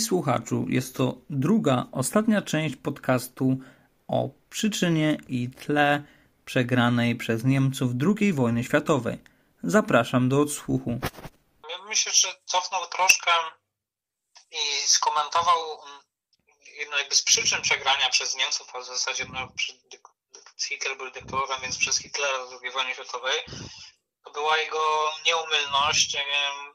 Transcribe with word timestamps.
Słuchaczu, 0.00 0.66
jest 0.68 0.96
to 0.96 1.14
druga, 1.30 1.86
ostatnia 1.92 2.42
część 2.42 2.76
podcastu 2.76 3.58
o 4.08 4.30
przyczynie 4.50 5.18
i 5.28 5.50
tle 5.50 6.02
przegranej 6.44 7.16
przez 7.16 7.44
Niemców 7.44 7.92
II 8.18 8.32
wojny 8.32 8.64
światowej. 8.64 9.18
Zapraszam 9.62 10.28
do 10.28 10.40
odsłuchu. 10.40 10.98
Ja 11.70 11.84
myślę, 11.88 12.12
że 12.14 12.28
cofnął 12.44 12.86
troszkę 12.86 13.30
i 14.50 14.86
skomentował 14.86 15.58
jedno 16.78 16.98
jakby 16.98 17.14
z 17.14 17.22
przyczyn 17.22 17.62
przegrania 17.62 18.08
przez 18.08 18.36
Niemców, 18.36 18.74
a 18.74 18.80
w 18.80 18.86
zasadzie 18.86 19.26
no, 19.32 19.48
Hitler 20.68 20.96
był 20.96 21.10
dyktatorem, 21.10 21.60
więc 21.62 21.78
przez 21.78 21.98
Hitlera 21.98 22.46
w 22.46 22.62
II 22.62 22.72
wojnie 22.72 22.94
światowej, 22.94 23.34
to 24.24 24.30
była 24.30 24.58
jego 24.58 25.12
nieumylność, 25.26 26.16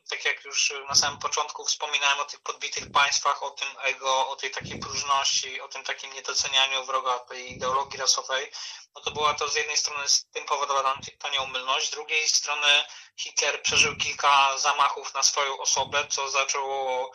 tak 0.10 0.26
jak 0.26 0.46
już 0.46 0.74
na 0.90 0.96
samym 0.96 1.20
początku 1.20 1.66
wspominałem 1.66 2.20
o 2.20 2.26
tych 2.26 2.42
podbitych 2.42 2.92
państwach, 2.92 3.44
o 3.44 3.52
tym 3.52 3.68
ego, 3.82 4.30
o 4.30 4.36
tej 4.36 4.52
takiej 4.52 4.80
próżności, 4.80 5.62
o 5.62 5.68
tym 5.68 5.84
takim 5.84 6.14
niedocenianiu 6.14 6.86
wroga 6.86 7.20
tej 7.20 7.52
ideologii 7.52 8.00
rasowej, 8.00 8.52
no 8.95 9.02
to 9.02 9.12
była 9.12 9.34
to 9.34 9.50
z 9.50 9.56
jednej 9.56 9.78
strony 9.78 10.08
z 10.09 10.26
tym 10.26 10.45
powodowana 10.45 10.98
ta 11.20 11.30
nieumylność, 11.30 11.88
z 11.88 11.92
drugiej 11.92 12.28
strony 12.28 12.84
Hitler 13.20 13.62
przeżył 13.62 13.95
kilka 13.95 14.58
zamachów 14.58 15.14
na 15.14 15.23
swoją 15.23 15.60
osobę, 15.60 16.08
co 16.10 16.30
zaczęło 16.30 17.12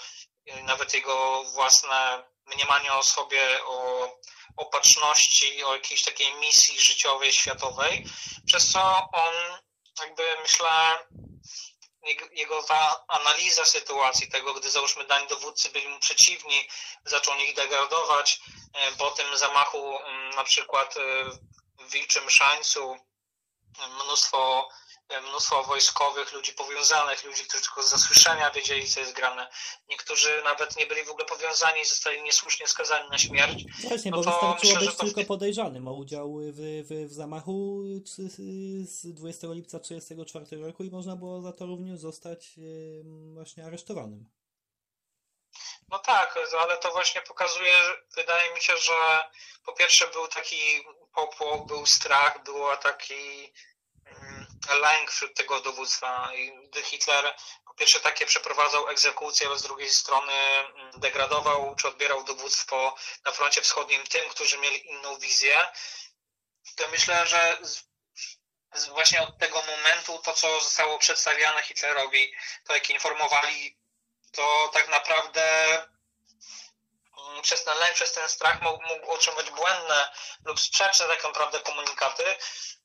e, 0.47 0.63
nawet 0.63 0.95
jego 0.95 1.45
własne 1.45 2.25
mniemanie 2.47 2.93
o 2.93 3.03
sobie, 3.03 3.65
o 3.65 4.09
opatrzności, 4.57 5.65
o 5.65 5.75
jakiejś 5.75 6.03
takiej 6.03 6.35
misji 6.35 6.81
życiowej, 6.81 7.33
światowej, 7.33 8.05
przez 8.47 8.73
co 8.73 9.09
on 9.13 9.35
jakby 10.01 10.37
myślę 10.43 10.99
jego 12.33 12.63
ta 12.63 13.05
analiza 13.09 13.65
sytuacji, 13.65 14.29
tego, 14.29 14.55
gdy 14.55 14.71
załóżmy 14.71 15.05
dań 15.05 15.29
dowódcy 15.29 15.71
byli 15.71 15.89
mu 15.89 15.99
przeciwni, 15.99 16.69
zaczął 17.05 17.35
nich 17.35 17.55
degradować, 17.55 18.41
e, 18.75 18.93
po 18.93 19.11
tym 19.11 19.37
zamachu 19.37 19.99
na 20.37 20.45
przykład 20.45 20.97
e, 20.97 21.01
w 21.85 21.91
Wilczym 21.91 22.31
Szańcu 22.31 22.97
mnóstwo 24.05 24.69
mnóstwo 25.29 25.65
wojskowych, 25.65 26.33
ludzi 26.33 26.53
powiązanych, 26.53 27.25
ludzi, 27.25 27.45
którzy 27.45 27.63
tylko 27.65 27.83
z 27.83 27.91
zasłyszenia 27.91 28.51
wiedzieli, 28.51 28.89
co 28.89 29.01
jest 29.01 29.13
grane. 29.13 29.49
Niektórzy 29.89 30.43
nawet 30.45 30.77
nie 30.77 30.87
byli 30.87 31.05
w 31.05 31.11
ogóle 31.11 31.27
powiązani, 31.27 31.85
zostali 31.85 32.23
niesłusznie 32.23 32.67
skazani 32.67 33.11
na 33.11 33.19
śmierć. 33.19 33.65
Właśnie, 33.89 34.11
no 34.11 34.17
bo 34.17 34.23
wystarczyło 34.23 34.75
myślę, 34.75 34.87
być 34.87 34.97
tylko 34.97 35.25
podejrzanym 35.25 35.89
o 35.89 35.93
udział 35.93 36.39
w, 36.53 36.57
w, 36.89 37.09
w 37.09 37.13
zamachu 37.13 37.83
z 38.85 39.15
20 39.15 39.47
lipca 39.51 39.79
1934 39.81 40.67
roku 40.67 40.85
i 40.85 40.91
można 40.91 41.17
było 41.17 41.43
za 41.43 41.53
to 41.53 41.67
również 41.67 41.99
zostać 41.99 42.55
właśnie 43.35 43.65
aresztowanym. 43.67 44.39
No 45.89 45.99
tak, 45.99 46.39
ale 46.61 46.77
to 46.77 46.93
właśnie 46.93 47.21
pokazuje, 47.21 47.73
wydaje 48.17 48.55
mi 48.55 48.61
się, 48.61 48.77
że 48.77 49.21
po 49.65 49.73
pierwsze 49.73 50.07
był 50.07 50.29
taki 50.29 50.57
popłoch, 51.15 51.67
był 51.67 51.87
strach, 51.87 52.45
było 52.45 52.77
taki 52.77 53.53
lęk 54.75 55.11
wśród 55.11 55.35
tego 55.35 55.61
dowództwa. 55.61 56.31
Gdy 56.65 56.83
Hitler 56.83 57.35
po 57.67 57.75
pierwsze 57.75 58.01
takie 58.01 58.27
przeprowadzał 58.27 58.89
egzekucje, 58.89 59.47
ale 59.47 59.59
z 59.59 59.63
drugiej 59.63 59.91
strony 59.91 60.33
mm, 60.33 60.91
degradował 60.97 61.75
czy 61.75 61.89
odbierał 61.89 62.25
dowództwo 62.25 62.95
na 63.25 63.33
froncie 63.33 63.63
wschodnim 63.63 64.07
tym, 64.07 64.31
którzy 64.31 64.59
mieli 64.59 64.87
inną 64.87 65.19
wizję, 65.19 65.69
to 66.77 66.89
myślę, 66.89 67.27
że 67.27 67.59
właśnie 68.89 69.23
od 69.23 69.39
tego 69.39 69.63
momentu 69.63 70.19
to, 70.19 70.33
co 70.33 70.61
zostało 70.61 70.99
przedstawiane 70.99 71.63
Hitlerowi, 71.63 72.33
to 72.65 72.75
jak 72.75 72.91
informowali, 72.91 73.79
to 74.33 74.71
tak 74.73 74.89
naprawdę 74.89 75.69
mm, 77.19 77.43
przez 77.43 77.65
ten 77.65 77.79
lęk, 77.79 77.95
przez 77.95 78.13
ten 78.13 78.29
strach 78.29 78.63
mógł, 78.63 78.87
mógł 78.87 79.11
otrzymać 79.11 79.51
błędne 79.51 80.13
lub 80.45 80.61
sprzeczne 80.61 81.07
tak 81.07 81.25
naprawdę 81.25 81.61
komunikaty, 81.61 82.25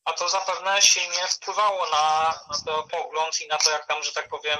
a 0.05 0.13
to 0.13 0.29
zapewne 0.29 0.81
silnie 0.81 1.27
wpływało 1.27 1.89
na, 1.89 2.33
na 2.49 2.57
to 2.65 2.83
pogląd 2.83 3.41
i 3.41 3.47
na 3.47 3.57
to, 3.57 3.71
jak 3.71 3.87
tam, 3.87 4.03
że 4.03 4.11
tak 4.11 4.29
powiem, 4.29 4.59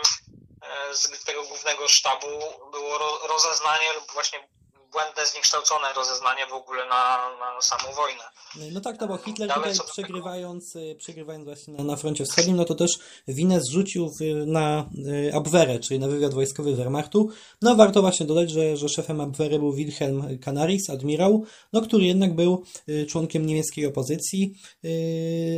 e, 0.61 0.95
z 0.95 1.23
tego 1.23 1.43
głównego 1.43 1.87
sztabu 1.87 2.27
było 2.71 2.97
rozeznanie 3.27 3.93
lub 3.93 4.11
właśnie 4.11 4.47
błędne, 4.93 5.25
zniekształcone 5.25 5.93
rozeznanie 5.95 6.45
w 6.47 6.53
ogóle 6.53 6.85
na, 6.85 7.29
na 7.39 7.61
samą 7.61 7.95
wojnę. 7.95 8.23
No 8.71 8.81
tak, 8.81 8.99
no 9.01 9.07
bo 9.07 9.17
Hitler 9.17 9.49
Dalej 9.49 9.71
tutaj 9.71 9.87
przegrywając, 9.91 10.75
y, 10.75 10.95
przegrywając 10.99 11.45
właśnie 11.45 11.73
na, 11.73 11.83
na 11.83 11.95
froncie 11.95 12.25
wschodnim, 12.25 12.55
no 12.55 12.65
to 12.65 12.75
też 12.75 12.91
winę 13.27 13.61
zrzucił 13.61 14.11
na 14.45 14.89
y, 15.27 15.35
Abwehrę, 15.35 15.79
czyli 15.79 15.99
na 15.99 16.07
wywiad 16.07 16.33
wojskowy 16.33 16.75
Wehrmachtu. 16.75 17.29
No 17.61 17.75
warto 17.75 18.01
właśnie 18.01 18.25
dodać, 18.25 18.51
że, 18.51 18.77
że 18.77 18.89
szefem 18.89 19.21
Abwehry 19.21 19.59
był 19.59 19.73
Wilhelm 19.73 20.39
Canaris, 20.39 20.89
admirał, 20.89 21.45
no 21.73 21.81
który 21.81 22.05
jednak 22.05 22.35
był 22.35 22.63
y, 22.89 23.05
członkiem 23.05 23.45
niemieckiej 23.45 23.85
opozycji 23.85 24.53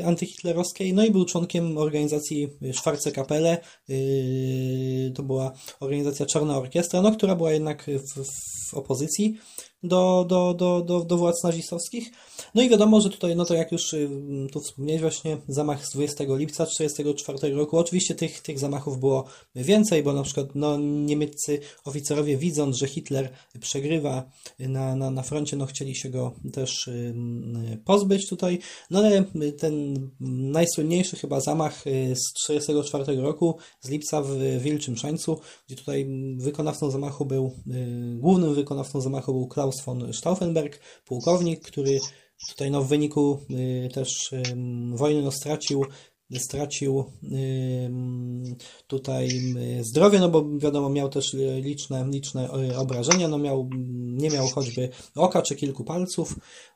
antyhitlerowskiej, 0.05 0.93
no 0.93 1.05
i 1.05 1.11
był 1.11 1.25
członkiem 1.25 1.77
organizacji 1.77 2.49
Schwarze 2.73 3.11
Kapelle, 3.11 3.57
to 5.15 5.23
była 5.23 5.51
organizacja 5.79 6.25
Czarna 6.25 6.57
Orkiestra, 6.57 7.01
no 7.01 7.11
która 7.11 7.35
była 7.35 7.51
jednak 7.51 7.85
w, 7.87 8.23
w 8.71 8.73
opozycji 8.73 9.24
qui 9.25 9.39
do, 9.87 10.25
do, 10.29 10.53
do, 10.53 10.81
do, 10.81 10.99
do 10.99 11.17
władz 11.17 11.43
nazistowskich. 11.43 12.11
No 12.55 12.61
i 12.61 12.69
wiadomo, 12.69 13.01
że 13.01 13.09
tutaj, 13.09 13.35
no 13.35 13.45
to 13.45 13.53
jak 13.53 13.71
już 13.71 13.93
y, 13.93 14.09
tu 14.51 14.59
wspomniałeś 14.59 15.01
właśnie, 15.01 15.37
zamach 15.47 15.85
z 15.85 15.91
20 15.93 16.23
lipca 16.27 16.65
1944 16.65 17.55
roku, 17.55 17.77
oczywiście 17.77 18.15
tych, 18.15 18.41
tych 18.41 18.59
zamachów 18.59 18.99
było 18.99 19.25
więcej, 19.55 20.03
bo 20.03 20.13
na 20.13 20.23
przykład 20.23 20.47
no, 20.55 20.77
niemieccy 20.77 21.59
oficerowie 21.85 22.37
widząc, 22.37 22.77
że 22.77 22.87
Hitler 22.87 23.29
przegrywa 23.59 24.23
na, 24.59 24.95
na, 24.95 25.11
na 25.11 25.21
froncie, 25.21 25.57
no 25.57 25.65
chcieli 25.65 25.95
się 25.95 26.09
go 26.09 26.33
też 26.53 26.87
y, 26.87 27.13
pozbyć 27.85 28.29
tutaj, 28.29 28.59
no 28.89 28.99
ale 28.99 29.23
ten 29.57 30.09
najsłynniejszy 30.51 31.15
chyba 31.15 31.39
zamach 31.39 31.87
y, 31.87 32.15
z 32.15 32.33
1944 32.33 33.21
roku, 33.21 33.57
z 33.81 33.89
lipca 33.89 34.21
w 34.21 34.37
Wilczym 34.59 34.97
Szańcu, 34.97 35.39
gdzie 35.67 35.75
tutaj 35.75 36.07
wykonawcą 36.37 36.91
zamachu 36.91 37.25
był, 37.25 37.51
głównym 38.15 38.55
wykonawcą 38.55 39.01
zamachu 39.01 39.33
był 39.33 39.47
Klaus 39.47 39.74
von 39.81 40.13
Stauffenberg, 40.13 40.79
pułkownik, 41.05 41.61
który 41.61 41.99
Tutaj 42.49 42.71
no, 42.71 42.83
w 42.83 42.87
wyniku 42.87 43.39
y, 43.51 43.89
też 43.93 44.33
y, 44.33 44.43
wojny 44.93 45.21
no, 45.21 45.31
stracił 45.31 45.85
stracił 46.37 47.05
tutaj 48.87 49.29
zdrowie, 49.81 50.19
no 50.19 50.29
bo 50.29 50.57
wiadomo, 50.57 50.89
miał 50.89 51.09
też 51.09 51.35
liczne, 51.61 52.07
liczne 52.11 52.49
y, 52.71 52.77
obrażenia, 52.77 53.27
no 53.27 53.37
miał, 53.37 53.69
nie 53.95 54.29
miał 54.29 54.47
choćby 54.47 54.89
oka 55.15 55.41
czy 55.41 55.55
kilku 55.55 55.83
palców 55.83 56.35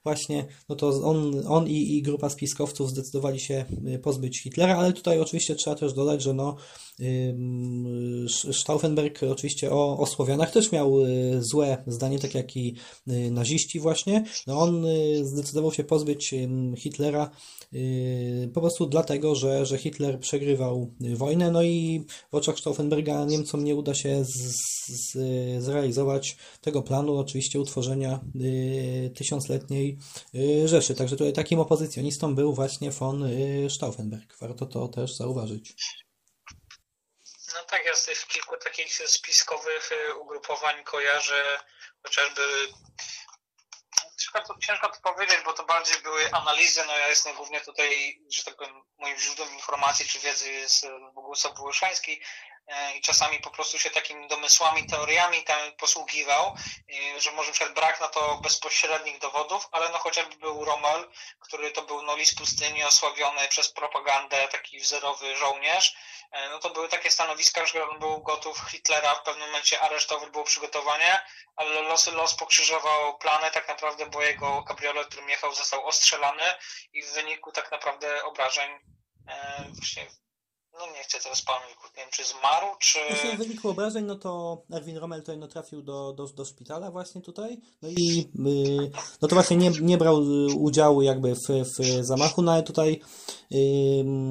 właśnie, 0.09 0.45
no 0.69 0.75
to 0.75 0.87
on, 1.03 1.47
on 1.47 1.67
i, 1.67 1.97
i 1.97 2.01
grupa 2.01 2.29
spiskowców 2.29 2.89
zdecydowali 2.89 3.39
się 3.39 3.65
pozbyć 4.03 4.41
Hitlera, 4.43 4.77
ale 4.77 4.93
tutaj 4.93 5.19
oczywiście 5.19 5.55
trzeba 5.55 5.75
też 5.75 5.93
dodać, 5.93 6.23
że 6.23 6.33
no 6.33 6.55
Stauffenberg 8.51 9.23
oczywiście 9.23 9.71
o, 9.71 9.97
o 9.99 10.05
Słowianach 10.05 10.51
też 10.51 10.71
miał 10.71 11.05
y, 11.05 11.39
złe 11.41 11.83
zdanie, 11.87 12.19
tak 12.19 12.35
jak 12.35 12.57
i 12.57 12.75
y, 13.07 13.31
naziści 13.31 13.79
właśnie. 13.79 14.23
No 14.47 14.59
on 14.59 14.85
y, 14.85 15.25
zdecydował 15.25 15.71
się 15.71 15.83
pozbyć 15.83 16.35
Hitlera 16.77 17.29
po 18.53 18.61
prostu 18.61 18.85
dlatego, 18.85 19.35
że, 19.35 19.65
że 19.65 19.77
Hitler 19.77 20.19
przegrywał 20.19 20.93
wojnę, 20.99 21.51
no 21.51 21.63
i 21.63 22.05
w 22.31 22.35
oczach 22.35 22.59
Stauffenberga 22.59 23.25
Niemcom 23.25 23.63
nie 23.63 23.75
uda 23.75 23.93
się 23.93 24.25
z, 24.25 24.53
z, 24.87 25.17
zrealizować 25.63 26.37
tego 26.61 26.81
planu, 26.81 27.17
oczywiście 27.17 27.59
utworzenia 27.59 28.19
tysiącletniej 29.15 29.97
Rzeszy. 30.65 30.95
Także 30.95 31.15
tutaj 31.15 31.33
takim 31.33 31.59
opozycjonistą 31.59 32.35
był 32.35 32.53
właśnie 32.53 32.91
von 32.91 33.29
Stauffenberg. 33.69 34.37
Warto 34.37 34.65
to 34.65 34.87
też 34.87 35.15
zauważyć. 35.15 35.75
No 37.53 37.63
tak, 37.67 37.85
ja 37.85 37.95
z 37.95 38.25
kilku 38.25 38.57
takich 38.63 38.93
spiskowych 39.07 39.91
y, 39.91 40.15
ugrupowań 40.15 40.83
kojarzę 40.83 41.43
chociażby 42.03 42.41
ciężko 44.33 44.53
to, 44.53 44.59
ciężko 44.59 44.89
to 44.89 45.13
powiedzieć, 45.13 45.37
bo 45.45 45.53
to 45.53 45.65
bardziej 45.65 46.01
były 46.01 46.31
analizy, 46.31 46.83
no 46.87 46.97
ja 46.97 47.07
jestem 47.07 47.35
głównie 47.35 47.61
tutaj, 47.61 48.21
że 48.29 48.43
tak 48.43 48.55
powiem, 48.55 48.83
moim 48.97 49.17
źródłem 49.17 49.53
informacji 49.53 50.05
czy 50.07 50.19
wiedzy 50.19 50.51
jest 50.51 50.85
Bogusław 51.13 51.53
Błyszański, 51.55 52.21
E, 52.69 52.97
i 52.97 53.01
czasami 53.01 53.39
po 53.39 53.49
prostu 53.49 53.79
się 53.79 53.89
takimi 53.89 54.27
domysłami, 54.27 54.85
teoriami 54.85 55.43
tam 55.43 55.71
posługiwał, 55.77 56.55
e, 57.15 57.21
że 57.21 57.31
może 57.31 57.51
przykład 57.51 57.73
brak 57.73 58.01
na 58.01 58.07
to 58.07 58.39
bezpośrednich 58.43 59.19
dowodów, 59.19 59.67
ale 59.71 59.89
no 59.89 59.97
chociażby 59.97 60.35
był 60.35 60.65
Rommel, 60.65 61.09
który 61.39 61.71
to 61.71 61.81
był 61.81 62.01
no 62.01 62.15
lis 62.15 62.35
pustyni 62.35 62.83
osławiony 62.83 63.47
przez 63.47 63.71
propagandę, 63.71 64.47
taki 64.47 64.79
wzorowy 64.79 65.35
żołnierz, 65.35 65.93
e, 65.93 66.18
no 66.51 66.59
to 66.59 66.69
były 66.69 66.89
takie 66.89 67.11
stanowiska, 67.11 67.65
że 67.65 67.89
on 67.89 67.99
był 67.99 68.23
gotów 68.23 68.61
Hitlera 68.71 69.15
w 69.15 69.23
pewnym 69.23 69.47
momencie 69.47 69.81
aresztować, 69.81 70.29
było 70.29 70.43
przygotowanie, 70.43 71.21
ale 71.55 71.81
losy 71.81 72.11
los 72.11 72.35
pokrzyżował 72.35 73.17
plany 73.17 73.51
tak 73.51 73.67
naprawdę, 73.67 74.05
bo 74.05 74.21
jego 74.21 74.63
kabriolet, 74.63 75.07
którym 75.07 75.29
jechał, 75.29 75.53
został 75.53 75.85
ostrzelany 75.85 76.43
i 76.93 77.03
w 77.03 77.11
wyniku 77.13 77.51
tak 77.51 77.71
naprawdę 77.71 78.23
obrażeń 78.23 78.79
właśnie 79.77 80.07
no 80.79 80.85
nie 80.85 81.03
chcę 81.03 81.19
teraz 81.23 81.41
pamięć, 81.41 81.75
nie 81.97 82.03
wiem, 82.03 82.11
czy 82.11 82.23
zmarł, 82.25 82.67
czy... 82.79 82.99
W 83.35 83.37
wyniku 83.37 83.69
obrażeń, 83.69 84.05
no 84.05 84.15
to 84.15 84.63
Erwin 84.73 84.97
Rommel 84.97 85.23
no, 85.37 85.47
trafił 85.47 85.81
do, 85.81 86.13
do, 86.13 86.27
do 86.27 86.45
szpitala 86.45 86.91
właśnie 86.91 87.21
tutaj, 87.21 87.57
no 87.81 87.89
i 87.89 88.29
yy, 88.35 88.91
no 89.21 89.27
to 89.27 89.35
właśnie 89.35 89.57
nie, 89.57 89.71
nie 89.81 89.97
brał 89.97 90.21
udziału 90.57 91.01
jakby 91.01 91.35
w, 91.35 91.47
w 91.79 92.05
zamachu, 92.05 92.41
no 92.41 92.51
ale 92.51 92.63
tutaj 92.63 93.01
yy, 93.51 93.59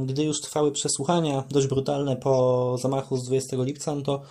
gdy 0.06 0.24
już 0.24 0.40
trwały 0.40 0.72
przesłuchania 0.72 1.44
dość 1.50 1.66
brutalne 1.66 2.16
po 2.16 2.76
zamachu 2.78 3.16
z 3.16 3.24
20 3.24 3.56
lipca, 3.56 3.94
no 3.94 4.02
to 4.02 4.22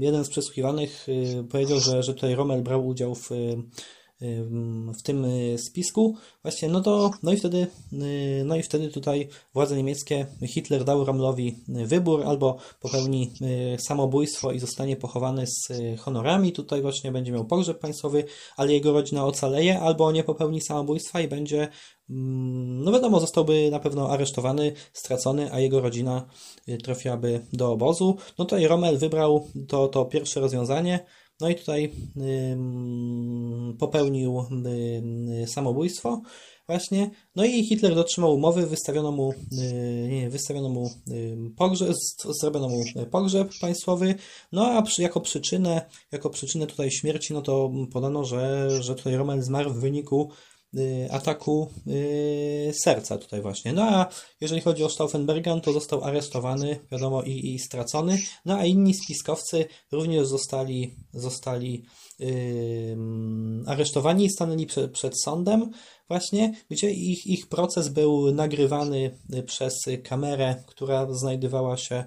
jeden 0.00 0.24
z 0.24 0.28
przesłuchiwanych 0.28 1.08
y, 1.08 1.44
powiedział, 1.50 1.80
że, 1.80 2.02
że 2.02 2.14
tutaj 2.14 2.34
Rommel 2.34 2.62
brał 2.62 2.86
udział 2.86 3.14
w 3.14 3.30
w 4.98 5.02
tym 5.02 5.24
y, 5.24 5.56
spisku, 5.58 6.16
właśnie, 6.42 6.68
no 6.68 6.80
to, 6.80 7.10
no 7.22 7.32
i 7.32 7.36
wtedy, 7.36 7.66
y, 7.92 8.42
no 8.44 8.56
i 8.56 8.62
wtedy 8.62 8.88
tutaj 8.88 9.28
władze 9.54 9.76
niemieckie, 9.76 10.26
Hitler 10.46 10.84
dał 10.84 11.04
Rommelowi 11.04 11.58
wybór, 11.68 12.22
albo 12.22 12.56
popełni 12.80 13.32
y, 13.74 13.80
samobójstwo 13.80 14.52
i 14.52 14.58
zostanie 14.58 14.96
pochowany 14.96 15.46
z 15.46 15.68
honorami, 16.00 16.52
tutaj 16.52 16.82
właśnie 16.82 17.12
będzie 17.12 17.32
miał 17.32 17.44
pogrzeb 17.44 17.78
państwowy, 17.78 18.24
ale 18.56 18.72
jego 18.72 18.92
rodzina 18.92 19.24
ocaleje, 19.24 19.80
albo 19.80 20.12
nie 20.12 20.24
popełni 20.24 20.60
samobójstwa 20.60 21.20
i 21.20 21.28
będzie, 21.28 21.68
mm, 22.10 22.84
no 22.84 22.92
wiadomo, 22.92 23.20
zostałby 23.20 23.70
na 23.70 23.78
pewno 23.78 24.10
aresztowany, 24.10 24.72
stracony, 24.92 25.52
a 25.52 25.60
jego 25.60 25.80
rodzina 25.80 26.26
trafiłaby 26.82 27.46
do 27.52 27.72
obozu. 27.72 28.16
No 28.38 28.44
tutaj 28.44 28.66
Rommel 28.66 28.98
wybrał 28.98 29.48
to, 29.68 29.88
to 29.88 30.04
pierwsze 30.04 30.40
rozwiązanie, 30.40 31.06
no 31.40 31.48
i 31.48 31.54
tutaj 31.54 31.92
popełnił 33.78 34.44
samobójstwo 35.46 36.22
właśnie. 36.66 37.10
No 37.36 37.44
i 37.44 37.64
Hitler 37.64 37.94
dotrzymał 37.94 38.34
umowy, 38.34 38.66
wystawiono 38.66 39.12
mu, 39.12 39.34
nie, 40.08 40.30
wystawiono 40.30 40.68
mu 40.68 40.90
pogrzeb, 41.56 41.96
zrobiono 42.40 42.68
mu 42.68 42.84
pogrzeb 43.10 43.50
państwowy, 43.60 44.14
no 44.52 44.66
a 44.66 44.82
przy, 44.82 45.02
jako 45.02 45.20
przyczynę, 45.20 45.86
jako 46.12 46.30
przyczynę 46.30 46.66
tutaj 46.66 46.90
śmierci, 46.90 47.34
no 47.34 47.42
to 47.42 47.70
podano, 47.92 48.24
że, 48.24 48.70
że 48.82 48.94
tutaj 48.94 49.16
Rommel 49.16 49.42
zmarł 49.42 49.70
w 49.70 49.80
wyniku 49.80 50.30
Y, 50.30 50.57
ataku 51.10 51.70
y, 51.86 52.72
serca 52.82 53.18
tutaj 53.18 53.42
właśnie. 53.42 53.72
No 53.72 53.82
a 53.82 54.06
jeżeli 54.40 54.60
chodzi 54.60 54.84
o 54.84 54.90
Stauffenberga, 54.90 55.60
to 55.60 55.72
został 55.72 56.04
aresztowany, 56.04 56.80
wiadomo, 56.92 57.22
i, 57.22 57.54
i 57.54 57.58
stracony. 57.58 58.18
No 58.44 58.54
a 58.54 58.64
inni 58.64 58.94
spiskowcy 58.94 59.66
również 59.92 60.26
zostali, 60.26 60.96
zostali 61.12 61.84
yy, 62.18 62.28
aresztowani 63.66 64.24
i 64.24 64.30
stanęli 64.30 64.66
przed, 64.92 65.20
sądem 65.22 65.70
właśnie, 66.08 66.54
gdzie 66.70 66.90
ich, 66.90 67.26
ich 67.26 67.46
proces 67.46 67.88
był 67.88 68.32
nagrywany 68.32 69.18
przez 69.46 69.74
kamerę, 70.04 70.62
która 70.66 71.12
znajdowała 71.12 71.76
się 71.76 72.04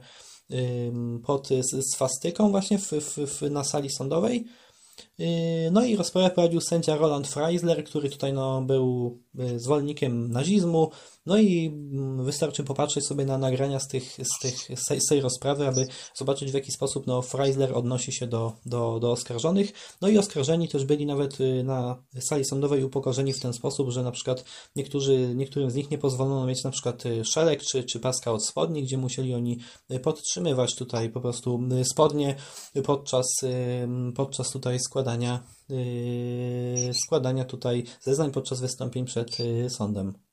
pod 1.26 1.50
swastyką 1.94 2.52
właśnie 2.52 2.78
w, 2.78 2.92
w, 2.92 3.18
w, 3.18 3.52
na 3.52 3.64
sali 3.64 3.90
sądowej. 3.90 4.46
Yy, 5.22 5.72
no 5.72 5.84
i 5.86 5.96
rozprawę 5.96 6.30
prowadził 6.30 6.62
sędzia 6.62 6.96
Roland 6.96 7.28
Freisler, 7.28 7.84
który 7.84 8.10
tutaj 8.10 8.34
no, 8.34 8.62
był 8.62 9.20
yy, 9.36 9.60
zwolennikiem 9.60 10.32
nazizmu, 10.32 10.92
no 11.26 11.38
i 11.38 11.68
mm, 11.68 12.26
wystarczy 12.26 12.64
popatrzeć 12.64 13.06
sobie 13.06 13.26
na 13.26 13.38
nagrania 13.38 13.80
z, 13.80 13.88
tych, 13.88 14.18
z, 14.24 14.40
tych, 14.42 14.80
z 14.80 15.06
tej 15.10 15.22
rozprawy, 15.22 15.68
aby 15.68 15.88
zobaczyć 16.16 16.52
w 16.52 16.54
jaki 16.54 16.72
sposób 16.72 17.08
no, 17.08 17.22
Freisler 17.22 17.78
odnosi 17.78 18.12
się 18.12 18.28
do, 18.28 18.54
do, 18.66 19.00
do 19.00 19.12
oskarżonych. 19.12 19.72
No 20.02 20.08
i 20.08 20.18
oskarżeni 20.18 20.70
też 20.70 20.86
byli 20.86 21.06
nawet 21.06 21.42
y, 21.42 21.64
na 21.64 22.04
sali 22.20 22.46
sądowej 22.46 22.84
upokorzeni 22.84 23.34
w 23.34 23.40
ten 23.40 23.54
sposób, 23.54 23.90
że 23.90 24.04
na 24.04 24.12
przykład 24.12 24.44
niektórzy, 24.76 25.36
niektórym 25.36 25.72
z 25.72 25.76
nich 25.76 25.92
nie 25.92 25.98
pozwolono 25.98 26.46
mieć 26.46 26.64
na 26.64 26.72
przykład 26.72 27.04
szelek 27.24 27.64
czy, 27.64 27.84
czy 27.84 28.00
paska 28.00 28.32
od 28.32 28.46
spodni, 28.46 28.84
gdzie 28.84 28.98
musieli 28.98 29.34
oni 29.34 29.60
podtrzymywać 30.04 30.76
tutaj 30.76 31.10
po 31.10 31.22
prostu 31.22 31.60
spodnie 31.84 32.36
podczas, 32.84 33.26
podczas 34.16 34.50
tutaj 34.50 34.80
składania 34.80 35.11
składania 37.06 37.46
tutaj 37.46 37.84
zeznań 38.00 38.32
podczas 38.32 38.62
wystąpień 38.62 39.06
przed 39.06 39.30
sądem. 39.78 40.32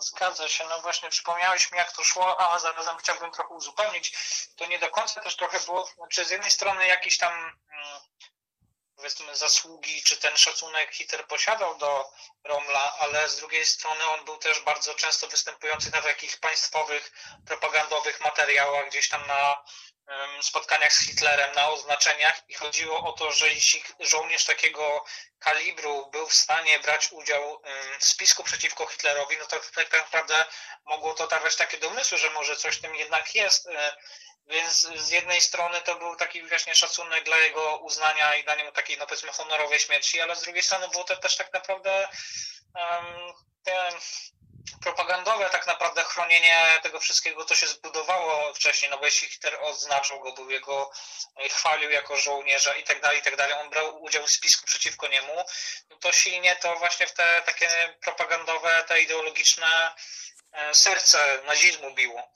Zgadza 0.00 0.48
się. 0.48 0.64
No 0.68 0.80
właśnie 0.80 1.10
przypomniałeś 1.10 1.72
mi, 1.72 1.78
jak 1.78 1.92
to 1.92 2.04
szło, 2.04 2.40
a 2.40 2.58
zarazem 2.58 2.96
chciałbym 2.96 3.30
trochę 3.30 3.54
uzupełnić. 3.54 4.16
To 4.56 4.66
nie 4.66 4.78
do 4.78 4.90
końca 4.90 5.20
też 5.20 5.36
trochę 5.36 5.60
było, 5.60 5.86
znaczy 5.86 6.24
z 6.24 6.30
jednej 6.30 6.50
strony 6.50 6.86
jakiś 6.86 7.18
tam 7.18 7.32
mm, 7.32 8.00
powiedzmy 8.96 9.36
zasługi, 9.36 10.02
czy 10.02 10.16
ten 10.16 10.36
szacunek 10.36 10.94
Hitler 10.94 11.26
posiadał 11.26 11.78
do 11.78 12.10
Romla, 12.44 12.96
ale 12.98 13.28
z 13.28 13.36
drugiej 13.36 13.66
strony 13.66 14.04
on 14.04 14.24
był 14.24 14.36
też 14.36 14.60
bardzo 14.60 14.94
często 14.94 15.26
występujący 15.26 15.90
na 15.90 16.02
takich 16.02 16.40
państwowych, 16.40 17.12
propagandowych 17.46 18.20
materiałach, 18.20 18.88
gdzieś 18.88 19.08
tam 19.08 19.26
na 19.26 19.64
spotkaniach 20.42 20.92
z 20.92 21.06
Hitlerem 21.06 21.54
na 21.54 21.68
oznaczeniach 21.68 22.42
i 22.48 22.54
chodziło 22.54 23.04
o 23.08 23.12
to, 23.12 23.32
że 23.32 23.48
jeśli 23.48 23.82
żołnierz 24.00 24.44
takiego 24.44 25.04
kalibru 25.38 26.10
był 26.10 26.26
w 26.26 26.34
stanie 26.34 26.78
brać 26.78 27.12
udział 27.12 27.62
w 28.00 28.04
spisku 28.04 28.44
przeciwko 28.44 28.86
Hitlerowi, 28.86 29.36
no 29.38 29.46
to 29.46 29.56
tak 29.74 29.92
naprawdę 29.92 30.44
mogło 30.84 31.14
to 31.14 31.26
dawać 31.26 31.56
takie 31.56 31.78
domysły, 31.78 32.18
że 32.18 32.30
może 32.30 32.56
coś 32.56 32.80
tym 32.80 32.94
jednak 32.94 33.34
jest. 33.34 33.66
E, 33.66 33.96
więc 34.46 34.80
z 34.80 35.10
jednej 35.10 35.40
strony 35.40 35.80
to 35.80 35.94
był 35.94 36.16
taki 36.16 36.48
właśnie 36.48 36.74
szacunek 36.74 37.24
dla 37.24 37.36
jego 37.36 37.76
uznania 37.76 38.36
i 38.36 38.44
dania 38.44 38.64
mu 38.64 38.72
takiej, 38.72 38.98
no 38.98 39.06
powiedzmy, 39.06 39.32
honorowej 39.32 39.78
śmierci, 39.78 40.20
ale 40.20 40.36
z 40.36 40.42
drugiej 40.42 40.62
strony 40.62 40.88
było 40.88 41.04
to 41.04 41.16
też 41.16 41.36
tak 41.36 41.52
naprawdę 41.52 42.08
um, 42.74 43.32
te 43.64 43.88
propagandowe 44.82 45.50
tak 45.50 45.66
naprawdę 45.66 46.04
chronienie 46.04 46.80
tego 46.82 47.00
wszystkiego, 47.00 47.44
co 47.44 47.54
się 47.54 47.66
zbudowało 47.66 48.54
wcześniej, 48.54 48.90
no 48.90 48.98
bo 48.98 49.04
jeśli 49.04 49.28
Hitler 49.28 49.58
odznaczył 49.62 50.20
go, 50.20 50.32
był 50.32 50.50
jego, 50.50 50.90
e, 51.36 51.48
chwalił 51.48 51.90
jako 51.90 52.16
żołnierza 52.16 52.74
i 52.74 52.84
tak 52.84 53.00
dalej, 53.00 53.18
i 53.18 53.22
tak 53.22 53.36
dalej, 53.36 53.54
on 53.54 53.70
brał 53.70 54.02
udział 54.02 54.26
w 54.26 54.30
spisku 54.30 54.66
przeciwko 54.66 55.08
niemu, 55.08 55.44
no 55.90 55.96
to 55.96 56.12
silnie 56.12 56.56
to 56.56 56.76
właśnie 56.76 57.06
w 57.06 57.12
te 57.12 57.42
takie 57.46 57.94
propagandowe, 58.00 58.84
te 58.88 59.02
ideologiczne 59.02 59.94
e, 60.52 60.74
serce 60.74 61.42
nazizmu 61.46 61.94
biło. 61.94 62.32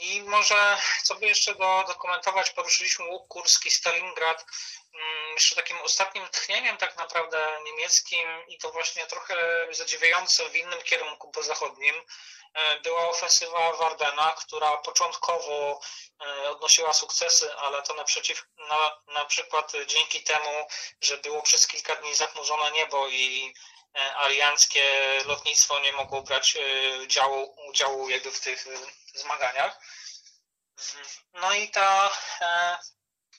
I 0.00 0.22
może 0.22 0.76
co 1.02 1.14
by 1.14 1.26
jeszcze 1.26 1.54
do, 1.54 1.84
dokumentować, 1.86 2.50
poruszyliśmy 2.50 3.04
łuk 3.04 3.28
kurski, 3.28 3.70
Stalingrad, 3.70 4.40
mm, 4.40 4.83
jeszcze 5.34 5.54
takim 5.54 5.80
ostatnim 5.80 6.28
tchnieniem 6.28 6.76
tak 6.76 6.96
naprawdę 6.96 7.60
niemieckim 7.64 8.28
i 8.48 8.58
to 8.58 8.72
właśnie 8.72 9.06
trochę 9.06 9.66
zadziwiające 9.70 10.48
w 10.48 10.56
innym 10.56 10.82
kierunku 10.82 11.30
pozachodnim 11.30 11.94
e, 12.54 12.80
była 12.80 13.08
ofensywa 13.08 13.72
w 13.72 13.82
Ardenach, 13.82 14.36
która 14.36 14.76
początkowo 14.76 15.80
e, 16.20 16.50
odnosiła 16.50 16.92
sukcesy, 16.92 17.54
ale 17.54 17.82
to 17.82 17.94
naprzeciw, 17.94 18.46
na, 18.68 18.98
na 19.14 19.24
przykład 19.24 19.72
dzięki 19.86 20.22
temu, 20.22 20.68
że 21.00 21.18
było 21.18 21.42
przez 21.42 21.66
kilka 21.66 21.96
dni 21.96 22.14
zachmurzone 22.14 22.70
niebo 22.70 23.08
i 23.08 23.54
e, 23.96 24.16
alianckie 24.16 24.84
lotnictwo 25.24 25.80
nie 25.80 25.92
mogło 25.92 26.22
brać 26.22 26.56
udziału, 27.02 27.56
udziału 27.68 28.08
jakby 28.08 28.30
w 28.30 28.40
tych 28.40 28.66
zmaganiach. 29.14 29.78
No 31.32 31.54
i 31.54 31.68
ta, 31.70 32.10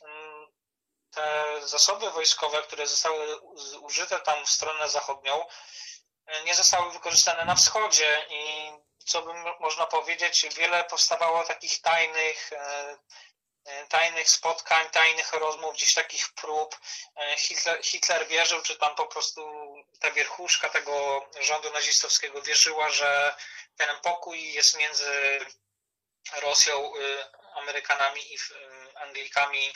mm, 0.01 0.34
te 1.15 1.45
zasoby 1.67 2.11
wojskowe, 2.11 2.61
które 2.61 2.87
zostały 2.87 3.39
użyte 3.81 4.19
tam 4.19 4.45
w 4.45 4.49
stronę 4.49 4.89
zachodnią, 4.89 5.45
e, 6.25 6.43
nie 6.43 6.55
zostały 6.55 6.91
wykorzystane 6.91 7.45
na 7.45 7.55
wschodzie 7.55 8.25
i 8.29 8.71
co 9.05 9.21
by 9.21 9.33
można 9.59 9.85
powiedzieć, 9.85 10.45
wiele 10.55 10.83
powstawało 10.83 11.43
takich 11.43 11.81
tajnych, 11.81 12.53
e, 12.53 12.97
tajnych 13.89 14.29
spotkań, 14.29 14.89
tajnych 14.89 15.33
rozmów, 15.33 15.73
gdzieś 15.73 15.93
takich 15.93 16.33
prób. 16.33 16.79
Hitler, 17.37 17.83
Hitler 17.83 18.27
wierzył, 18.27 18.61
czy 18.61 18.77
tam 18.77 18.95
po 18.95 19.05
prostu 19.05 19.73
ta 19.99 20.11
wierchuszka 20.11 20.69
tego 20.69 21.25
rządu 21.39 21.71
nazistowskiego 21.71 22.41
wierzyła, 22.41 22.89
że 22.89 23.35
ten 23.77 23.99
pokój 24.01 24.53
jest 24.53 24.77
między 24.77 25.39
Rosją, 26.33 26.95
y, 26.95 27.25
Amerykanami 27.55 28.33
i 28.33 28.35
y, 28.35 28.99
Anglikami 28.99 29.73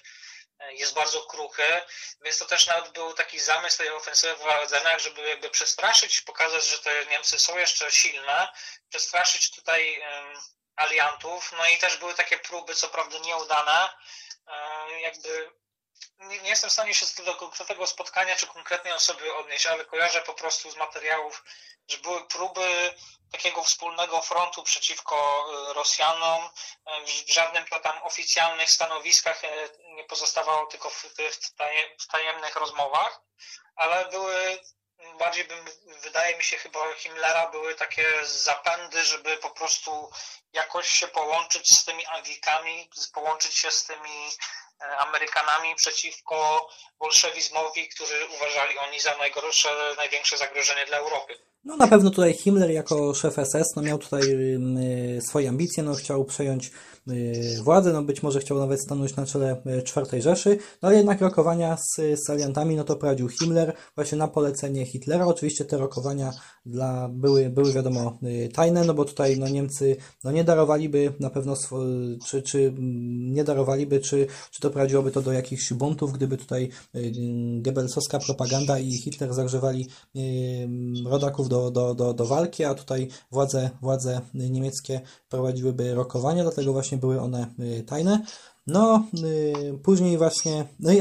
jest 0.69 0.93
bardzo 0.93 1.21
kruchy, 1.21 1.81
więc 2.21 2.37
to 2.37 2.45
też 2.45 2.67
nawet 2.67 2.91
był 2.91 3.13
taki 3.13 3.39
zamysł 3.39 3.77
tej 3.77 3.89
ofensywy 3.89 4.35
w 4.35 4.47
Ardenach, 4.47 4.99
żeby 4.99 5.29
jakby 5.29 5.49
przestraszyć, 5.49 6.21
pokazać, 6.21 6.67
że 6.67 6.79
te 6.79 7.05
Niemcy 7.05 7.39
są 7.39 7.57
jeszcze 7.57 7.91
silne, 7.91 8.47
przestraszyć 8.89 9.51
tutaj 9.51 10.03
aliantów, 10.75 11.51
no 11.57 11.69
i 11.69 11.77
też 11.77 11.97
były 11.97 12.13
takie 12.13 12.39
próby, 12.39 12.75
co 12.75 12.89
prawda 12.89 13.19
nieudane, 13.19 13.89
jakby 15.01 15.51
nie, 16.19 16.39
nie 16.39 16.49
jestem 16.49 16.69
w 16.69 16.73
stanie 16.73 16.93
się 16.93 17.23
do 17.23 17.35
konkretnego 17.35 17.87
spotkania 17.87 18.35
czy 18.35 18.47
konkretnej 18.47 18.93
osoby 18.93 19.35
odnieść, 19.35 19.65
ale 19.65 19.85
kojarzę 19.85 20.21
po 20.21 20.33
prostu 20.33 20.71
z 20.71 20.75
materiałów, 20.75 21.43
że 21.87 21.97
były 21.97 22.27
próby 22.27 22.93
takiego 23.31 23.63
wspólnego 23.63 24.21
frontu 24.21 24.63
przeciwko 24.63 25.45
e, 25.69 25.73
Rosjanom. 25.73 26.49
E, 26.85 27.05
w 27.05 27.33
żadnym 27.33 27.65
tam 27.65 28.03
oficjalnych 28.03 28.69
stanowiskach 28.69 29.43
e, 29.43 29.49
nie 29.95 30.03
pozostawało 30.03 30.65
tylko 30.65 30.89
w 31.99 32.07
tajemnych 32.07 32.55
rozmowach, 32.55 33.21
ale 33.75 34.05
były 34.05 34.59
bardziej 35.19 35.45
bym, 35.45 35.65
wydaje 36.01 36.37
mi 36.37 36.43
się 36.43 36.57
chyba 36.57 36.93
Himmlera 36.95 37.47
były 37.49 37.75
takie 37.75 38.25
zapędy, 38.25 39.03
żeby 39.03 39.37
po 39.37 39.49
prostu 39.49 40.11
jakoś 40.53 40.89
się 40.89 41.07
połączyć 41.07 41.77
z 41.79 41.85
tymi 41.85 42.05
Anglikami, 42.05 42.89
połączyć 43.13 43.57
się 43.57 43.71
z 43.71 43.83
tymi 43.83 44.31
Amerykanami 44.79 45.75
przeciwko 45.75 46.67
bolszewizmowi, 46.99 47.89
który 47.89 48.15
uważali 48.35 48.77
oni 48.87 48.99
za 48.99 49.17
najgorsze, 49.17 49.69
największe 49.97 50.37
zagrożenie 50.37 50.85
dla 50.85 50.97
Europy. 50.97 51.33
No 51.63 51.77
na 51.77 51.87
pewno 51.87 52.09
tutaj 52.09 52.33
Himmler 52.33 52.71
jako 52.71 53.13
szef 53.13 53.33
SS 53.33 53.75
no 53.75 53.81
miał 53.81 53.97
tutaj 53.97 54.21
y, 54.21 55.21
swoje 55.21 55.49
ambicje, 55.49 55.83
no 55.83 55.93
chciał 55.95 56.25
przejąć 56.25 56.71
y, 57.09 57.63
władzę, 57.63 57.93
no 57.93 58.03
być 58.03 58.23
może 58.23 58.39
chciał 58.39 58.59
nawet 58.59 58.81
stanąć 58.81 59.15
na 59.15 59.25
czele 59.25 59.61
y, 59.79 59.83
czwartej 59.83 60.21
Rzeszy, 60.21 60.57
no 60.81 60.87
ale 60.87 60.97
jednak 60.97 61.21
rokowania 61.21 61.77
z, 61.77 62.19
z 62.25 62.29
aliantami 62.29 62.75
no 62.75 62.83
to 62.83 62.95
prowadził 62.95 63.29
Himmler 63.29 63.73
właśnie 63.95 64.17
na 64.17 64.27
polecenie 64.27 64.85
Hitlera. 64.85 65.25
Oczywiście 65.25 65.65
te 65.65 65.77
rokowania 65.77 66.31
dla, 66.65 67.09
były, 67.09 67.49
były 67.49 67.73
wiadomo 67.73 68.19
tajne, 68.53 68.83
no 68.83 68.93
bo 68.93 69.05
tutaj 69.05 69.39
no 69.39 69.47
Niemcy 69.47 69.95
no 70.23 70.31
nie 70.31 70.43
darowaliby 70.43 71.13
na 71.19 71.29
pewno, 71.29 71.55
czy, 72.27 72.41
czy 72.41 72.73
nie 73.19 73.43
darowaliby, 73.43 73.99
czy, 73.99 74.27
czy 74.51 74.61
doprowadziłoby 74.61 75.11
to 75.11 75.21
do 75.21 75.33
jakichś 75.33 75.73
buntów, 75.73 76.13
gdyby 76.13 76.37
tutaj 76.37 76.69
Goebbelsowska 77.61 78.19
propaganda 78.19 78.79
i 78.79 78.91
Hitler 78.91 79.33
zagrzewali 79.33 79.87
rodaków 81.05 81.49
do, 81.49 81.71
do, 81.71 81.95
do, 81.95 82.13
do 82.13 82.25
walki, 82.25 82.63
a 82.63 82.75
tutaj 82.75 83.07
władze, 83.31 83.69
władze 83.81 84.21
niemieckie 84.33 85.01
prowadziłyby 85.29 85.93
rokowania, 85.93 86.43
dlatego 86.43 86.73
właśnie 86.73 86.97
były 86.99 87.21
one 87.21 87.53
y, 87.59 87.83
tajne. 87.83 88.25
No, 88.67 89.07
y, 89.23 89.79
później 89.83 90.17
właśnie, 90.17 90.67
no 90.79 90.91
i 90.91 90.97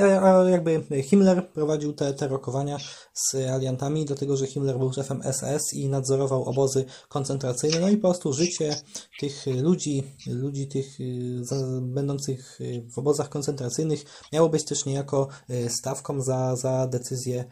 jakby 0.51 1.03
Himmler 1.03 1.49
prowadził 1.53 1.93
te, 1.93 2.15
te 2.15 2.29
rokowania 2.29 2.79
z 3.13 3.35
aliantami, 3.35 4.05
dlatego 4.05 4.37
że 4.37 4.47
Himmler 4.47 4.79
był 4.79 4.93
szefem 4.93 5.23
SS 5.33 5.75
i 5.75 5.89
nadzorował 5.89 6.45
obozy 6.45 6.85
koncentracyjne, 7.09 7.81
no 7.81 7.89
i 7.89 7.97
po 7.97 8.09
prostu 8.09 8.33
życie 8.33 8.77
tych 9.21 9.47
ludzi, 9.47 10.05
ludzi 10.27 10.69
tych 10.69 11.01
y, 11.01 11.43
będących 11.83 12.59
w 12.95 12.99
obozach 12.99 13.29
koncentracyjnych 13.29 14.05
miało 14.33 14.49
być 14.49 14.65
też 14.65 14.87
niejako 14.87 15.29
stawką 15.69 16.21
za, 16.21 16.57
za 16.57 16.87
decyzję 16.87 17.45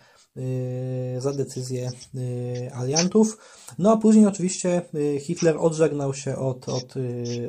za 1.18 1.32
decyzję 1.32 1.90
y, 2.14 2.70
aliantów. 2.74 3.38
No 3.78 3.92
a 3.92 3.96
później 3.96 4.26
oczywiście 4.26 4.82
y, 4.94 5.20
Hitler 5.20 5.56
odżegnał 5.58 6.14
się 6.14 6.36
od, 6.36 6.68
od, 6.68 6.94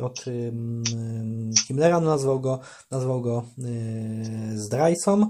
od 0.01 0.25
Himmlera, 1.67 1.99
no, 1.99 2.09
nazwał 2.09 2.39
go, 2.39 2.59
nazwał 2.91 3.21
go 3.21 3.43
zdrajcą. 4.55 5.29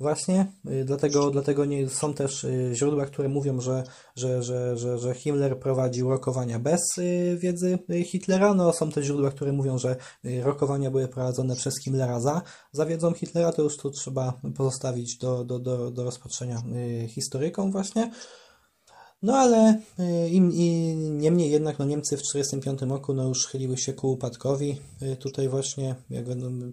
Właśnie, 0.00 0.46
y, 0.70 0.84
dlatego, 0.84 1.30
dlatego 1.30 1.64
nie, 1.64 1.88
są 1.88 2.14
też 2.14 2.44
y, 2.44 2.70
źródła, 2.74 3.06
które 3.06 3.28
mówią, 3.28 3.60
że, 3.60 3.84
że, 4.16 4.42
że, 4.42 4.76
że, 4.76 4.98
że 4.98 5.14
Himmler 5.14 5.58
prowadził 5.58 6.10
rokowania 6.10 6.58
bez 6.58 6.80
y, 6.98 7.36
wiedzy 7.40 7.78
Hitlera. 8.04 8.54
No, 8.54 8.72
są 8.72 8.90
też 8.90 9.06
źródła, 9.06 9.30
które 9.30 9.52
mówią, 9.52 9.78
że 9.78 9.96
rokowania 10.42 10.90
były 10.90 11.08
prowadzone 11.08 11.56
przez 11.56 11.74
Himmlera 11.84 12.20
za, 12.20 12.42
za 12.72 12.86
wiedzą 12.86 13.12
Hitlera. 13.12 13.52
To 13.52 13.62
już 13.62 13.76
tu 13.76 13.90
trzeba 13.90 14.40
pozostawić 14.56 15.18
do, 15.18 15.44
do, 15.44 15.58
do, 15.58 15.90
do 15.90 16.04
rozpatrzenia 16.04 16.62
historykom 17.08 17.72
właśnie. 17.72 18.10
No 19.22 19.36
ale 19.36 19.80
y, 20.00 20.28
im, 20.28 20.52
i 20.52 20.94
niemniej 20.96 21.50
jednak 21.50 21.78
no 21.78 21.84
Niemcy 21.84 22.16
w 22.16 22.22
1945 22.22 22.90
roku 22.90 23.14
no 23.14 23.28
już 23.28 23.46
chyliły 23.46 23.76
się 23.76 23.92
ku 23.92 24.12
upadkowi. 24.12 24.80
Y, 25.02 25.16
tutaj 25.16 25.48
właśnie, 25.48 25.94
jak 26.10 26.24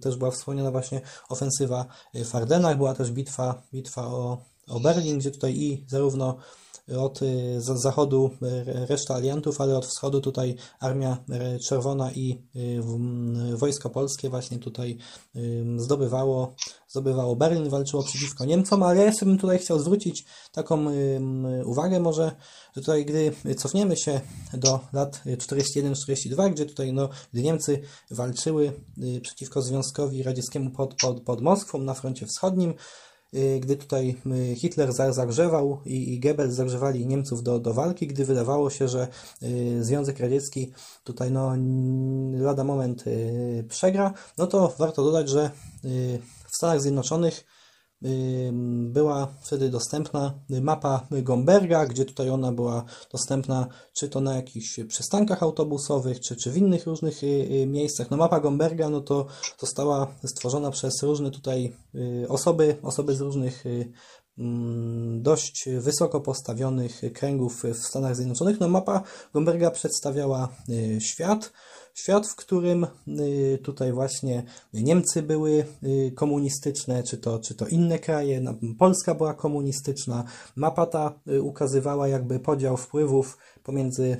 też 0.01 0.15
była 0.17 0.31
wspomniana 0.31 0.71
właśnie 0.71 1.01
ofensywa 1.29 1.85
w 2.25 2.35
Ardenach, 2.35 2.77
była 2.77 2.93
też 2.93 3.11
bitwa, 3.11 3.61
bitwa 3.73 4.07
o, 4.07 4.37
o 4.69 4.79
Berlin, 4.79 5.19
gdzie 5.19 5.31
tutaj 5.31 5.55
i 5.55 5.85
zarówno 5.87 6.37
od 6.97 7.21
y, 7.21 7.61
zachodu 7.61 8.29
y, 8.41 8.85
reszta 8.85 9.15
aliantów, 9.15 9.61
ale 9.61 9.77
od 9.77 9.85
wschodu 9.85 10.21
tutaj 10.21 10.55
Armia 10.79 11.17
y, 11.55 11.59
Czerwona 11.59 12.11
i 12.11 12.41
wojsko 13.55 13.89
polskie 13.89 14.29
właśnie 14.29 14.59
tutaj 14.59 14.97
zdobywało, 15.77 16.55
zdobywało 16.87 17.35
Berlin, 17.35 17.69
walczyło 17.69 18.03
przeciwko 18.03 18.45
Niemcom, 18.45 18.83
ale 18.83 18.99
ja 18.99 19.05
jeszcze 19.05 19.25
bym 19.25 19.37
tutaj 19.37 19.59
chciał 19.59 19.79
zwrócić 19.79 20.25
taką 20.51 20.85
uwagę 21.65 21.99
może, 21.99 22.31
że 22.75 22.81
tutaj 22.81 23.05
gdy 23.05 23.31
cofniemy 23.55 23.97
się 23.97 24.21
do 24.53 24.79
lat 24.93 25.21
41-42, 25.25 26.51
gdzie 26.51 26.65
tutaj 26.65 26.93
no, 26.93 27.09
gdy 27.33 27.41
Niemcy 27.41 27.81
walczyły 28.11 28.71
przeciwko 29.21 29.61
Związkowi 29.61 30.23
Radzieckiemu 30.23 30.71
pod, 30.71 30.95
pod, 30.95 31.21
pod 31.21 31.41
Moskwą 31.41 31.79
na 31.79 31.93
froncie 31.93 32.25
wschodnim, 32.25 32.73
gdy 33.59 33.75
tutaj 33.75 34.15
y, 34.51 34.55
Hitler 34.55 34.93
zagrzewał 34.93 35.81
i 35.85 36.19
Goebbels 36.19 36.53
zagrzewali 36.53 37.05
Niemców 37.05 37.43
do, 37.43 37.59
do 37.59 37.73
walki, 37.73 38.07
gdy 38.07 38.25
wydawało 38.25 38.69
się, 38.69 38.87
że 38.87 39.07
y, 39.43 39.83
Związek 39.83 40.19
Radziecki 40.19 40.71
tutaj 41.03 41.31
no 41.31 41.55
lada 42.33 42.63
moment 42.63 43.03
przegra, 43.69 44.13
no 44.37 44.47
to 44.47 44.75
warto 44.77 45.03
dodać, 45.03 45.29
że 45.29 45.51
w 46.47 46.55
Stanach 46.55 46.81
Zjednoczonych 46.81 47.45
była 48.89 49.27
wtedy 49.41 49.69
dostępna 49.69 50.33
mapa 50.61 51.07
Gomberga, 51.11 51.85
gdzie 51.85 52.05
tutaj 52.05 52.29
ona 52.29 52.51
była 52.51 52.85
dostępna 53.11 53.67
czy 53.93 54.09
to 54.09 54.21
na 54.21 54.35
jakichś 54.35 54.79
przystankach 54.87 55.43
autobusowych, 55.43 56.19
czy, 56.19 56.35
czy 56.35 56.51
w 56.51 56.57
innych 56.57 56.85
różnych 56.85 57.23
y, 57.23 57.27
y, 57.27 57.67
miejscach. 57.67 58.11
No 58.11 58.17
mapa 58.17 58.39
Gomberga 58.39 58.89
no 58.89 59.01
to 59.01 59.25
została 59.57 60.07
stworzona 60.25 60.71
przez 60.71 61.03
różne 61.03 61.31
tutaj 61.31 61.75
y, 61.95 62.25
osoby, 62.29 62.75
osoby 62.83 63.15
z 63.15 63.21
różnych 63.21 63.63
mm, 64.37 65.21
dość 65.21 65.69
wysoko 65.79 66.21
postawionych 66.21 67.01
kręgów 67.13 67.63
w 67.63 67.85
Stanach 67.85 68.15
Zjednoczonych. 68.15 68.59
No 68.59 68.67
mapa 68.67 69.03
Gomberga 69.33 69.71
przedstawiała 69.71 70.49
świat, 70.99 71.51
Świat, 71.99 72.27
w 72.27 72.35
którym 72.35 72.87
y, 73.07 73.59
tutaj 73.63 73.91
właśnie 73.91 74.43
Niemcy 74.73 75.21
były 75.21 75.65
y, 75.83 76.11
komunistyczne, 76.15 77.03
czy 77.03 77.17
to, 77.17 77.39
czy 77.39 77.55
to 77.55 77.67
inne 77.67 77.99
kraje, 77.99 78.41
Polska 78.77 79.15
była 79.15 79.33
komunistyczna. 79.33 80.23
Mapa 80.55 80.85
ta 80.85 81.19
y, 81.27 81.41
ukazywała 81.41 82.07
jakby 82.07 82.39
podział 82.39 82.77
wpływów 82.77 83.37
pomiędzy 83.63 84.17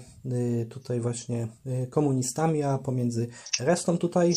tutaj 0.70 1.00
właśnie 1.00 1.48
komunistami, 1.90 2.64
a 2.64 2.78
pomiędzy 2.78 3.28
resztą 3.60 3.98
tutaj 3.98 4.34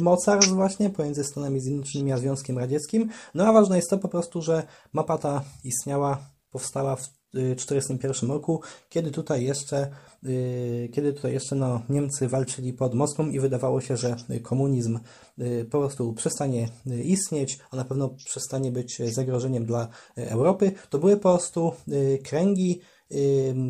mocarstw 0.00 0.52
właśnie, 0.52 0.90
pomiędzy 0.90 1.24
Stanami 1.24 1.60
Zjednoczonymi 1.60 2.12
a 2.12 2.18
Związkiem 2.18 2.58
Radzieckim. 2.58 3.08
No 3.34 3.46
a 3.46 3.52
ważne 3.52 3.76
jest 3.76 3.90
to 3.90 3.98
po 3.98 4.08
prostu, 4.08 4.42
że 4.42 4.62
mapa 4.92 5.18
ta 5.18 5.44
istniała, 5.64 6.18
powstała 6.50 6.96
w 6.96 7.17
1941 7.38 8.30
roku, 8.30 8.60
kiedy 8.88 9.10
tutaj 9.10 9.44
jeszcze, 9.44 9.90
y, 10.24 10.88
kiedy 10.92 11.12
tutaj 11.12 11.32
jeszcze 11.32 11.56
no, 11.56 11.82
Niemcy 11.88 12.28
walczyli 12.28 12.72
pod 12.72 12.94
Moskwą 12.94 13.28
i 13.28 13.40
wydawało 13.40 13.80
się, 13.80 13.96
że 13.96 14.16
komunizm 14.42 14.98
y, 15.38 15.66
po 15.70 15.78
prostu 15.78 16.12
przestanie 16.12 16.68
y, 16.86 17.02
istnieć, 17.02 17.58
a 17.70 17.76
na 17.76 17.84
pewno 17.84 18.08
przestanie 18.08 18.72
być 18.72 18.98
zagrożeniem 19.12 19.66
dla 19.66 19.88
Europy, 20.16 20.72
to 20.90 20.98
były 20.98 21.16
po 21.16 21.22
prostu 21.22 21.72
kręgi, 22.24 22.80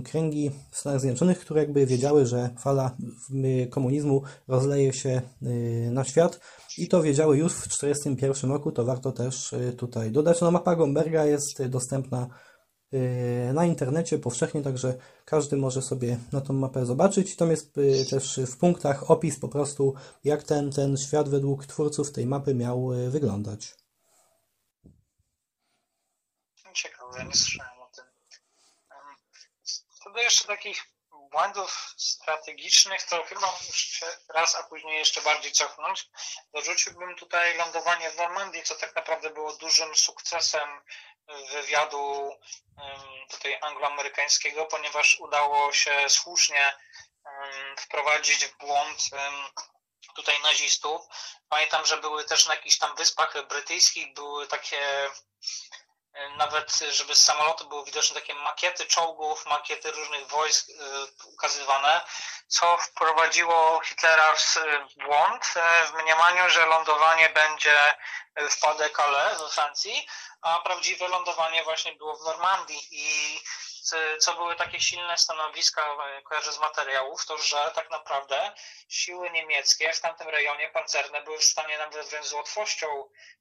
kręgi 0.04 0.50
w 0.70 0.78
Stanach 0.78 1.00
Zjednoczonych, 1.00 1.40
które 1.40 1.60
jakby 1.60 1.87
wiedziały, 1.87 2.26
że 2.26 2.50
fala 2.58 2.96
komunizmu 3.70 4.22
rozleje 4.48 4.92
się 4.92 5.22
na 5.90 6.04
świat 6.04 6.40
i 6.78 6.88
to 6.88 7.02
wiedziały 7.02 7.38
już 7.38 7.52
w 7.52 7.68
1941 7.68 8.50
roku, 8.50 8.72
to 8.72 8.84
warto 8.84 9.12
też 9.12 9.54
tutaj 9.76 10.10
dodać. 10.10 10.40
No 10.40 10.50
mapa 10.50 10.76
Gomberga 10.76 11.25
jest 11.25 11.66
dostępna 11.66 12.28
na 13.52 13.64
internecie 13.64 14.18
powszechnie, 14.18 14.62
także 14.62 14.95
każdy 15.25 15.57
może 15.57 15.83
sobie 15.83 16.18
na 16.33 16.40
tą 16.40 16.52
mapę 16.52 16.87
zobaczyć. 16.87 17.37
Tam 17.37 17.50
jest 17.50 17.78
y, 17.78 18.07
też 18.11 18.40
w 18.40 18.59
punktach 18.59 19.11
opis 19.11 19.40
po 19.40 19.49
prostu, 19.49 19.95
jak 20.25 20.42
ten, 20.42 20.73
ten 20.73 20.97
świat 20.97 21.28
według 21.28 21.66
twórców 21.66 22.12
tej 22.12 22.26
mapy 22.26 22.54
miał 22.54 22.92
y, 22.92 23.11
wyglądać. 23.11 23.75
Ciekawe, 26.75 27.25
nie 27.25 27.35
słyszałem 27.35 27.83
o 27.83 27.90
tym. 27.97 28.04
Co 30.04 30.11
do 30.11 30.21
jeszcze 30.21 30.45
takich 30.45 30.85
błędów 31.30 31.95
strategicznych, 31.97 33.02
to 33.02 33.25
chyba 33.25 33.52
muszę 33.66 34.07
raz, 34.35 34.57
a 34.57 34.62
później 34.62 34.99
jeszcze 34.99 35.23
bardziej 35.23 35.52
cofnąć. 35.52 36.11
Dorzuciłbym 36.54 37.16
tutaj 37.16 37.57
lądowanie 37.57 38.11
w 38.11 38.16
Normandii, 38.16 38.62
co 38.62 38.75
tak 38.75 38.97
naprawdę 38.97 39.30
było 39.30 39.57
dużym 39.57 39.97
sukcesem 39.97 40.68
wywiadu 41.50 42.37
tutaj 43.30 43.58
angloamerykańskiego, 43.61 44.66
ponieważ 44.66 45.16
udało 45.20 45.73
się 45.73 46.08
słusznie 46.08 46.76
wprowadzić 47.76 48.47
w 48.47 48.58
błąd 48.58 48.99
tutaj 50.16 50.42
nazistów. 50.42 51.02
Pamiętam, 51.49 51.87
że 51.87 51.97
były 51.97 52.25
też 52.25 52.47
na 52.47 52.54
jakichś 52.54 52.78
tam 52.78 52.97
wyspach 52.97 53.47
brytyjskich 53.49 54.14
były 54.14 54.47
takie 54.47 55.11
nawet 56.37 56.78
żeby 56.90 57.14
z 57.14 57.25
samolotu 57.25 57.68
były 57.68 57.85
widoczne 57.85 58.20
takie 58.20 58.35
makiety 58.35 58.87
czołgów, 58.87 59.47
makiety 59.47 59.90
różnych 59.90 60.26
wojsk 60.26 60.66
ukazywane, 61.25 62.00
co 62.49 62.76
wprowadziło 62.76 63.80
Hitlera 63.85 64.35
w 64.35 65.04
błąd 65.04 65.44
w 65.87 66.02
mniemaniu, 66.02 66.50
że 66.50 66.66
lądowanie 66.66 67.28
będzie 67.28 67.94
w 68.37 68.61
Pas 68.61 68.76
de 68.76 68.90
Calais 68.90 69.38
we 69.38 69.49
Francji, 69.49 70.08
a 70.42 70.61
prawdziwe 70.61 71.09
lądowanie 71.09 71.64
właśnie 71.64 71.92
było 71.95 72.16
w 72.16 72.25
Normandii 72.25 72.80
i 72.90 73.38
co 74.18 74.35
były 74.35 74.57
takie 74.57 74.80
silne 74.80 75.18
stanowiska, 75.18 75.83
e, 75.83 76.23
kojarzę 76.23 76.52
z 76.52 76.59
materiałów, 76.59 77.26
to 77.26 77.38
że 77.38 77.71
tak 77.75 77.90
naprawdę 77.90 78.52
siły 78.88 79.30
niemieckie 79.30 79.92
w 79.92 80.00
tamtym 80.00 80.28
rejonie 80.28 80.68
pancerne 80.68 81.23
były 81.23 81.38
w 81.38 81.45
stanie 81.45 81.78
nawet 81.78 82.07
wręcz 82.07 82.26
z 82.26 82.33
łatwością 82.33 82.87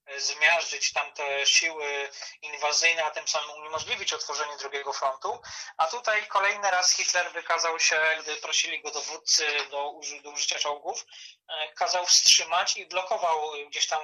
e, 0.06 0.20
zmiażdżyć 0.20 0.94
tamte 0.94 1.46
siły 1.46 2.10
inwazyjne, 2.42 3.04
a 3.06 3.12
tym 3.12 3.28
samym 3.28 3.52
uniemożliwić 3.52 4.14
otworzenie 4.14 4.58
drugiego 4.58 4.94
frontu. 4.94 5.42
A 5.78 5.88
tutaj 5.88 6.28
kolejny 6.28 6.72
raz 6.72 6.92
Hitler 6.92 7.32
wykazał 7.32 7.80
się, 7.80 8.00
gdy 8.22 8.36
prosili 8.36 8.82
go 8.82 8.92
dowódcy 8.92 9.46
do, 9.72 9.94
do 10.24 10.30
użycia 10.30 10.60
czołgów, 10.60 11.06
e, 11.50 11.74
kazał 11.74 12.06
wstrzymać 12.06 12.78
i 12.78 12.86
blokował 12.86 13.52
gdzieś 13.70 13.88
tam 13.88 14.02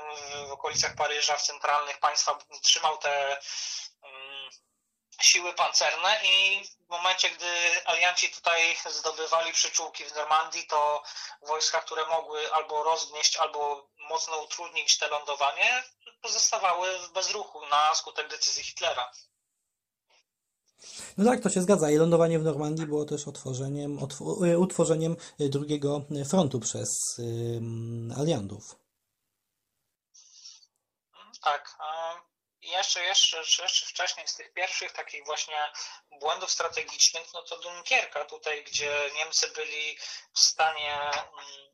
w 0.48 0.52
okolicach 0.52 0.96
Paryża, 0.96 1.38
w 1.38 1.42
centralnych 1.42 2.00
państwach, 2.00 2.38
trzymał 2.64 2.98
te 2.98 3.38
siły 5.22 5.54
pancerne 5.54 6.20
i 6.24 6.64
w 6.86 6.90
momencie, 6.90 7.30
gdy 7.30 7.46
alianci 7.86 8.32
tutaj 8.32 8.76
zdobywali 8.90 9.54
przyczółki 9.54 10.04
w 10.04 10.16
Normandii, 10.16 10.68
to 10.68 11.04
wojska, 11.48 11.80
które 11.80 12.06
mogły 12.08 12.54
albo 12.54 12.84
rozgnieść, 12.84 13.38
albo 13.38 13.88
mocno 14.10 14.38
utrudnić 14.38 14.98
te 14.98 15.08
lądowanie, 15.08 15.84
pozostawały 16.22 17.00
w 17.00 17.12
bezruchu 17.12 17.66
na 17.66 17.96
skutek 17.96 18.28
decyzji 18.30 18.64
Hitlera. 18.64 19.12
No 21.18 21.32
tak, 21.32 21.44
to 21.44 21.50
się 21.50 21.62
zgadza. 21.62 21.92
I 21.92 21.96
lądowanie 21.96 22.40
w 22.40 22.44
Normandii 22.44 22.86
było 22.86 23.06
też 23.06 23.28
otworzeniem, 23.28 24.00
e, 24.46 24.58
utworzeniem 24.58 25.16
drugiego 25.40 26.02
frontu 26.30 26.60
przez 26.60 26.90
um, 27.20 28.14
aliantów. 28.18 28.76
Tak. 31.44 31.78
I 32.64 32.70
jeszcze, 32.70 33.04
jeszcze, 33.04 33.38
jeszcze 33.38 33.86
wcześniej 33.86 34.28
z 34.28 34.36
tych 34.36 34.54
pierwszych 34.54 34.92
takich 34.92 35.26
właśnie 35.26 35.72
błędów 36.12 36.52
strategicznych, 36.52 37.28
no 37.34 37.42
to 37.42 37.58
Dunkierka 37.60 38.26
tutaj, 38.26 38.64
gdzie 38.64 39.12
Niemcy 39.14 39.48
byli 39.48 39.98
w 40.34 40.40
stanie 40.40 40.94
mm, 40.94 41.73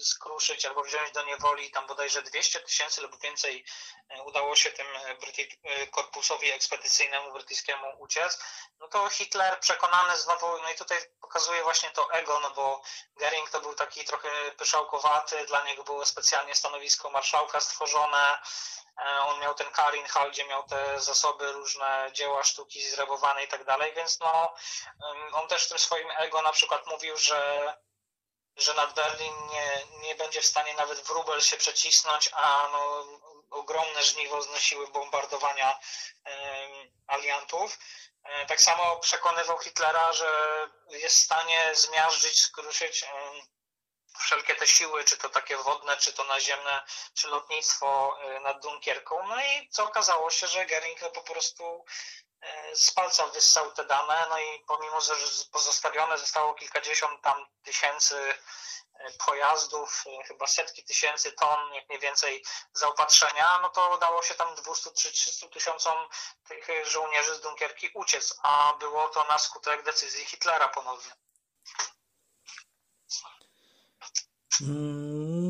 skruszyć 0.00 0.64
albo 0.64 0.82
wziąć 0.82 1.12
do 1.12 1.24
niewoli 1.24 1.70
tam 1.70 1.86
bodajże 1.86 2.22
200 2.22 2.60
tysięcy 2.60 3.00
lub 3.00 3.20
więcej 3.20 3.64
e, 4.08 4.22
udało 4.22 4.56
się 4.56 4.70
tym 4.70 4.86
Bryty 5.20 5.48
e, 5.62 5.86
korpusowi 5.86 6.50
ekspedycyjnemu 6.50 7.32
brytyjskiemu 7.32 7.86
uciec, 7.98 8.38
no 8.80 8.88
to 8.88 9.08
Hitler 9.08 9.60
przekonany 9.60 10.18
znowu, 10.18 10.46
no 10.62 10.70
i 10.70 10.74
tutaj 10.74 10.98
pokazuje 11.20 11.62
właśnie 11.62 11.90
to 11.90 12.12
ego, 12.12 12.40
no 12.40 12.50
bo 12.50 12.82
Goering 13.16 13.50
to 13.50 13.60
był 13.60 13.74
taki 13.74 14.04
trochę 14.04 14.28
pyszałkowaty, 14.56 15.46
dla 15.46 15.64
niego 15.64 15.84
było 15.84 16.06
specjalnie 16.06 16.54
stanowisko 16.54 17.10
marszałka 17.10 17.60
stworzone, 17.60 18.38
E, 18.98 19.20
on 19.20 19.40
miał 19.40 19.54
ten 19.54 19.70
Karin 19.70 20.04
gdzie 20.30 20.44
miał 20.44 20.62
te 20.62 21.00
zasoby, 21.00 21.52
różne 21.52 22.10
dzieła 22.12 22.42
sztuki 22.42 22.82
zrabowane 22.82 23.44
i 23.44 23.48
tak 23.48 23.64
dalej, 23.64 23.92
więc 23.96 24.20
no, 24.20 24.54
on 25.32 25.48
też 25.48 25.64
w 25.64 25.68
tym 25.68 25.78
swoim 25.78 26.10
ego 26.10 26.42
na 26.42 26.52
przykład 26.52 26.86
mówił, 26.86 27.16
że, 27.16 27.74
że 28.58 28.74
nad 28.74 28.94
Berlin 28.94 29.46
nie, 29.46 29.86
nie 30.00 30.14
będzie 30.14 30.40
w 30.42 30.46
stanie 30.46 30.74
nawet 30.74 31.00
wróbel 31.00 31.40
się 31.40 31.56
przecisnąć, 31.56 32.30
a 32.32 32.68
no, 32.72 33.06
ogromne 33.50 34.02
żniwo 34.02 34.42
znosiły 34.42 34.88
bombardowania 34.88 35.78
aliantów. 37.06 37.78
E, 38.24 38.46
tak 38.46 38.60
samo 38.60 38.96
przekonywał 38.96 39.58
Hitlera, 39.58 40.12
że 40.12 40.30
jest 40.90 41.16
w 41.16 41.24
stanie 41.24 41.70
zmiażdżyć, 41.74 42.40
skruszyć 42.40 43.04
wszelkie 44.18 44.54
te 44.54 44.66
siły, 44.66 45.04
czy 45.04 45.16
to 45.16 45.28
takie 45.28 45.56
wodne, 45.56 45.96
czy 45.96 46.12
to 46.12 46.24
naziemne, 46.24 46.84
czy 47.14 47.28
lotnictwo 47.28 48.18
y, 48.36 48.40
nad 48.40 48.62
Dunkierką. 48.62 49.26
No 49.26 49.40
i 49.40 49.68
co 49.70 49.84
okazało 49.84 50.30
się, 50.30 50.46
że 50.46 50.66
Gering 50.66 51.00
po 51.14 51.22
prostu 51.22 51.84
y, 52.44 52.76
z 52.76 52.90
palca 52.90 53.26
wyssał 53.26 53.72
te 53.72 53.84
dane, 53.84 54.26
no 54.28 54.38
i 54.38 54.64
pomimo, 54.66 55.00
że 55.00 55.14
pozostawione 55.52 56.18
zostało 56.18 56.54
kilkadziesiąt 56.54 57.22
tam 57.22 57.46
tysięcy 57.62 58.14
y, 58.16 59.18
pojazdów, 59.26 60.04
chyba 60.26 60.46
setki 60.46 60.84
tysięcy 60.84 61.32
ton, 61.32 61.74
jak 61.74 61.88
mniej 61.88 62.00
więcej 62.00 62.44
zaopatrzenia, 62.72 63.58
no 63.62 63.68
to 63.68 63.94
udało 63.96 64.22
się 64.22 64.34
tam 64.34 64.54
200-300 64.54 65.48
tysiącom 65.48 66.08
tych 66.48 66.86
żołnierzy 66.86 67.34
z 67.34 67.40
Dunkierki 67.40 67.90
uciec, 67.94 68.34
a 68.42 68.74
było 68.80 69.08
to 69.08 69.24
na 69.24 69.38
skutek 69.38 69.82
decyzji 69.82 70.24
Hitlera 70.24 70.68
ponownie. 70.68 71.12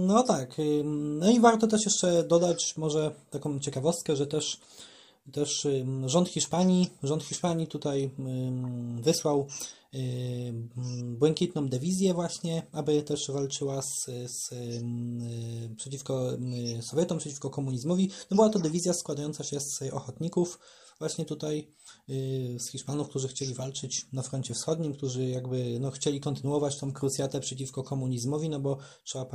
No 0.06 0.22
tak. 0.22 0.56
No 0.84 1.30
i 1.30 1.40
warto 1.40 1.66
też 1.66 1.84
jeszcze 1.84 2.24
dodać 2.24 2.76
może 2.76 3.14
taką 3.30 3.58
ciekawostkę, 3.60 4.16
że 4.16 4.26
też, 4.26 4.60
też 5.32 5.66
rząd 6.06 6.28
Hiszpanii, 6.28 6.90
rząd 7.02 7.22
Hiszpanii 7.22 7.66
tutaj 7.66 8.10
wysłał 9.00 9.46
błękitną 11.04 11.68
dywizję 11.68 12.14
właśnie, 12.14 12.62
aby 12.72 13.02
też 13.02 13.30
walczyła 13.30 13.82
z, 13.82 14.06
z, 14.26 14.50
przeciwko 15.76 16.30
Sowietom, 16.80 17.18
przeciwko 17.18 17.50
komunizmowi. 17.50 18.10
No 18.30 18.34
była 18.34 18.48
to 18.48 18.58
dywizja 18.58 18.92
składająca 18.92 19.44
się 19.44 19.60
z 19.60 19.82
ochotników, 19.92 20.58
właśnie 20.98 21.24
tutaj 21.24 21.58
y, 21.58 21.87
z 22.58 22.70
Hiszpanów, 22.70 23.08
którzy 23.08 23.28
chcieli 23.28 23.54
walczyć 23.54 24.06
na 24.12 24.22
froncie 24.22 24.54
wschodnim, 24.54 24.92
którzy 24.94 25.28
jakby 25.28 25.80
no, 25.80 25.90
chcieli 25.90 26.20
kontynuować 26.20 26.78
tą 26.78 26.92
krucjatę 26.92 27.40
przeciwko 27.40 27.82
komunizmowi, 27.82 28.48
no 28.48 28.60
bo 28.60 28.78
trzeba, 29.04 29.26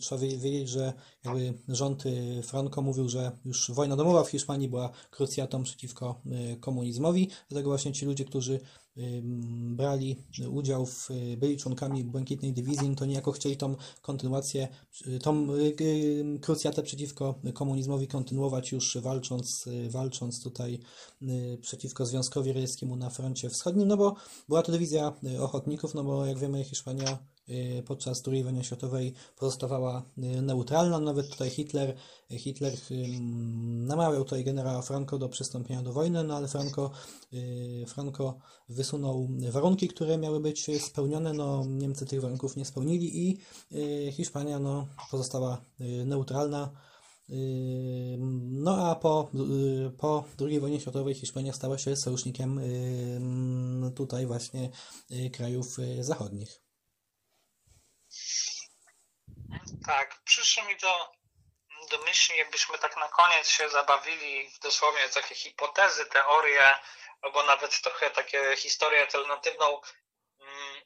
trzeba 0.00 0.20
wiedzieć, 0.20 0.68
że 0.68 0.92
jakby 1.24 1.54
rząd 1.68 2.06
y, 2.06 2.42
Franco 2.42 2.82
mówił, 2.82 3.08
że 3.08 3.38
już 3.44 3.70
wojna 3.70 3.96
domowa 3.96 4.24
w 4.24 4.30
Hiszpanii 4.30 4.68
była 4.68 4.90
krucjatą 5.10 5.62
przeciwko 5.62 6.20
y, 6.52 6.56
komunizmowi, 6.56 7.28
dlatego 7.48 7.70
właśnie 7.70 7.92
ci 7.92 8.06
ludzie, 8.06 8.24
którzy 8.24 8.60
brali 9.70 10.16
udział 10.50 10.86
w, 10.86 11.08
byli 11.36 11.56
członkami 11.56 12.04
Błękitnej 12.04 12.52
Dywizji, 12.52 12.96
to 12.96 13.06
niejako 13.06 13.32
chcieli 13.32 13.56
tą 13.56 13.76
kontynuację, 14.02 14.68
tą 15.22 15.46
krucjatę 16.40 16.82
przeciwko 16.82 17.40
komunizmowi 17.54 18.08
kontynuować 18.08 18.72
już 18.72 18.98
walcząc, 18.98 19.64
walcząc 19.90 20.42
tutaj 20.42 20.78
przeciwko 21.60 22.06
Związkowi 22.06 22.52
Radzieckiemu 22.52 22.96
na 22.96 23.10
froncie 23.10 23.50
wschodnim, 23.50 23.88
no 23.88 23.96
bo 23.96 24.14
była 24.48 24.62
to 24.62 24.72
dywizja 24.72 25.12
ochotników, 25.40 25.94
no 25.94 26.04
bo 26.04 26.26
jak 26.26 26.38
wiemy 26.38 26.64
Hiszpania 26.64 27.18
Y, 27.37 27.37
podczas 27.86 28.22
II 28.28 28.44
wojny 28.44 28.64
światowej 28.64 29.14
pozostawała 29.36 30.02
y, 30.18 30.42
neutralna. 30.42 31.00
Nawet 31.00 31.30
tutaj 31.30 31.50
Hitler, 31.50 31.94
Hitler 32.30 32.72
namawiał 33.66 34.24
tutaj 34.24 34.44
generała 34.44 34.82
Franco 34.82 35.18
do 35.18 35.28
przystąpienia 35.28 35.82
do 35.82 35.92
wojny, 35.92 36.24
no 36.24 36.36
ale 36.36 36.48
Franco, 36.48 36.90
y, 37.32 37.84
Franco 37.88 38.38
wysunął 38.68 39.28
warunki, 39.50 39.88
które 39.88 40.18
miały 40.18 40.40
być 40.40 40.80
spełnione. 40.80 41.32
No, 41.32 41.64
Niemcy 41.66 42.06
tych 42.06 42.20
warunków 42.20 42.56
nie 42.56 42.64
spełnili 42.64 43.28
i 43.28 43.38
Hiszpania 44.12 44.58
no, 44.58 44.86
pozostała 45.10 45.60
neutralna. 46.04 46.70
No 48.50 48.76
a 48.76 48.94
po, 48.94 49.30
po 49.98 50.24
II 50.40 50.60
wojnie 50.60 50.80
światowej 50.80 51.14
Hiszpania 51.14 51.52
stała 51.52 51.78
się 51.78 51.96
sojusznikiem 51.96 52.60
tutaj 53.94 54.26
właśnie 54.26 54.70
krajów 55.32 55.76
zachodnich. 56.00 56.67
Tak, 59.88 60.20
przyszło 60.24 60.64
mi 60.64 60.76
do, 60.76 61.12
do 61.90 61.98
myśli, 61.98 62.36
jakbyśmy 62.36 62.78
tak 62.78 62.96
na 62.96 63.08
koniec 63.08 63.48
się 63.48 63.68
zabawili 63.68 64.50
w 64.50 64.58
dosłownie 64.58 65.08
takie 65.08 65.34
hipotezy, 65.34 66.06
teorie, 66.06 66.78
albo 67.22 67.42
nawet 67.42 67.80
trochę 67.80 68.10
takie 68.10 68.56
historię 68.56 69.00
alternatywną. 69.00 69.80
Mm, 70.40 70.82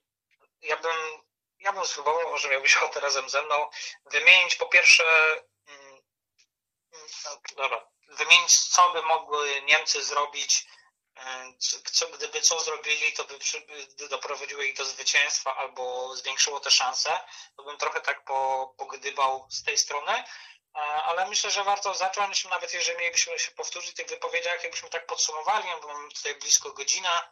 ja 0.60 0.76
bym, 0.76 1.22
ja 1.58 1.72
bym 1.72 1.86
spróbował, 1.86 2.30
może 2.30 2.48
miałbyś 2.48 2.76
ochotę 2.76 3.00
razem 3.00 3.30
ze 3.30 3.42
mną, 3.42 3.70
wymienić 4.06 4.56
po 4.56 4.66
pierwsze, 4.66 5.04
mm, 5.66 6.02
no, 7.24 7.40
dobra, 7.56 7.86
wymienić, 8.08 8.68
co 8.68 8.92
by 8.92 9.02
mogły 9.02 9.62
Niemcy 9.62 10.04
zrobić 10.04 10.66
co, 11.92 12.06
gdyby 12.08 12.40
co 12.40 12.61
zrobili, 12.61 13.12
to 13.12 13.24
by, 13.24 13.38
doprowadziło 14.08 14.62
ich 14.62 14.76
do 14.76 14.85
zwycięstwa 14.85 15.56
albo 15.56 16.16
zwiększyło 16.16 16.61
te 16.61 16.70
szanse, 16.70 17.20
to 17.56 17.62
bym 17.62 17.78
trochę 17.78 18.00
tak 18.00 18.24
po, 18.24 18.74
pogdybał 18.78 19.46
z 19.50 19.62
tej 19.62 19.78
strony. 19.78 20.24
ale 21.04 21.28
myślę, 21.28 21.50
że 21.50 21.64
warto 21.64 21.94
zacząć, 21.94 22.44
nawet 22.44 22.74
jeżeli 22.74 22.98
mielibyśmy 22.98 23.38
się 23.38 23.50
powtórzyć 23.50 23.90
w 23.90 23.94
tych 23.94 24.08
wypowiedziach, 24.08 24.62
jakbyśmy 24.62 24.90
tak 24.90 25.06
podsumowali, 25.06 25.68
bo 25.82 25.88
mamy 25.88 26.11
tutaj 26.11 26.35
blisko 26.35 26.72
godzina, 26.72 27.30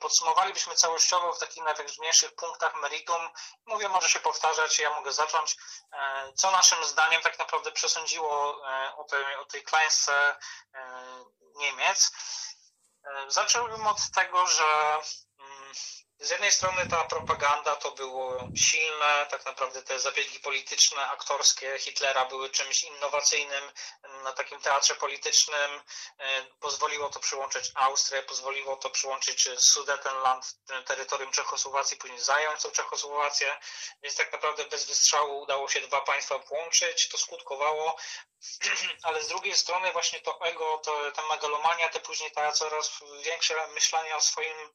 podsumowalibyśmy 0.00 0.74
całościowo 0.74 1.32
w 1.32 1.38
takich 1.38 1.62
najważniejszych 1.62 2.34
punktach 2.34 2.74
meritum. 2.74 3.30
Mówię, 3.66 3.88
może 3.88 4.08
się 4.08 4.20
powtarzać, 4.20 4.78
ja 4.78 4.90
mogę 4.90 5.12
zacząć. 5.12 5.56
Co 6.34 6.50
naszym 6.50 6.84
zdaniem 6.84 7.22
tak 7.22 7.38
naprawdę 7.38 7.72
przesądziło 7.72 8.62
o 8.96 9.04
tej, 9.04 9.36
o 9.36 9.44
tej 9.44 9.62
klęsce 9.62 10.36
Niemiec? 11.54 12.10
Zacząłbym 13.28 13.86
od 13.86 14.10
tego, 14.10 14.46
że 14.46 14.62
z 16.20 16.30
jednej 16.30 16.52
strony 16.52 16.86
ta 16.86 17.04
propaganda 17.04 17.76
to 17.76 17.90
było 17.90 18.48
silne, 18.56 19.26
tak 19.30 19.46
naprawdę 19.46 19.82
te 19.82 20.00
zabiegi 20.00 20.40
polityczne, 20.40 21.10
aktorskie 21.10 21.78
Hitlera 21.78 22.24
były 22.24 22.50
czymś 22.50 22.82
innowacyjnym 22.82 23.64
na 24.24 24.32
takim 24.32 24.60
teatrze 24.60 24.94
politycznym. 24.94 25.80
E, 26.18 26.42
pozwoliło 26.60 27.08
to 27.08 27.20
przyłączyć 27.20 27.72
Austrię, 27.74 28.22
pozwoliło 28.22 28.76
to 28.76 28.90
przyłączyć 28.90 29.48
Sudetenland, 29.58 30.56
terytorium 30.86 31.32
Czechosłowacji, 31.32 31.96
później 31.96 32.20
zająć 32.20 32.62
tą 32.62 32.70
Czechosłowację, 32.70 33.58
więc 34.02 34.16
tak 34.16 34.32
naprawdę 34.32 34.64
bez 34.64 34.86
wystrzału 34.86 35.40
udało 35.40 35.68
się 35.68 35.80
dwa 35.80 36.00
państwa 36.00 36.38
połączyć, 36.38 37.08
to 37.08 37.18
skutkowało, 37.18 37.96
ale 39.02 39.22
z 39.22 39.28
drugiej 39.28 39.56
strony 39.56 39.92
właśnie 39.92 40.20
to 40.20 40.40
ego, 40.44 40.80
to, 40.84 41.12
ta 41.12 41.22
megalomania, 41.26 41.88
te 41.88 42.00
później 42.00 42.32
ta 42.32 42.52
coraz 42.52 42.90
większe 43.24 43.66
myślenie 43.66 44.16
o 44.16 44.20
swoim 44.20 44.70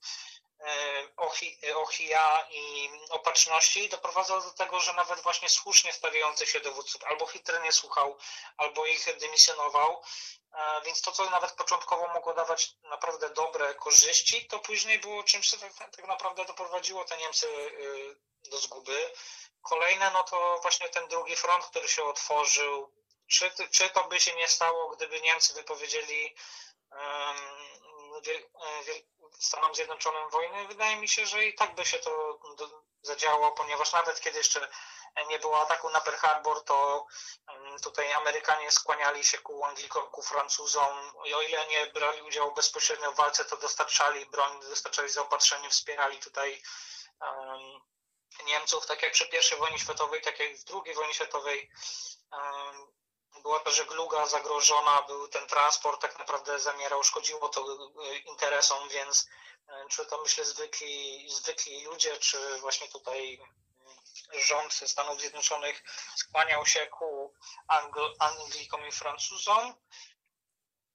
ochija 1.75 2.47
i 2.49 2.89
opatrzności 3.09 3.89
doprowadzało 3.89 4.41
do 4.41 4.51
tego, 4.51 4.79
że 4.79 4.93
nawet 4.93 5.19
właśnie 5.19 5.49
słusznie 5.49 5.93
stawiający 5.93 6.47
się 6.47 6.59
dowódców 6.59 7.03
albo 7.03 7.27
Hitler 7.27 7.63
nie 7.63 7.71
słuchał, 7.71 8.17
albo 8.57 8.85
ich 8.85 9.17
dymisjonował, 9.17 10.01
e, 10.53 10.81
więc 10.85 11.01
to, 11.01 11.11
co 11.11 11.29
nawet 11.29 11.51
początkowo 11.51 12.07
mogło 12.07 12.33
dawać 12.33 12.73
naprawdę 12.83 13.29
dobre 13.29 13.73
korzyści, 13.73 14.47
to 14.47 14.59
później 14.59 14.99
było 14.99 15.23
czymś, 15.23 15.49
co 15.49 15.57
tak, 15.57 15.73
tak 15.73 16.07
naprawdę 16.07 16.45
doprowadziło 16.45 17.05
te 17.05 17.17
Niemcy 17.17 17.47
e, 17.47 18.49
do 18.49 18.57
zguby. 18.57 19.11
Kolejne, 19.61 20.11
no 20.11 20.23
to 20.23 20.59
właśnie 20.61 20.89
ten 20.89 21.07
drugi 21.07 21.35
front, 21.35 21.65
który 21.65 21.87
się 21.87 22.03
otworzył. 22.03 22.95
Czy, 23.27 23.51
czy 23.71 23.89
to 23.89 24.03
by 24.03 24.19
się 24.19 24.35
nie 24.35 24.47
stało, 24.47 24.89
gdyby 24.95 25.21
Niemcy 25.21 25.53
wypowiedzieli 25.53 26.35
Stanom 29.39 29.75
Zjednoczonym 29.75 30.29
wojny, 30.29 30.67
wydaje 30.67 30.95
mi 30.95 31.07
się, 31.07 31.25
że 31.25 31.45
i 31.45 31.53
tak 31.53 31.75
by 31.75 31.85
się 31.85 31.99
to 31.99 32.39
zadziałało, 33.01 33.51
ponieważ 33.51 33.93
nawet 33.93 34.19
kiedy 34.19 34.37
jeszcze 34.37 34.67
nie 35.29 35.39
było 35.39 35.61
ataku 35.61 35.89
na 35.89 36.01
Pearl 36.01 36.17
Harbor, 36.17 36.63
to 36.63 37.05
tutaj 37.83 38.13
Amerykanie 38.13 38.71
skłaniali 38.71 39.23
się 39.23 39.37
ku 39.37 39.65
Anglikom, 39.65 40.09
ku 40.09 40.21
Francuzom. 40.21 41.11
I 41.25 41.33
o 41.33 41.41
ile 41.41 41.67
nie 41.67 41.87
brali 41.87 42.21
udziału 42.21 42.53
bezpośrednio 42.53 43.11
w 43.11 43.15
walce, 43.15 43.45
to 43.45 43.57
dostarczali 43.57 44.25
broń, 44.25 44.61
dostarczali 44.61 45.09
zaopatrzenie, 45.09 45.69
wspierali 45.69 46.19
tutaj 46.19 46.61
um, 47.21 47.81
Niemców, 48.45 48.85
tak 48.85 49.01
jak 49.01 49.11
przy 49.13 49.29
I 49.55 49.59
wojnie 49.59 49.79
światowej, 49.79 50.21
tak 50.21 50.39
jak 50.39 50.57
w 50.57 50.85
II 50.85 50.95
wojnie 50.95 51.13
światowej. 51.13 51.69
Um, 52.31 52.94
była 53.45 53.59
to 53.59 53.71
żegluga 53.71 54.25
zagrożona, 54.25 55.01
był 55.01 55.27
ten 55.27 55.47
transport 55.47 56.01
tak 56.01 56.19
naprawdę 56.19 56.59
zamierał, 56.59 57.03
szkodziło 57.03 57.49
to 57.49 57.61
e, 57.61 58.17
interesom, 58.17 58.89
więc 58.89 59.27
e, 59.67 59.85
czy 59.89 60.05
to 60.05 60.21
myślę 60.21 60.45
zwykli, 60.45 61.29
zwykli 61.29 61.83
ludzie, 61.83 62.17
czy 62.17 62.57
właśnie 62.57 62.87
tutaj 62.87 63.39
mm, 63.79 63.97
rząd 64.33 64.73
Stanów 64.73 65.19
Zjednoczonych 65.19 65.83
skłaniał 66.15 66.65
się 66.65 66.87
ku 66.87 67.33
Angl 67.67 68.13
Anglikom 68.19 68.87
i 68.87 68.91
Francuzom. 68.91 69.73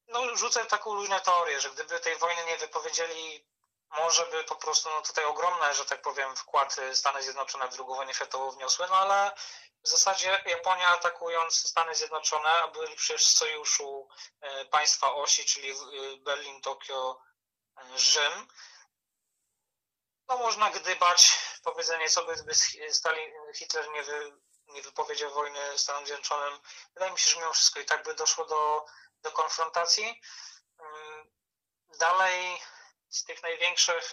No, 0.08 0.36
rzucę 0.36 0.64
taką 0.64 0.94
luźną 0.94 1.20
teorię, 1.20 1.60
że 1.60 1.70
gdyby 1.70 2.00
tej 2.00 2.16
wojny 2.16 2.44
nie 2.44 2.56
wypowiedzieli, 2.56 3.46
może 3.90 4.26
by 4.26 4.44
po 4.44 4.56
prostu 4.56 4.88
no, 4.90 5.02
tutaj 5.02 5.24
ogromne, 5.24 5.74
że 5.74 5.84
tak 5.84 6.02
powiem, 6.02 6.36
wkład 6.36 6.76
Stany 6.94 7.22
Zjednoczone 7.22 7.68
w 7.68 7.74
II 7.78 7.86
wojnę 7.86 8.14
światową 8.14 8.50
wniosły, 8.50 8.86
no 8.88 8.96
ale 8.96 9.32
w 9.84 9.88
zasadzie 9.88 10.42
Japonia 10.46 10.88
atakując 10.88 11.54
Stany 11.68 11.94
Zjednoczone, 11.94 12.50
byli 12.72 12.96
przecież 12.96 13.26
w 13.26 13.38
sojuszu 13.38 14.08
e, 14.40 14.64
państwa 14.64 15.14
osi, 15.14 15.44
czyli 15.44 15.70
e, 15.70 15.76
Berlin, 16.20 16.60
Tokio, 16.60 17.22
e, 17.76 17.98
Rzym, 17.98 18.46
no 20.28 20.38
można 20.38 20.70
gdybać, 20.70 21.38
powiedzenie 21.64 22.08
sobie, 22.08 22.34
gdyby 22.34 22.54
Stalin, 22.92 23.32
Hitler 23.54 23.90
nie, 23.90 24.02
wy, 24.02 24.32
nie 24.66 24.82
wypowiedział 24.82 25.30
wojny 25.30 25.78
Stanom 25.78 26.06
Zjednoczonym, 26.06 26.60
wydaje 26.94 27.12
mi 27.12 27.18
się, 27.18 27.30
że 27.30 27.36
mimo 27.36 27.52
wszystko 27.52 27.80
i 27.80 27.84
tak 27.84 28.02
by 28.02 28.14
doszło 28.14 28.44
do, 28.44 28.86
do 29.22 29.32
konfrontacji. 29.32 30.22
Mm, 30.78 31.30
dalej 31.98 32.60
z 33.10 33.24
tych 33.24 33.42
największych 33.42 34.12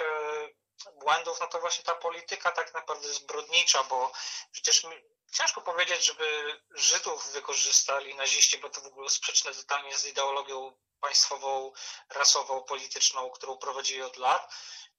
błędów, 0.96 1.40
no 1.40 1.48
to 1.48 1.60
właśnie 1.60 1.84
ta 1.84 1.96
polityka 1.96 2.52
tak 2.52 2.74
naprawdę 2.74 3.14
zbrodnicza, 3.14 3.84
bo 3.84 4.12
przecież 4.52 4.86
ciężko 5.32 5.62
powiedzieć, 5.62 6.06
żeby 6.06 6.60
Żydów 6.72 7.32
wykorzystali 7.32 8.16
naziści, 8.16 8.58
bo 8.58 8.70
to 8.70 8.82
w 8.82 8.86
ogóle 8.86 9.10
sprzeczne 9.10 9.54
totalnie 9.54 9.98
z 9.98 10.06
ideologią 10.06 10.78
państwową, 11.00 11.72
rasową, 12.10 12.64
polityczną, 12.64 13.30
którą 13.30 13.58
prowadzili 13.58 14.02
od 14.02 14.18
lat. 14.18 14.54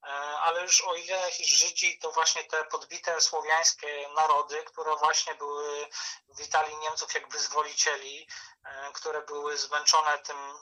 E, 0.04 0.10
ale 0.38 0.62
już 0.62 0.80
o 0.80 0.94
ile 0.94 1.30
Żydzi 1.40 1.98
to 1.98 2.12
właśnie 2.12 2.44
te 2.44 2.64
podbite 2.64 3.20
słowiańskie 3.20 4.08
narody, 4.16 4.64
które 4.64 4.96
właśnie 4.96 5.34
były, 5.34 5.88
witali 6.28 6.76
Niemców 6.76 7.14
jak 7.14 7.28
wyzwolicieli, 7.28 8.28
e, 8.64 8.92
które 8.92 9.22
były 9.22 9.58
zmęczone 9.58 10.18
tym 10.18 10.36
e, 10.36 10.54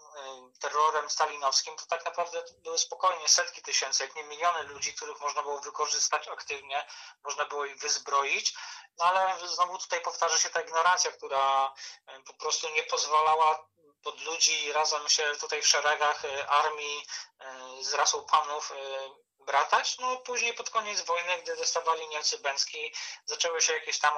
terrorem 0.61 1.11
stalinowskim, 1.11 1.77
to 1.77 1.87
tak 1.87 2.05
naprawdę 2.05 2.44
były 2.57 2.79
spokojnie 2.79 3.29
setki 3.29 3.62
tysięcy, 3.62 4.05
jak 4.05 4.14
nie 4.14 4.25
miliony 4.25 4.62
ludzi, 4.62 4.94
których 4.94 5.20
można 5.20 5.42
było 5.42 5.61
wykorzystać 5.61 6.29
aktywnie, 6.29 6.87
można 7.25 7.44
było 7.44 7.64
ich 7.64 7.79
wyzbroić, 7.79 8.55
no 8.99 9.05
ale 9.05 9.49
znowu 9.49 9.79
tutaj 9.79 10.01
powtarza 10.01 10.38
się 10.38 10.51
ta 10.51 10.61
ignorancja, 10.61 11.12
która 11.12 11.75
po 12.27 12.35
prostu 12.35 12.68
nie 12.68 12.83
pozwalała 12.83 13.68
pod 14.03 14.20
ludzi 14.20 14.72
razem 14.72 15.09
się 15.09 15.33
tutaj 15.40 15.62
w 15.62 15.66
szeregach 15.66 16.22
armii 16.49 17.07
z 17.81 17.94
rasą 17.94 18.25
panów 18.25 18.72
bratać. 19.47 19.99
No 19.99 20.17
później 20.17 20.55
pod 20.55 20.71
koniec 20.71 21.01
wojny, 21.01 21.43
gdy 21.43 21.57
dostawali 21.57 22.09
Niemcy 22.09 22.39
Bęcki, 22.39 22.95
zaczęły 23.25 23.63
się 23.63 23.73
jakieś 23.73 23.99
tam 23.99 24.15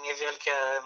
niewielkie, 0.00 0.82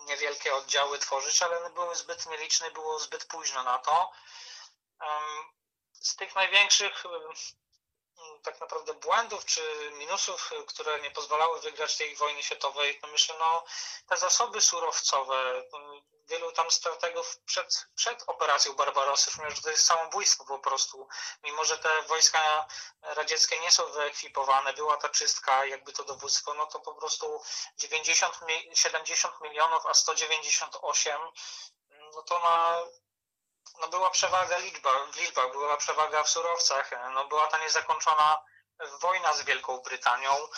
niewielkie 0.00 0.54
oddziały 0.54 0.98
tworzyć, 0.98 1.42
ale 1.42 1.70
były 1.70 1.96
zbyt 1.96 2.26
nieliczne, 2.26 2.70
było 2.70 2.98
zbyt 2.98 3.24
późno 3.24 3.62
na 3.62 3.78
to. 3.78 4.10
Z 5.92 6.16
tych 6.16 6.34
największych 6.34 7.04
tak 8.42 8.60
naprawdę 8.60 8.94
błędów 8.94 9.44
czy 9.44 9.90
minusów, 9.98 10.50
które 10.66 11.00
nie 11.00 11.10
pozwalały 11.10 11.60
wygrać 11.60 11.96
tej 11.96 12.16
wojny 12.16 12.42
światowej, 12.42 12.98
to 13.00 13.06
myślę, 13.06 13.34
no 13.38 13.64
te 14.08 14.16
zasoby 14.16 14.60
surowcowe, 14.60 15.62
wielu 16.28 16.52
tam 16.52 16.70
strategów 16.70 17.38
przed, 17.46 17.86
przed 17.94 18.24
operacją 18.26 18.72
Barbarossa 18.72 19.30
mówią, 19.38 19.56
że 19.56 19.62
to 19.62 19.70
jest 19.70 19.84
samobójstwo 19.84 20.44
po 20.44 20.58
prostu. 20.58 21.08
Mimo, 21.44 21.64
że 21.64 21.78
te 21.78 22.02
wojska 22.02 22.66
radzieckie 23.02 23.60
nie 23.60 23.70
są 23.70 23.86
wyekwipowane, 23.86 24.72
była 24.72 24.96
ta 24.96 25.08
czystka, 25.08 25.66
jakby 25.66 25.92
to 25.92 26.04
dowództwo, 26.04 26.54
no 26.54 26.66
to 26.66 26.80
po 26.80 26.94
prostu 26.94 27.42
90, 27.78 28.40
70 28.74 29.40
milionów, 29.40 29.86
a 29.86 29.94
198, 29.94 31.20
no 32.14 32.22
to 32.22 32.38
na 32.38 32.82
no 33.80 33.88
była 33.88 34.10
przewaga 34.10 34.58
liczba, 34.58 34.90
w 35.12 35.16
liczbach, 35.16 35.52
była 35.52 35.76
przewaga 35.76 36.22
w 36.22 36.30
surowcach, 36.30 36.90
no 37.14 37.24
była 37.24 37.46
ta 37.46 37.58
niezakończona 37.58 38.38
wojna 39.00 39.32
z 39.34 39.42
Wielką 39.42 39.78
Brytanią. 39.78 40.48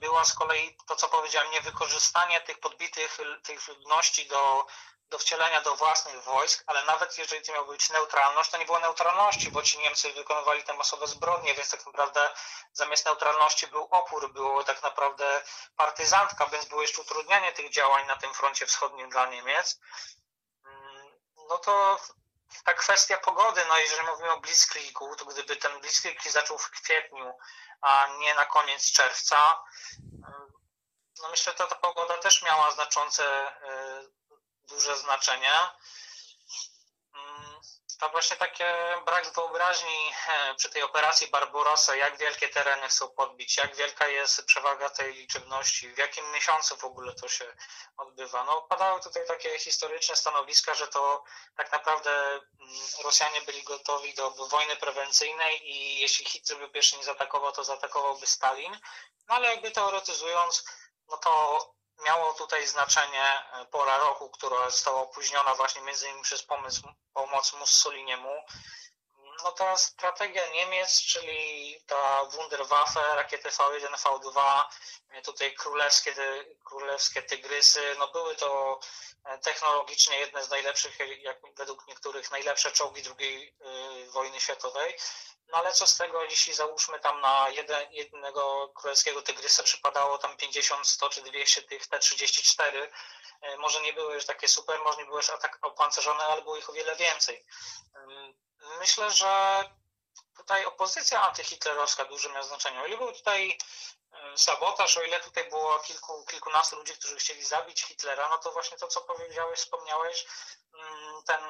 Była 0.00 0.24
z 0.24 0.34
kolei 0.34 0.76
to, 0.86 0.96
co 0.96 1.08
powiedziałem, 1.08 1.50
niewykorzystanie 1.50 2.40
tych 2.40 2.60
podbitych 2.60 3.18
tych 3.42 3.68
ludności 3.68 4.26
do 4.26 4.66
do 5.10 5.18
wcielenia 5.18 5.62
do 5.62 5.76
własnych 5.76 6.22
wojsk, 6.22 6.64
ale 6.66 6.84
nawet 6.84 7.18
jeżeli 7.18 7.42
to 7.42 7.52
miała 7.52 7.66
być 7.66 7.90
neutralność, 7.90 8.50
to 8.50 8.58
nie 8.58 8.64
było 8.64 8.80
neutralności, 8.80 9.50
bo 9.50 9.62
ci 9.62 9.78
Niemcy 9.78 10.12
wykonywali 10.12 10.64
te 10.64 10.74
masowe 10.74 11.06
zbrodnie, 11.06 11.54
więc 11.54 11.70
tak 11.70 11.86
naprawdę 11.86 12.30
zamiast 12.72 13.06
neutralności 13.06 13.66
był 13.66 13.88
opór, 13.90 14.32
było 14.32 14.64
tak 14.64 14.82
naprawdę 14.82 15.42
partyzantka, 15.76 16.46
więc 16.46 16.64
było 16.64 16.82
jeszcze 16.82 17.02
utrudnianie 17.02 17.52
tych 17.52 17.70
działań 17.70 18.06
na 18.06 18.16
tym 18.16 18.34
froncie 18.34 18.66
wschodnim 18.66 19.10
dla 19.10 19.26
Niemiec. 19.26 19.80
Mm, 20.64 21.12
no 21.48 21.58
to 21.58 21.98
ta 22.64 22.74
kwestia 22.74 23.18
pogody, 23.18 23.64
no 23.68 23.78
jeżeli 23.78 24.06
mówimy 24.06 24.30
o 24.30 24.40
Blitzkriegu, 24.40 25.16
to 25.16 25.24
gdyby 25.24 25.56
ten 25.56 25.80
Blitzkrieg 25.80 26.30
zaczął 26.30 26.58
w 26.58 26.70
kwietniu, 26.70 27.38
a 27.80 28.06
nie 28.18 28.34
na 28.34 28.44
koniec 28.44 28.92
czerwca, 28.92 29.62
no 31.22 31.28
myślę, 31.30 31.52
że 31.58 31.66
ta 31.68 31.74
pogoda 31.74 32.18
też 32.18 32.42
miała 32.42 32.70
znaczące 32.70 33.48
y, 33.48 34.10
duże 34.68 34.98
znaczenie. 34.98 35.52
To 38.00 38.08
właśnie 38.08 38.36
takie 38.36 38.94
brak 39.04 39.32
wyobraźni 39.32 40.12
e, 40.28 40.54
przy 40.54 40.70
tej 40.70 40.82
operacji 40.82 41.26
Barbarossa, 41.26 41.96
jak 41.96 42.18
wielkie 42.18 42.48
tereny 42.48 42.88
chcą 42.88 43.08
podbić, 43.08 43.56
jak 43.56 43.76
wielka 43.76 44.08
jest 44.08 44.44
przewaga 44.44 44.90
tej 44.90 45.14
liczebności, 45.14 45.88
w 45.88 45.98
jakim 45.98 46.32
miesiącu 46.32 46.76
w 46.76 46.84
ogóle 46.84 47.14
to 47.14 47.28
się 47.28 47.44
odbywa. 47.96 48.44
No, 48.44 48.62
padały 48.62 49.00
tutaj 49.00 49.26
takie 49.26 49.58
historyczne 49.58 50.16
stanowiska, 50.16 50.74
że 50.74 50.88
to 50.88 51.24
tak 51.56 51.72
naprawdę 51.72 52.10
mm, 52.10 52.42
Rosjanie 53.04 53.40
byli 53.40 53.62
gotowi 53.62 54.14
do 54.14 54.30
wojny 54.30 54.76
prewencyjnej 54.76 55.70
i 55.70 56.00
jeśli 56.00 56.24
Hitler 56.24 56.58
by 56.58 56.68
pierwszy 56.68 56.96
nie 56.96 57.04
zaatakował, 57.04 57.52
to 57.52 57.64
zaatakowałby 57.64 58.26
Stalin. 58.26 58.78
No 59.28 59.34
ale 59.34 59.48
jakby 59.48 59.70
teoretyzując, 59.70 60.64
no 61.08 61.16
to 61.16 61.74
miało 62.04 62.34
tutaj 62.34 62.66
znaczenie 62.66 63.24
e, 63.52 63.64
pora 63.64 63.98
roku, 63.98 64.30
która 64.30 64.70
została 64.70 65.00
opóźniona 65.00 65.54
właśnie 65.54 65.82
między 65.82 66.06
innymi 66.06 66.22
przez 66.22 66.42
pomysł, 66.42 66.88
pomoc 67.14 67.52
Mussoliniemu. 67.52 68.44
No 69.44 69.52
ta 69.52 69.76
strategia 69.76 70.46
Niemiec, 70.46 71.02
czyli 71.02 71.76
ta 71.86 72.24
Wunderwaffe, 72.24 73.00
rakiety 73.14 73.48
V1, 73.48 73.94
V2, 73.96 74.64
e, 75.10 75.22
tutaj 75.22 75.54
królewskie, 75.54 76.14
królewskie 76.64 77.22
tygrysy, 77.22 77.96
no 77.98 78.08
były 78.08 78.36
to 78.36 78.80
e, 79.24 79.38
technologicznie 79.38 80.18
jedne 80.18 80.44
z 80.44 80.50
najlepszych, 80.50 80.98
jak 81.18 81.38
według 81.56 81.88
niektórych 81.88 82.30
najlepsze 82.30 82.72
czołgi 82.72 83.02
II 83.18 83.54
wojny 84.12 84.40
światowej. 84.40 84.96
No 85.52 85.58
ale 85.58 85.72
co 85.72 85.86
z 85.86 85.96
tego, 85.96 86.24
jeśli 86.24 86.54
załóżmy 86.54 87.00
tam 87.00 87.20
na 87.20 87.48
jeden, 87.48 87.92
jednego 87.92 88.68
królewskiego 88.68 89.22
tygrysa 89.22 89.62
przypadało 89.62 90.18
tam 90.18 90.36
50, 90.36 90.88
100 90.88 91.08
czy 91.08 91.22
200 91.22 91.62
tych 91.62 91.86
T-34, 91.86 92.88
e, 93.40 93.56
może 93.56 93.80
nie 93.80 93.92
były 93.92 94.14
już 94.14 94.26
takie 94.26 94.48
super, 94.48 94.80
może 94.84 94.98
nie 94.98 95.04
były 95.04 95.16
już 95.16 95.30
atak 95.30 95.58
opancerzone, 95.62 96.24
ale 96.24 96.42
było 96.42 96.56
ich 96.56 96.70
o 96.70 96.72
wiele 96.72 96.96
więcej. 96.96 97.44
Myślę, 98.78 99.10
że 99.10 99.64
tutaj 100.36 100.64
opozycja 100.64 101.22
antyhitlerowska 101.22 102.04
duże 102.04 102.28
miała 102.28 102.42
znaczenie. 102.42 102.80
O 102.80 102.86
ile 102.86 102.96
był 102.96 103.12
tutaj 103.12 103.58
sabotaż, 104.36 104.96
o 104.96 105.02
ile 105.02 105.20
tutaj 105.20 105.50
było 105.50 105.78
kilku, 105.78 106.24
kilkunastu 106.24 106.76
ludzi, 106.76 106.92
którzy 106.92 107.16
chcieli 107.16 107.44
zabić 107.44 107.82
Hitlera, 107.84 108.28
no 108.28 108.38
to 108.38 108.52
właśnie 108.52 108.78
to, 108.78 108.88
co 108.88 109.00
powiedziałeś, 109.00 109.58
wspomniałeś, 109.58 110.26
ten 111.26 111.40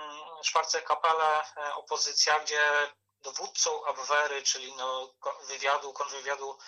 Schwarze 0.44 0.82
Kapelle, 0.82 1.42
e, 1.56 1.74
opozycja, 1.74 2.40
gdzie 2.40 2.92
dowódcą 3.22 3.84
Abwehry, 3.84 4.42
czyli 4.42 4.76
no, 4.76 5.14
wywiadu, 5.46 5.92
kontrwywiadu 5.92 6.58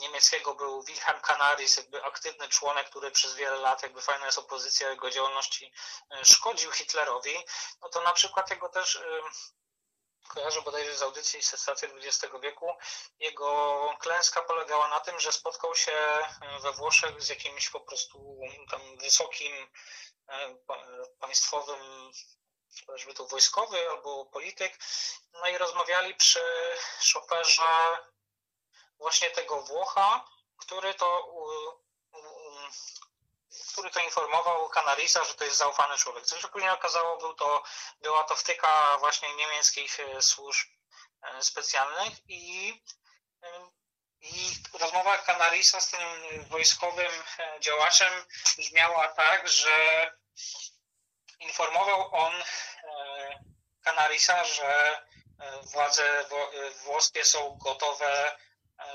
niemieckiego 0.00 0.54
był 0.54 0.82
Wilhelm 0.82 1.20
Canaris, 1.20 1.76
jakby 1.76 2.04
aktywny 2.04 2.48
członek, 2.48 2.90
który 2.90 3.10
przez 3.10 3.34
wiele 3.34 3.56
lat, 3.56 3.82
jakby 3.82 4.02
fajna 4.02 4.26
jest 4.26 4.38
opozycja 4.38 4.90
jego 4.90 5.10
działalności, 5.10 5.72
e, 6.10 6.24
szkodził 6.24 6.72
Hitlerowi, 6.72 7.36
no 7.82 7.88
to 7.88 8.00
na 8.00 8.12
przykład 8.12 8.50
jego 8.50 8.68
też 8.68 9.02
kojarzę 10.28 10.62
bodajże 10.62 10.96
z 10.96 11.02
audycji 11.02 11.42
Sensacji 11.42 11.88
XX 11.88 12.34
wieku, 12.42 12.76
jego 13.18 13.78
klęska 14.00 14.42
polegała 14.42 14.88
na 14.88 15.00
tym, 15.00 15.20
że 15.20 15.32
spotkał 15.32 15.74
się 15.74 15.92
e, 15.92 16.60
we 16.62 16.72
Włoszech 16.72 17.22
z 17.22 17.28
jakimś 17.28 17.70
po 17.70 17.80
prostu 17.80 18.40
tam 18.70 18.80
wysokim 18.96 19.68
e, 20.28 20.56
państwowym 21.20 22.10
chociażby 22.86 23.14
to 23.14 23.26
wojskowy 23.26 23.90
albo 23.90 24.24
polityk, 24.24 24.78
no 25.32 25.46
i 25.46 25.58
rozmawiali 25.58 26.14
przy 26.14 26.42
szoferze 27.00 27.98
właśnie 28.98 29.30
tego 29.30 29.62
Włocha, 29.62 30.24
który 30.56 30.94
to, 30.94 31.28
który 33.72 33.90
to 33.90 34.00
informował 34.00 34.68
Kanarisa, 34.68 35.24
że 35.24 35.34
to 35.34 35.44
jest 35.44 35.56
zaufany 35.56 35.96
człowiek. 35.96 36.26
Co 36.26 36.40
się 36.40 36.48
później 36.48 36.70
okazało, 36.70 37.16
był 37.16 37.34
to, 37.34 37.62
była 38.00 38.24
to 38.24 38.36
wtyka 38.36 38.96
właśnie 38.98 39.34
niemieckich 39.34 40.00
e, 40.00 40.22
służb 40.22 40.68
e, 41.22 41.42
specjalnych 41.42 42.12
i, 42.28 42.82
e, 43.42 43.70
i 44.20 44.52
rozmowa 44.72 45.18
Kanarisa 45.18 45.80
z 45.80 45.90
tym 45.90 46.00
wojskowym 46.48 47.12
działaczem 47.60 48.26
brzmiała 48.58 49.08
tak, 49.08 49.48
że 49.48 49.70
informował 51.40 52.14
on 52.14 52.32
Kanarisa, 53.84 54.44
że 54.44 55.00
władze 55.72 56.24
włoskie 56.84 57.24
są 57.24 57.58
gotowe 57.64 58.36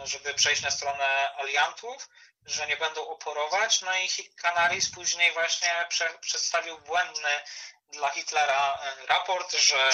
żeby 0.03 0.33
przejść 0.33 0.61
na 0.61 0.71
stronę 0.71 1.35
aliantów, 1.35 2.09
że 2.45 2.67
nie 2.67 2.77
będą 2.77 3.07
oporować. 3.07 3.81
No 3.81 3.95
i 3.97 4.09
Canaris 4.41 4.91
później 4.91 5.31
właśnie 5.31 5.85
prze, 5.89 6.17
przedstawił 6.21 6.77
błędny 6.81 7.41
dla 7.89 8.09
Hitlera 8.09 8.79
e, 8.81 9.05
raport, 9.05 9.51
że 9.53 9.89
e, 9.89 9.93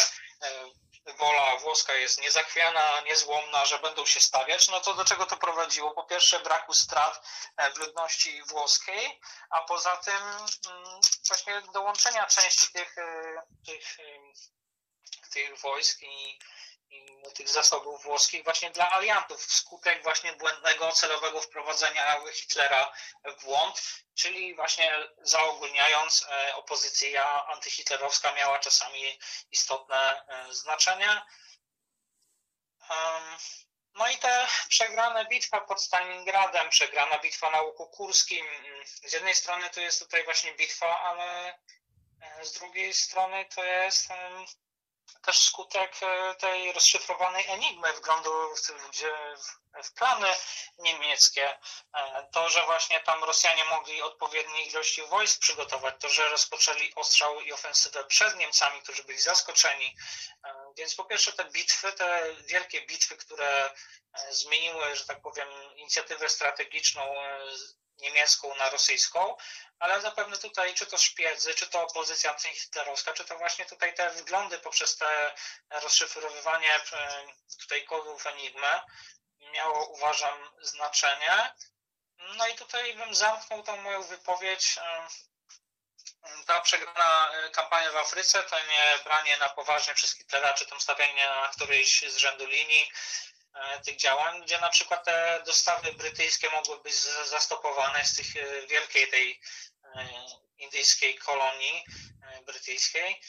wola 1.06 1.56
włoska 1.56 1.94
jest 1.94 2.22
niezachwiana, 2.22 3.02
niezłomna, 3.02 3.66
że 3.66 3.80
będą 3.80 4.06
się 4.06 4.20
stawiać. 4.20 4.68
No 4.70 4.80
to 4.80 4.94
do 4.94 5.06
czego 5.06 5.26
to 5.26 5.38
prowadziło? 5.38 5.92
Po 5.92 6.04
pierwsze 6.04 6.40
braku 6.40 6.74
strat 6.74 7.28
e, 7.58 7.72
w 7.72 7.78
ludności 7.78 8.44
włoskiej, 8.44 9.22
a 9.50 9.62
poza 9.62 9.98
tym 9.98 10.24
mm, 10.68 11.00
właśnie 11.28 11.62
dołączenia 11.74 12.26
części 12.26 12.72
tych, 12.74 12.96
tych, 13.66 13.98
tych 15.34 15.60
wojsk 15.60 16.02
i 16.02 16.40
tych 17.36 17.50
zasobów 17.50 18.04
włoskich 18.04 18.44
właśnie 18.44 18.72
dla 18.72 18.92
aliantów 18.92 19.46
wskutek 19.46 20.04
właśnie 20.04 20.34
błędnego, 20.34 20.92
celowego 20.92 21.42
wprowadzenia 21.42 22.20
Hitlera 22.34 22.94
w 23.26 23.44
błąd, 23.44 23.82
czyli 24.16 24.56
właśnie 24.56 24.94
zaogólniając 25.22 26.26
e, 26.30 26.56
opozycja 26.56 27.46
antyhitlerowska 27.46 28.34
miała 28.34 28.60
czasami 28.60 29.20
istotne 29.52 30.26
e, 30.28 30.54
znaczenie. 30.54 31.22
No 33.94 34.10
i 34.10 34.18
te 34.18 34.48
przegrane 34.70 35.26
bitwa 35.26 35.62
pod 35.62 35.82
Stalingradem, 35.82 36.70
przegrana 36.70 37.20
bitwa 37.20 37.50
na 37.50 37.62
Łuku 37.62 37.88
Kurskim, 37.88 38.46
z 38.86 39.14
jednej 39.14 39.36
strony 39.36 39.70
to 39.70 39.82
jest 39.82 40.00
tutaj 40.00 40.24
właśnie 40.24 40.54
bitwa, 40.54 41.00
ale 41.00 41.54
e, 42.22 42.46
z 42.46 42.54
drugiej 42.54 42.94
strony 42.94 43.46
to 43.56 43.64
jest 43.64 44.10
też 45.22 45.38
skutek 45.38 45.96
e, 46.02 46.36
tej 46.36 46.74
rozszyfrowanej 46.74 47.46
enigmy 47.48 47.94
wglądu 47.94 48.32
w, 48.56 48.62
w 49.84 49.94
plany 49.94 50.28
niemieckie. 50.78 51.58
E, 51.94 52.28
to, 52.32 52.50
że 52.50 52.66
właśnie 52.66 53.00
tam 53.00 53.24
Rosjanie 53.24 53.66
mogli 53.66 54.02
odpowiedniej 54.02 54.68
ilości 54.68 55.02
wojsk 55.02 55.42
przygotować, 55.42 55.96
to, 56.00 56.10
że 56.10 56.30
rozpoczęli 56.30 56.94
ostrzał 56.96 57.42
i 57.42 57.54
ofensywę 57.54 58.04
przed 58.04 58.36
Niemcami, 58.36 58.82
którzy 58.82 59.04
byli 59.04 59.20
zaskoczeni. 59.20 59.96
E, 60.46 60.54
więc 60.78 60.96
po 60.96 61.06
pierwsze 61.06 61.34
te 61.34 61.46
bitwy, 61.46 61.94
te 61.94 62.36
wielkie 62.48 62.82
bitwy, 62.82 63.18
które 63.18 63.72
zmieniły, 64.30 64.96
że 64.96 65.06
tak 65.06 65.22
powiem, 65.22 65.48
inicjatywę 65.76 66.30
strategiczną 66.30 67.16
niemiecką 68.02 68.56
na 68.56 68.70
rosyjską, 68.70 69.38
ale 69.80 70.02
zapewne 70.02 70.38
tutaj, 70.38 70.74
czy 70.74 70.86
to 70.86 70.98
szpiedzy, 70.98 71.54
czy 71.54 71.68
to 71.68 71.84
opozycja 71.84 72.32
antyhitlerowska, 72.32 73.14
czy 73.14 73.26
to 73.26 73.38
właśnie 73.38 73.66
tutaj 73.66 73.94
te 73.94 74.10
wglądy 74.10 74.60
poprzez 74.60 74.98
te 74.98 75.36
rozszyfrowywanie 75.70 76.76
e, 76.76 76.82
tutaj 77.60 77.86
kodów 77.86 78.28
Enigmy 78.28 78.82
miało, 79.52 79.86
uważam, 79.86 80.52
znaczenie. 80.62 81.54
No 82.20 82.48
i 82.48 82.56
tutaj 82.56 82.94
bym 82.94 83.16
zamknął 83.16 83.64
tą 83.64 83.78
moją 83.78 84.04
wypowiedź. 84.04 84.78
E, 84.78 85.08
ta 86.46 86.62
przegrana 86.62 87.32
e, 87.32 87.50
kampania 87.50 87.92
w 87.92 87.96
Afryce 87.96 88.44
to 88.44 88.60
nie 88.60 89.00
branie 89.04 89.38
na 89.38 89.50
poważnie 89.50 89.94
przez 89.94 90.18
Hitlera, 90.18 90.54
czy 90.54 90.66
tam 90.66 90.82
stawianie 90.82 91.30
na 91.30 91.48
którejś 91.48 92.04
z 92.08 92.18
rzędu 92.18 92.46
linii, 92.46 92.92
tych 93.86 93.98
działań, 93.98 94.42
gdzie 94.42 94.60
na 94.60 94.70
przykład 94.70 95.06
te 95.06 95.44
dostawy 95.46 95.94
brytyjskie 95.94 96.50
mogły 96.50 96.80
być 96.80 96.94
zastopowane 97.26 98.06
z 98.06 98.16
tych 98.16 98.36
e, 98.36 98.68
wielkiej 98.68 99.08
tej 99.08 99.42
e, 99.96 100.08
indyjskiej 100.58 101.16
kolonii 101.16 101.84
brytyjskiej. 102.46 103.22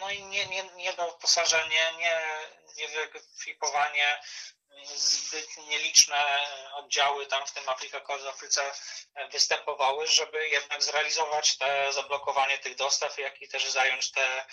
No 0.00 0.10
i 0.10 0.22
nie, 0.22 0.46
nie, 0.46 0.62
nie 0.62 0.92
doposażenie, 0.92 1.92
nie, 1.98 2.20
nie 2.76 2.88
wyekwipowanie, 2.88 4.20
zbyt 4.94 5.56
nieliczne 5.56 6.24
oddziały 6.72 7.26
tam 7.26 7.46
w 7.46 7.52
tym 7.52 7.64
w 7.64 8.26
Afryce 8.26 8.72
występowały, 9.32 10.06
żeby 10.06 10.48
jednak 10.48 10.82
zrealizować 10.82 11.58
te 11.58 11.92
zablokowanie 11.92 12.58
tych 12.58 12.76
dostaw, 12.76 13.18
jak 13.18 13.42
i 13.42 13.48
też 13.48 13.70
zająć 13.70 14.12
te 14.12 14.46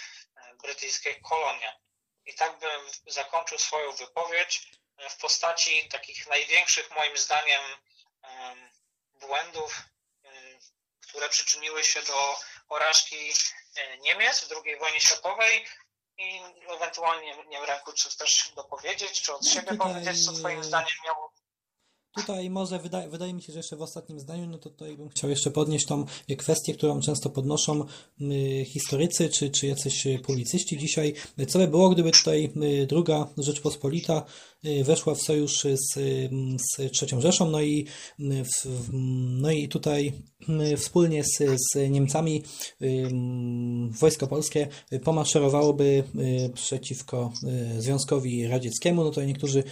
brytyjskie 0.61 1.15
kolonie. 1.21 1.82
I 2.25 2.35
tak 2.35 2.59
bym 2.59 2.81
zakończył 3.07 3.57
swoją 3.57 3.91
wypowiedź 3.91 4.71
e, 4.97 5.09
w 5.09 5.17
postaci 5.17 5.89
takich 5.89 6.27
największych 6.27 6.91
moim 6.91 7.17
zdaniem 7.17 7.61
błędów, 9.13 9.81
e, 10.23 10.29
które 11.01 11.29
przyczyniły 11.29 11.83
się 11.83 12.01
do 12.01 12.39
porażki 12.67 13.33
e, 13.75 13.97
Niemiec 13.97 14.43
w 14.43 14.51
II 14.65 14.77
wojnie 14.77 15.01
światowej 15.01 15.65
i 16.17 16.41
ewentualnie 16.67 17.45
nie 17.45 17.61
w 17.61 17.63
ręku 17.63 17.93
czy 17.93 18.17
też 18.17 18.51
dopowiedzieć, 18.55 19.21
czy 19.21 19.33
od 19.33 19.41
no 19.43 19.49
siebie 19.49 19.77
powiedzieć, 19.77 20.25
co 20.25 20.33
twoim 20.33 20.63
zdaniem 20.63 20.95
miało 21.05 21.33
Tutaj 22.15 22.49
może 22.49 22.79
wydaje, 22.79 23.09
wydaje 23.09 23.33
mi 23.33 23.41
się, 23.41 23.53
że 23.53 23.59
jeszcze 23.59 23.75
w 23.75 23.81
ostatnim 23.81 24.19
zdaniu, 24.19 24.47
no 24.47 24.57
to 24.57 24.69
tutaj 24.69 24.97
bym 24.97 25.09
chciał 25.09 25.29
jeszcze 25.29 25.51
podnieść 25.51 25.85
tą 25.85 26.05
kwestię, 26.37 26.73
którą 26.73 26.99
często 26.99 27.29
podnoszą 27.29 27.85
y, 28.21 28.65
historycy 28.65 29.29
czy, 29.29 29.49
czy 29.49 29.67
jacyś 29.67 30.07
publicyści 30.23 30.77
dzisiaj. 30.77 31.13
Co 31.47 31.59
by 31.59 31.67
było, 31.67 31.89
gdyby 31.89 32.11
tutaj 32.11 32.53
y, 32.83 32.87
druga 32.87 33.27
Rzeczpospolita 33.37 34.25
y, 34.65 34.83
weszła 34.83 35.15
w 35.15 35.21
sojusz 35.21 35.63
z, 35.63 35.93
z 36.61 36.79
III 36.79 37.21
Rzeszą, 37.21 37.49
no 37.49 37.61
i, 37.61 37.87
w, 38.19 38.89
no 39.41 39.51
i 39.51 39.67
tutaj 39.67 40.13
wspólnie 40.77 41.23
z, 41.23 41.37
z 41.37 41.89
Niemcami 41.89 42.43
wojsko 43.99 44.27
polskie 44.27 44.67
pomaszerowałoby 45.03 46.03
przeciwko 46.53 47.31
Związkowi 47.77 48.47
Radzieckiemu, 48.47 49.03
no 49.03 49.11
to 49.11 49.23
niektórzy 49.25 49.63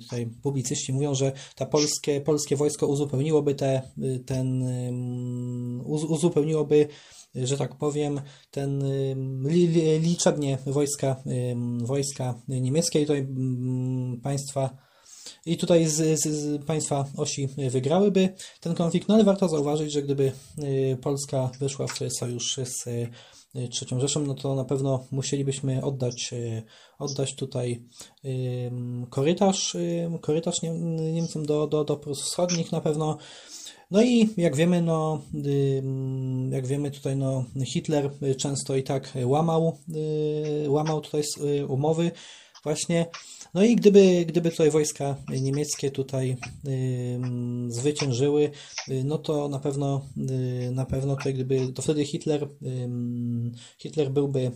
tutaj 0.00 0.26
publicyści 0.42 0.92
mówią, 0.92 1.14
że 1.14 1.32
ta 1.54 1.66
polskie, 1.66 2.20
polskie 2.20 2.56
wojsko 2.56 2.86
uzupełniłoby 2.86 3.54
te, 3.54 3.82
ten, 4.26 4.64
uzupełniłoby, 5.84 6.88
że 7.34 7.56
tak 7.56 7.78
powiem, 7.78 8.20
ten 8.50 8.84
liczebnie 10.00 10.58
wojska, 10.66 11.16
wojska 11.82 12.34
niemieckie. 12.48 13.00
I 13.00 13.06
tutaj 13.06 13.26
państwa 14.22 14.85
i 15.46 15.56
tutaj 15.56 15.86
z, 15.86 16.20
z, 16.20 16.22
z, 16.22 16.64
państwa 16.64 17.04
osi 17.16 17.48
wygrałyby 17.70 18.28
ten 18.60 18.74
konflikt, 18.74 19.08
no 19.08 19.14
ale 19.14 19.24
warto 19.24 19.48
zauważyć, 19.48 19.92
że 19.92 20.02
gdyby 20.02 20.32
y, 20.58 20.96
Polska 21.02 21.50
wyszła 21.60 21.86
w 21.86 21.98
sojusz 22.18 22.60
z 22.64 22.84
trzecią 23.70 24.00
Rzeszą, 24.00 24.26
no 24.26 24.34
to 24.34 24.54
na 24.54 24.64
pewno 24.64 25.04
musielibyśmy 25.10 25.84
oddać, 25.84 26.30
e, 26.32 26.62
oddać 26.98 27.36
tutaj 27.36 27.82
korytarz, 29.10 29.76
korytarz 30.20 30.62
Niemcom 31.12 31.46
do, 31.46 31.66
do, 31.66 31.84
do 31.84 31.96
Prus 31.96 32.22
Wschodnich 32.22 32.72
na 32.72 32.80
pewno. 32.80 33.18
No 33.90 34.02
i 34.02 34.28
jak 34.36 34.56
wiemy, 34.56 34.82
no, 34.82 35.22
jak 36.50 36.66
wiemy 36.66 36.90
tutaj, 36.90 37.16
no, 37.16 37.44
Hitler 37.66 38.10
często 38.38 38.76
i 38.76 38.82
tak 38.82 39.12
łamał, 39.24 39.78
y, 40.64 40.70
łamał 40.70 41.00
tutaj 41.00 41.22
y, 41.60 41.66
umowy 41.66 42.10
właśnie 42.66 43.06
no 43.54 43.64
i 43.64 43.76
gdyby, 43.76 44.24
gdyby 44.28 44.50
tutaj 44.50 44.70
wojska 44.70 45.16
niemieckie 45.28 45.90
tutaj 45.90 46.36
y, 46.66 47.20
zwyciężyły, 47.68 48.50
y, 48.88 49.04
no 49.04 49.18
to 49.18 49.48
na 49.48 49.58
pewno, 49.58 50.06
y, 50.66 50.70
na 50.70 50.86
pewno 50.86 51.16
tutaj 51.16 51.34
gdyby, 51.34 51.72
to 51.72 51.82
wtedy 51.82 52.04
Hitler, 52.04 52.42
y, 52.42 52.48
Hitler 53.78 54.10
byłby, 54.10 54.50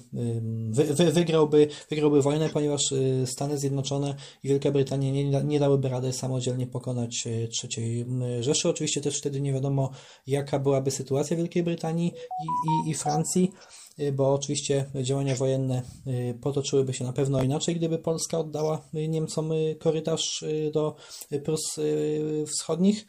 wy, 0.70 0.84
wy, 0.84 1.12
wygrałby, 1.12 1.68
wygrałby 1.90 2.22
wojnę, 2.22 2.48
ponieważ 2.48 2.92
y, 2.92 3.24
Stany 3.26 3.58
Zjednoczone 3.58 4.14
i 4.44 4.48
Wielka 4.48 4.70
Brytania 4.70 5.10
nie, 5.10 5.24
nie 5.44 5.60
dałyby 5.60 5.88
rady 5.88 6.12
samodzielnie 6.12 6.66
pokonać 6.66 7.26
y, 7.26 7.48
trzeciej 7.48 8.06
Rzeszy. 8.40 8.68
Oczywiście 8.68 9.00
też 9.00 9.18
wtedy 9.18 9.40
nie 9.40 9.52
wiadomo, 9.52 9.90
jaka 10.26 10.58
byłaby 10.58 10.90
sytuacja 10.90 11.36
Wielkiej 11.36 11.62
Brytanii 11.62 12.06
i, 12.06 12.88
i, 12.88 12.90
i 12.90 12.94
Francji. 12.94 13.52
Y, 14.00 14.12
bo 14.12 14.34
oczywiście 14.34 14.84
działania 14.94 15.34
wojenne 15.34 15.82
y, 16.06 16.34
potoczyłyby 16.40 16.94
się 16.94 17.04
na 17.04 17.12
pewno 17.12 17.42
inaczej, 17.42 17.76
gdyby 17.76 17.98
Polska 17.98 18.38
oddała 18.38 18.82
y, 18.94 19.08
Niemcom 19.08 19.50
korytarz 19.78 20.44
do 20.72 20.96
Prus 21.44 21.80
Wschodnich. 22.46 23.06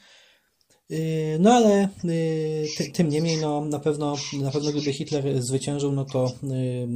Yy, 0.92 1.40
no 1.40 1.54
ale 1.54 1.90
yy, 2.04 2.92
tym 2.94 3.10
niemniej, 3.10 3.38
no, 3.38 3.66
na, 3.66 3.80
pewno, 3.80 4.16
na 4.42 4.52
pewno 4.52 4.72
gdyby 4.72 4.94
Hitler 4.94 5.44
zwyciężył, 5.44 5.92
no 5.92 6.06
to 6.06 6.32
yy, 6.44 6.88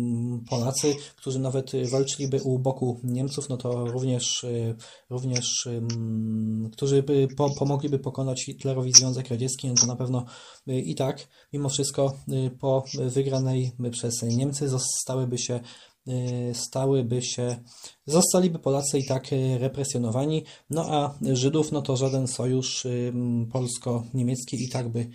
Polacy, 0.50 0.96
którzy 1.16 1.40
nawet 1.40 1.72
walczyliby 1.92 2.42
u 2.44 2.60
boku 2.60 3.00
Niemców, 3.04 3.50
no 3.50 3.58
to 3.58 3.86
również, 3.86 4.46
również 5.10 5.70
którzy 6.72 7.04
by 7.04 7.28
pomogliby 7.60 8.00
pokonać 8.00 8.46
Hitlerowi 8.46 8.94
Związek 8.94 9.30
Radziecki, 9.30 9.68
no 9.68 9.74
to 9.74 9.88
na 9.88 9.96
pewno 9.96 10.26
i 10.68 10.96
tak, 10.96 11.28
mimo 11.54 11.70
wszystko 11.70 12.14
po 12.60 12.84
wygranej 12.96 13.72
przez 13.92 14.22
Niemcy 14.24 14.70
zostałyby 14.70 15.38
się 15.38 15.60
stałyby 16.54 17.22
się, 17.22 17.56
zostaliby 18.06 18.60
Polacy 18.60 19.00
i 19.00 19.06
tak 19.06 19.34
y, 19.34 19.58
represjonowani, 19.58 20.44
no 20.70 20.86
a 20.90 21.18
Żydów, 21.22 21.72
no 21.72 21.82
to 21.82 21.98
żaden 21.98 22.28
sojusz 22.28 22.86
y, 22.86 23.14
polsko-niemiecki 23.52 24.64
i 24.64 24.70
tak 24.70 24.90
by 24.90 25.10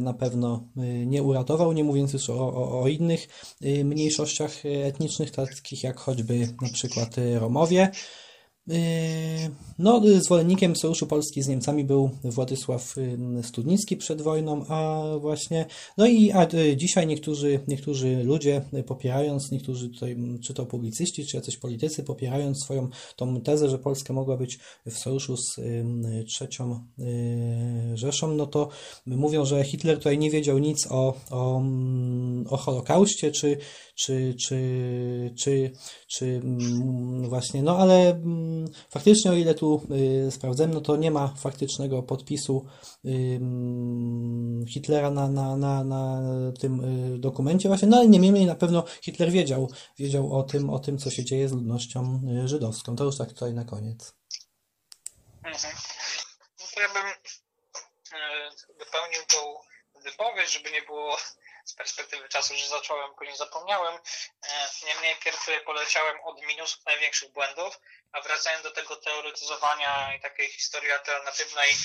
na 0.00 0.14
pewno 0.14 0.68
nie 1.06 1.22
uratował, 1.22 1.72
nie 1.72 1.84
mówiąc 1.84 2.12
już 2.12 2.30
o, 2.30 2.34
o, 2.34 2.80
o 2.80 2.88
innych 2.88 3.28
mniejszościach 3.84 4.66
etnicznych, 4.66 5.30
takich 5.30 5.82
jak 5.82 6.00
choćby 6.00 6.48
na 6.62 6.68
przykład 6.68 7.16
Romowie. 7.38 7.90
Yy, 8.66 8.76
no, 9.78 10.02
zwolennikiem 10.20 10.76
Sojuszu 10.76 11.06
Polski 11.06 11.42
z 11.42 11.48
Niemcami 11.48 11.84
był 11.84 12.10
Władysław 12.24 12.94
Studnicki 13.42 13.96
przed 13.96 14.22
wojną, 14.22 14.64
a 14.68 15.04
właśnie, 15.20 15.66
no 15.98 16.06
i 16.06 16.32
a 16.32 16.46
y, 16.54 16.76
dzisiaj 16.76 17.06
niektórzy, 17.06 17.60
niektórzy 17.68 18.24
ludzie 18.24 18.62
popierając, 18.86 19.50
niektórzy 19.50 19.88
tutaj, 19.88 20.16
czy 20.42 20.54
to 20.54 20.66
publicyści, 20.66 21.26
czy 21.26 21.36
jacyś 21.36 21.56
politycy, 21.56 22.02
popierając 22.02 22.62
swoją 22.62 22.88
tą 23.16 23.40
tezę, 23.40 23.68
że 23.68 23.78
Polska 23.78 24.12
mogła 24.12 24.36
być 24.36 24.58
w 24.86 24.98
sojuszu 24.98 25.36
z 25.36 25.60
trzecią 26.26 26.80
y, 26.98 27.96
Rzeszą, 27.96 28.34
no 28.34 28.46
to 28.46 28.68
mówią, 29.06 29.44
że 29.44 29.64
Hitler 29.64 29.96
tutaj 29.96 30.18
nie 30.18 30.30
wiedział 30.30 30.58
nic 30.58 30.86
o, 30.90 31.14
o, 31.30 31.62
o 32.50 32.56
Holokauście, 32.56 33.30
czy, 33.30 33.58
czy, 33.96 34.34
czy, 34.48 34.60
czy, 35.38 35.72
czy 36.06 36.40
właśnie, 37.28 37.62
no 37.62 37.78
ale 37.78 38.20
faktycznie, 38.90 39.30
o 39.30 39.34
ile 39.34 39.54
tu 39.54 39.86
y, 40.26 40.30
sprawdzę, 40.30 40.66
no 40.66 40.80
to 40.80 40.96
nie 40.96 41.10
ma 41.10 41.28
faktycznego 41.28 42.02
podpisu 42.02 42.66
y, 43.04 43.40
Hitlera 44.68 45.10
na, 45.10 45.28
na, 45.28 45.56
na, 45.56 45.84
na 45.84 46.20
tym 46.60 46.80
y, 47.14 47.18
dokumencie 47.18 47.68
właśnie, 47.68 47.88
no 47.88 47.96
ale 47.96 48.08
niemniej 48.08 48.46
na 48.46 48.54
pewno 48.54 48.84
Hitler 49.02 49.30
wiedział, 49.30 49.70
wiedział 49.98 50.38
o 50.38 50.42
tym, 50.42 50.70
o 50.70 50.78
tym, 50.78 50.98
co 50.98 51.10
się 51.10 51.24
dzieje 51.24 51.48
z 51.48 51.52
ludnością 51.52 52.20
żydowską. 52.44 52.96
To 52.96 53.04
już 53.04 53.18
tak 53.18 53.28
tutaj 53.28 53.54
na 53.54 53.64
koniec. 53.64 54.14
Mhm. 55.44 55.74
No 56.76 56.82
ja 56.82 56.88
bym 56.88 57.12
wypełnił 58.78 59.20
tą 59.28 59.38
wypowiedź, 60.04 60.52
żeby 60.52 60.70
nie 60.70 60.82
było 60.82 61.16
z 61.66 61.74
perspektywy 61.74 62.28
czasu, 62.28 62.56
że 62.56 62.68
zacząłem, 62.68 63.14
później 63.14 63.36
zapomniałem. 63.36 63.94
E, 64.42 64.68
niemniej 64.86 65.16
pierw 65.16 65.46
poleciałem 65.64 66.20
od 66.20 66.42
minusów 66.42 66.84
największych 66.86 67.32
błędów, 67.32 67.80
a 68.12 68.20
wracając 68.20 68.62
do 68.62 68.70
tego 68.70 68.96
teoretyzowania 68.96 70.14
i 70.14 70.20
takiej 70.20 70.48
historii 70.50 70.92
alternatywnej, 70.92 71.76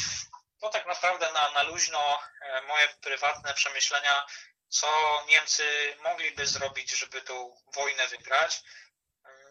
to 0.62 0.70
tak 0.70 0.88
naprawdę 0.88 1.32
na, 1.32 1.52
na 1.52 1.64
luźno 1.64 2.20
e, 2.42 2.62
moje 2.62 2.88
prywatne 2.88 3.54
przemyślenia, 3.54 4.26
co 4.70 4.88
Niemcy 5.28 5.96
mogliby 6.04 6.48
zrobić, 6.48 6.92
żeby 6.92 7.22
tą 7.22 7.58
wojnę 7.74 8.08
wygrać. 8.08 8.62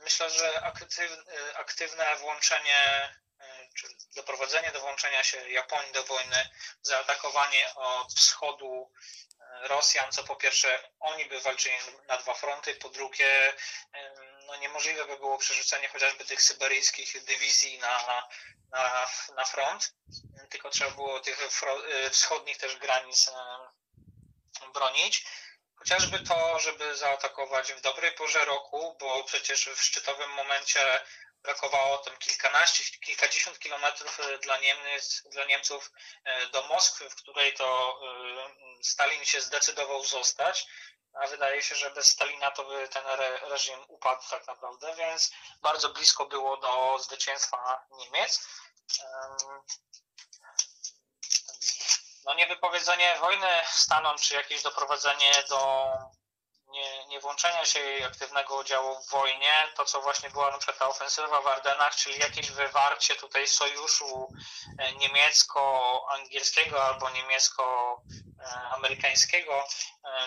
Myślę, 0.02 0.30
że 0.30 0.62
aktywne 1.54 2.16
włączenie 2.16 3.10
czy 3.74 3.88
doprowadzenie 4.16 4.72
do 4.72 4.80
włączenia 4.80 5.22
się 5.22 5.50
Japonii 5.50 5.92
do 5.92 6.04
wojny, 6.04 6.48
zaatakowanie 6.82 7.74
od 7.74 8.12
wschodu 8.12 8.92
Rosjan, 9.62 10.12
co 10.12 10.24
po 10.24 10.36
pierwsze 10.36 10.90
oni 11.00 11.26
by 11.26 11.40
walczyli 11.40 11.76
na 12.08 12.16
dwa 12.16 12.34
fronty, 12.34 12.74
po 12.74 12.88
drugie 12.88 13.52
no 14.46 14.56
niemożliwe 14.56 15.06
by 15.06 15.16
było 15.16 15.38
przerzucenie 15.38 15.88
chociażby 15.88 16.24
tych 16.24 16.42
syberyjskich 16.42 17.24
dywizji 17.24 17.78
na, 17.78 18.22
na, 18.70 19.06
na 19.36 19.44
front, 19.44 19.94
tylko 20.50 20.70
trzeba 20.70 20.90
było 20.90 21.20
tych 21.20 21.42
y, 22.06 22.10
wschodnich 22.10 22.58
też 22.58 22.76
granic 22.76 23.30
bronić. 24.74 25.24
Chociażby 25.78 26.18
to, 26.18 26.58
żeby 26.58 26.96
zaatakować 26.96 27.72
w 27.72 27.80
dobrej 27.80 28.12
porze 28.12 28.44
roku, 28.44 28.96
bo 29.00 29.24
przecież 29.24 29.68
w 29.68 29.82
szczytowym 29.82 30.30
momencie 30.30 31.00
brakowało 31.42 31.98
tam 31.98 32.16
kilkanaście, 32.16 32.98
kilkadziesiąt 32.98 33.58
kilometrów 33.58 34.20
e, 34.20 34.38
dla, 34.38 34.58
Niemiec, 34.58 35.22
dla 35.32 35.44
Niemców 35.44 35.92
e, 36.24 36.46
do 36.46 36.62
Moskwy, 36.62 37.10
w 37.10 37.14
której 37.14 37.54
to 37.54 37.98
e, 38.78 38.84
Stalin 38.84 39.24
się 39.24 39.40
zdecydował 39.40 40.04
zostać, 40.04 40.66
a 41.12 41.26
wydaje 41.26 41.62
się, 41.62 41.74
że 41.74 41.90
bez 41.90 42.06
Stalina 42.06 42.50
to 42.50 42.64
by 42.64 42.88
ten 42.88 43.06
reżim 43.42 43.84
upadł 43.88 44.22
tak 44.30 44.46
naprawdę, 44.46 44.94
więc 44.96 45.32
bardzo 45.62 45.88
blisko 45.88 46.26
było 46.26 46.56
do 46.56 46.98
zwycięstwa 46.98 47.86
Niemiec. 47.90 48.48
No 52.24 52.34
niewypowiedzenie 52.34 53.16
wojny 53.20 53.48
Stanom, 53.66 54.18
czy 54.18 54.34
jakieś 54.34 54.62
doprowadzenie 54.62 55.44
do 55.48 55.92
nie, 56.70 57.06
nie 57.06 57.20
włączenia 57.20 57.64
się 57.64 57.78
jej 57.78 58.04
aktywnego 58.04 58.56
udziału 58.56 59.02
w 59.02 59.10
wojnie, 59.10 59.68
to 59.76 59.84
co 59.84 60.00
właśnie 60.00 60.30
była 60.30 60.50
na 60.50 60.58
przykład 60.58 60.78
ta 60.78 60.88
ofensywa 60.88 61.40
w 61.40 61.46
Ardenach, 61.46 61.94
czyli 61.94 62.18
jakieś 62.18 62.50
wywarcie 62.50 63.14
tutaj 63.14 63.46
sojuszu 63.46 64.32
e, 64.78 64.92
niemiecko-angielskiego 64.92 66.84
albo 66.84 67.10
niemiecko 67.10 67.96
amerykańskiego. 68.72 69.68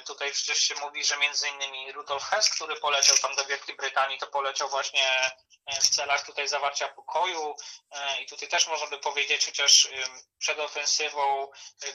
Tutaj 0.05 0.32
przecież 0.32 0.59
się 0.59 0.76
mówi, 0.76 1.03
że 1.03 1.18
między 1.18 1.49
innymi 1.49 1.91
Rudolf 1.91 2.24
Hess, 2.24 2.49
który 2.49 2.76
poleciał 2.76 3.18
tam 3.18 3.36
do 3.36 3.45
Wielkiej 3.45 3.76
Brytanii, 3.76 4.20
to 4.20 4.28
poleciał 4.28 4.70
właśnie 4.70 5.32
w 5.82 5.89
celach 5.89 6.26
tutaj 6.26 6.47
zawarcia 6.47 6.88
pokoju 6.88 7.55
i 8.22 8.26
tutaj 8.26 8.49
też 8.49 8.68
można 8.68 8.88
by 8.88 8.97
powiedzieć, 8.97 9.45
chociaż 9.45 9.88
przed 10.39 10.59
ofensywą, 10.59 11.51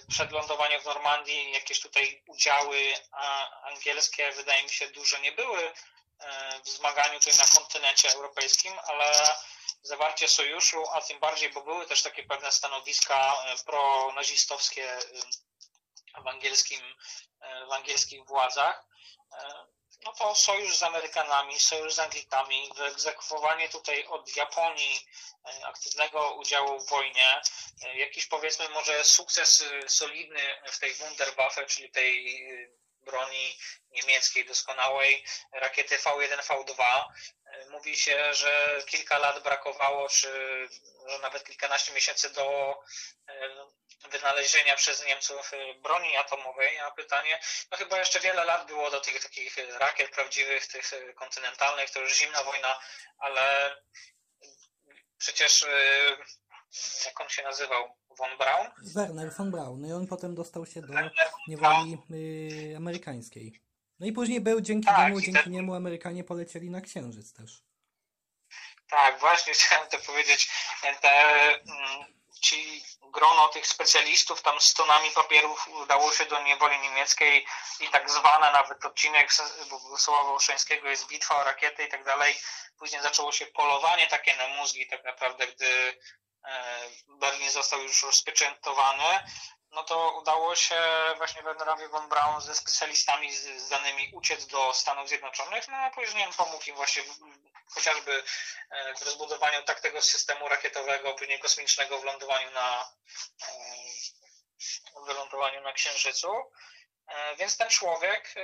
przed 0.09 0.33
lądowaniem 0.33 0.81
w 0.81 0.85
Normandii 0.85 1.53
jakieś 1.53 1.81
tutaj 1.81 2.23
udziały 2.27 2.95
angielskie 3.62 4.33
wydaje 4.33 4.62
mi 4.62 4.71
się 4.71 4.89
duże 4.91 5.21
nie 5.21 5.33
były 5.33 5.73
w 6.64 6.69
zmaganiu 6.69 7.19
tutaj 7.19 7.39
na 7.39 7.61
kontynencie 7.61 8.12
europejskim, 8.12 8.79
ale 8.87 9.37
zawarcie 9.83 10.29
sojuszu, 10.29 10.85
a 10.93 11.01
tym 11.01 11.21
bardziej, 11.21 11.51
bo 11.51 11.62
były 11.62 11.87
też 11.87 12.03
takie 12.03 12.23
pewne 12.23 12.53
stanowiska 12.53 13.37
pronazistowskie 13.66 14.99
w, 16.25 16.27
angielskim, 16.27 16.81
w 17.69 17.73
angielskich 17.73 18.25
władzach, 18.25 18.85
no 20.05 20.12
to 20.12 20.35
sojusz 20.35 20.77
z 20.77 20.83
Amerykanami, 20.83 21.61
sojusz 21.61 21.95
z 21.95 21.99
Anglikami, 21.99 22.71
wyegzekwowanie 22.77 23.69
tutaj 23.69 24.07
od 24.07 24.37
Japonii 24.37 25.01
aktywnego 25.64 26.35
udziału 26.35 26.81
w 26.81 26.89
wojnie, 26.89 27.41
jakiś 27.95 28.27
powiedzmy 28.27 28.69
może 28.69 29.05
sukces 29.05 29.64
solidny 29.87 30.62
w 30.73 30.79
tej 30.79 30.95
Wunderwaffe, 30.95 31.66
czyli 31.66 31.91
tej 31.91 32.43
broni 33.01 33.59
niemieckiej 33.91 34.45
doskonałej, 34.45 35.25
rakiety 35.53 35.99
V1, 35.99 36.39
V2. 36.39 37.05
Mówi 37.71 37.97
się, 37.97 38.35
że 38.35 38.83
kilka 38.87 39.19
lat 39.19 39.43
brakowało, 39.43 40.09
czy 40.09 40.29
że 41.09 41.19
nawet 41.19 41.45
kilkanaście 41.45 41.93
miesięcy 41.93 42.31
do 42.31 42.75
wynalezienia 44.11 44.77
przez 44.77 45.07
Niemców 45.07 45.51
broni 45.83 46.17
atomowej, 46.17 46.79
a 46.79 46.91
pytanie, 46.91 47.41
no 47.71 47.77
chyba 47.77 47.99
jeszcze 47.99 48.21
wiele 48.21 48.45
lat 48.45 48.67
było 48.67 48.91
do 48.91 49.01
tych 49.01 49.23
takich 49.23 49.57
rakiet 49.79 50.11
prawdziwych, 50.11 50.67
tych 50.67 50.91
kontynentalnych, 51.15 51.91
to 51.91 52.01
już 52.01 52.19
zimna 52.19 52.45
wojna, 52.45 52.81
ale 53.19 53.77
przecież 55.19 55.67
jak 57.05 57.21
on 57.21 57.29
się 57.29 57.43
nazywał? 57.43 57.97
Von 58.19 58.39
Braun? 58.39 58.67
Werner 58.95 59.33
von 59.33 59.51
Braun. 59.51 59.81
No 59.81 59.89
i 59.89 59.93
on 59.93 60.07
potem 60.07 60.35
dostał 60.35 60.67
się 60.67 60.83
do 60.83 60.95
niewoli 61.49 61.99
y, 62.11 62.77
amerykańskiej. 62.77 63.61
No 64.01 64.07
i 64.07 64.13
później 64.13 64.41
był 64.41 64.61
dzięki 64.61 64.87
tak, 64.87 64.99
niemu, 64.99 65.21
dzięki 65.21 65.43
ten... 65.43 65.53
niemu 65.53 65.75
Amerykanie 65.75 66.25
polecieli 66.25 66.71
na 66.71 66.81
Księżyc 66.81 67.33
też. 67.33 67.63
Tak, 68.89 69.21
właśnie 69.21 69.53
chciałem 69.55 69.89
to 69.89 69.99
powiedzieć. 69.99 70.49
Te, 71.01 71.11
mm, 71.55 72.19
ci 72.41 72.83
grono 73.13 73.49
tych 73.49 73.67
specjalistów 73.67 74.43
tam 74.43 74.61
z 74.61 74.75
tonami 74.75 75.11
papierów 75.11 75.69
udało 75.69 76.13
się 76.13 76.27
do 76.27 76.43
niewoli 76.43 76.79
niemieckiej 76.79 77.47
i 77.81 77.89
tak 77.89 78.11
zwane 78.11 78.53
nawet 78.53 78.85
odcinek 78.85 79.31
Bogusława 79.71 80.25
Wołoszeńskiego 80.25 80.89
jest 80.89 81.09
bitwa 81.09 81.37
o 81.37 81.45
rakiety 81.45 81.85
i 81.85 81.89
tak 81.89 82.05
dalej. 82.05 82.35
Później 82.79 83.03
zaczęło 83.03 83.33
się 83.33 83.47
polowanie 83.47 84.07
takie 84.07 84.37
na 84.37 84.49
mózgi 84.49 84.87
tak 84.87 85.05
naprawdę, 85.05 85.47
gdy 85.47 86.01
e, 86.45 86.81
Berlin 87.09 87.51
został 87.51 87.83
już 87.83 88.03
rozpieczętowany, 88.03 89.21
no 89.71 89.85
to 89.85 90.19
udało 90.21 90.57
się 90.57 90.81
właśnie 91.16 91.43
Wernerowi 91.43 91.89
von 91.89 92.09
Braun 92.09 92.41
ze 92.41 92.55
specjalistami 92.55 93.33
z, 93.33 93.69
danymi 93.69 94.11
uciec 94.14 94.47
do 94.47 94.73
Stanów 94.73 95.09
Zjednoczonych, 95.09 95.69
no 95.69 95.77
a 95.77 95.91
później 95.91 96.29
pomógł 96.37 96.64
im 96.64 96.77
właśnie 96.77 97.03
w, 97.03 97.09
chociażby 97.75 98.23
e, 98.71 98.95
w 98.95 99.03
rozbudowaniu 99.03 99.62
tak 99.62 99.81
tego 99.81 100.03
systemu 100.03 100.49
rakietowego, 100.49 101.14
później 101.14 101.39
kosmicznego 101.39 101.99
w 101.99 102.05
lądowaniu 102.05 102.51
na, 102.51 102.93
e, 103.43 103.51
w 105.07 105.09
lądowaniu 105.09 105.61
na 105.61 105.73
Księżycu. 105.73 106.33
E, 107.09 107.37
więc 107.37 107.57
ten 107.57 107.71
człowiek, 107.71 108.35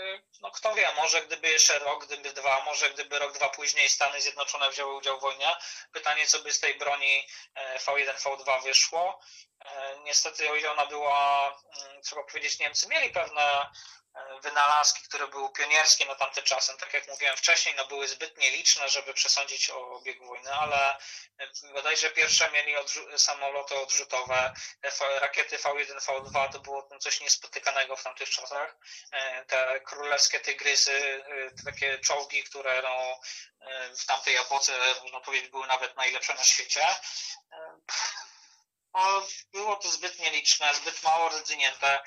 no 0.41 0.51
kto 0.51 0.75
wie, 0.75 0.93
może 0.97 1.23
gdyby 1.23 1.49
jeszcze 1.49 1.79
rok, 1.79 2.07
gdyby 2.07 2.33
dwa, 2.33 2.65
może 2.65 2.91
gdyby 2.91 3.19
rok, 3.19 3.33
dwa 3.33 3.49
później 3.49 3.89
Stany 3.89 4.21
Zjednoczone 4.21 4.71
wzięły 4.71 4.97
udział 4.97 5.19
w 5.19 5.23
wojnie, 5.23 5.57
pytanie, 5.93 6.27
co 6.27 6.39
by 6.39 6.53
z 6.53 6.61
tej 6.61 6.75
broni 6.75 7.29
V1, 7.87 8.17
V2 8.17 8.63
wyszło. 8.63 9.21
Niestety, 10.03 10.51
o 10.51 10.55
ile 10.55 10.73
ona 10.73 10.87
była, 10.87 11.49
mm, 11.49 12.03
trzeba 12.03 12.23
powiedzieć, 12.23 12.59
Niemcy 12.59 12.89
mieli 12.89 13.11
pewne 13.11 13.71
wynalazki, 14.43 15.03
które 15.03 15.29
były 15.29 15.53
pionierskie 15.53 16.07
na 16.07 16.15
tamte 16.15 16.43
czasy, 16.43 16.73
tak 16.81 16.95
jak 16.95 17.09
mówiłem 17.09 17.37
wcześniej, 17.37 17.75
no 17.75 17.87
były 17.87 18.09
zbyt 18.09 18.39
nieliczne, 18.39 18.89
żeby 18.89 19.15
przesądzić 19.15 19.71
o 19.71 20.01
biegu 20.01 20.27
wojny, 20.27 20.55
ale 20.55 20.97
bodajże 21.73 22.11
pierwsze 22.11 22.51
mieli 22.51 22.77
odrzu- 22.77 23.19
samoloty 23.19 23.75
odrzutowe, 23.75 24.55
rakiety 25.21 25.57
V1, 25.57 25.99
V2 25.99 26.53
to 26.53 26.61
było 26.61 26.89
coś 27.01 27.21
niespotykanego 27.21 27.97
w 27.97 28.03
tamtych 28.03 28.31
czasach. 28.31 28.77
E, 29.13 29.45
te 29.45 29.81
królewskie 29.81 30.41
tygrysy, 30.41 31.25
e, 31.27 31.65
takie 31.65 31.99
czołgi, 31.99 32.45
które 32.45 32.83
no, 32.83 33.21
e, 33.61 33.97
w 33.97 34.07
tamtej 34.07 34.37
epoce, 34.37 34.73
można 35.03 35.21
powiedzieć, 35.21 35.51
były 35.51 35.67
nawet 35.67 35.97
najlepsze 35.97 36.35
na 36.35 36.45
świecie. 36.45 36.87
Było 39.53 39.77
to 39.77 39.91
zbyt 39.91 40.19
nieliczne, 40.19 40.75
zbyt 40.75 41.03
mało 41.03 41.29
rozwinięte 41.29 42.01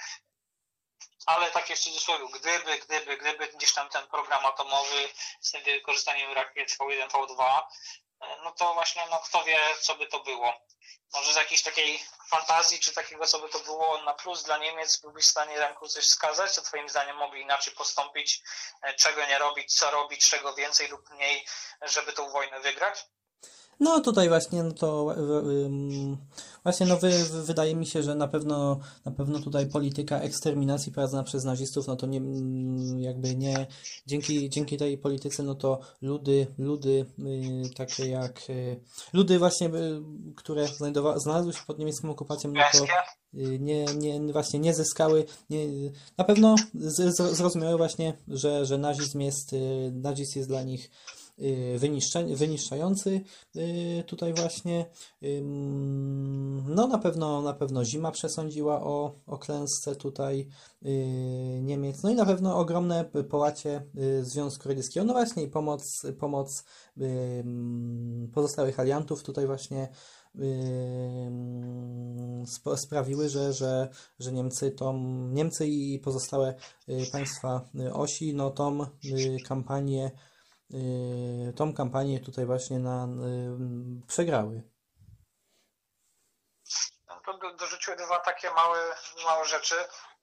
ale 1.27 1.51
takie 1.51 1.75
w 1.75 1.79
cudzysłowie, 1.79 2.25
gdyby, 2.39 2.79
gdyby, 2.79 3.17
gdyby 3.17 3.47
gdzieś 3.47 3.73
tam 3.73 3.89
ten 3.89 4.07
program 4.07 4.45
atomowy 4.45 5.09
z 5.41 5.51
tym 5.51 5.63
wykorzystaniem 5.63 6.33
rakiet 6.33 6.77
V1, 6.79 7.09
V2, 7.09 7.61
no 8.43 8.51
to 8.51 8.73
właśnie, 8.73 9.01
no 9.11 9.19
kto 9.19 9.43
wie, 9.43 9.57
co 9.81 9.95
by 9.95 10.07
to 10.07 10.19
było. 10.19 10.53
Może 11.13 11.33
z 11.33 11.35
jakiejś 11.35 11.63
takiej 11.63 11.99
fantazji, 12.29 12.79
czy 12.79 12.93
takiego, 12.93 13.25
co 13.25 13.39
by 13.39 13.49
to 13.49 13.59
było 13.59 14.03
na 14.03 14.13
plus 14.13 14.43
dla 14.43 14.57
Niemiec, 14.57 15.01
byłbyś 15.01 15.25
w 15.25 15.29
stanie 15.29 15.59
Remku 15.59 15.87
coś 15.87 16.05
wskazać, 16.05 16.51
co 16.51 16.61
twoim 16.61 16.89
zdaniem 16.89 17.17
mogli 17.17 17.41
inaczej 17.41 17.73
postąpić, 17.73 18.41
e, 18.81 18.93
czego 18.93 19.25
nie 19.25 19.39
robić, 19.39 19.75
co 19.75 19.91
robić, 19.91 20.29
czego 20.29 20.53
więcej 20.53 20.87
lub 20.87 21.09
mniej, 21.09 21.45
żeby 21.81 22.13
tą 22.13 22.29
wojnę 22.29 22.59
wygrać? 22.59 23.05
No 23.79 23.99
tutaj 23.99 24.29
właśnie 24.29 24.63
no 24.63 24.73
to 24.73 25.15
właśnie 26.63 26.85
no 26.85 26.97
wy, 26.97 27.11
wydaje 27.43 27.75
mi 27.75 27.87
się, 27.87 28.03
że 28.03 28.15
na 28.15 28.27
pewno 28.27 28.79
na 29.05 29.11
pewno 29.11 29.39
tutaj 29.39 29.67
polityka 29.67 30.19
eksterminacji 30.19 30.91
prowadzona 30.91 31.23
przez 31.23 31.43
nazistów, 31.43 31.87
no 31.87 31.95
to 31.95 32.07
nie 32.07 32.21
jakby 33.01 33.35
nie 33.35 33.67
dzięki, 34.07 34.49
dzięki 34.49 34.77
tej 34.77 34.97
polityce 34.97 35.43
no 35.43 35.55
to 35.55 35.79
ludy, 36.01 36.47
ludy 36.57 37.05
y, 37.19 37.73
takie 37.75 38.07
jak 38.07 38.49
y, 38.49 38.79
ludy 39.13 39.39
właśnie, 39.39 39.67
y, 39.67 40.01
które 40.35 40.67
znajdowa, 40.67 41.19
znalazły 41.19 41.53
się 41.53 41.59
pod 41.67 41.79
niemiecką 41.79 42.09
okupacją, 42.09 42.51
no 42.51 42.61
to 42.71 42.85
nie, 43.59 43.85
nie, 43.85 44.33
właśnie 44.33 44.59
nie 44.59 44.73
zyskały, 44.73 45.25
nie, 45.49 45.67
na 46.17 46.23
pewno 46.23 46.55
zrozumiały 47.33 47.77
właśnie, 47.77 48.13
że, 48.27 48.65
że 48.65 48.77
nazizm 48.77 49.19
jest, 49.19 49.55
nazizm 49.91 50.39
jest 50.39 50.49
dla 50.49 50.63
nich 50.63 50.89
Y, 51.41 51.79
wyniszczający 52.35 53.21
y, 53.55 54.03
tutaj 54.07 54.33
właśnie. 54.33 54.85
No 56.65 56.87
na 56.87 56.97
pewno, 56.97 57.41
na 57.41 57.53
pewno 57.53 57.85
zima 57.85 58.11
przesądziła 58.11 58.83
o, 58.83 59.15
o 59.27 59.37
klęsce 59.37 59.95
tutaj 59.95 60.47
y, 60.85 61.59
Niemiec. 61.61 62.03
No 62.03 62.09
i 62.09 62.15
na 62.15 62.25
pewno 62.25 62.57
ogromne 62.57 63.05
połacie 63.29 63.85
Związku 64.21 64.69
Radzieckiego. 64.69 65.05
No 65.05 65.13
właśnie 65.13 65.43
i 65.43 65.47
pomoc, 65.47 66.05
pomoc 66.19 66.63
pozostałych 68.33 68.79
aliantów 68.79 69.23
tutaj 69.23 69.45
właśnie 69.45 69.89
sprawiły, 72.75 73.29
że, 73.29 73.53
że, 73.53 73.89
że 74.19 74.31
Niemcy, 74.31 74.71
tą, 74.71 74.99
Niemcy 75.29 75.67
i 75.67 75.99
pozostałe 75.99 76.53
państwa 77.11 77.69
osi 77.93 78.33
no 78.33 78.51
tą 78.51 78.79
kampanię 79.47 80.11
tą 81.55 81.73
kampanię 81.73 82.19
tutaj 82.19 82.45
właśnie 82.45 82.79
na, 82.79 83.05
y, 83.05 84.07
przegrały. 84.07 84.63
No 87.27 87.55
dorzuciły 87.57 87.97
dwa 87.97 88.19
takie 88.19 88.51
małe, 88.51 88.77
małe 89.25 89.45
rzeczy. 89.45 89.75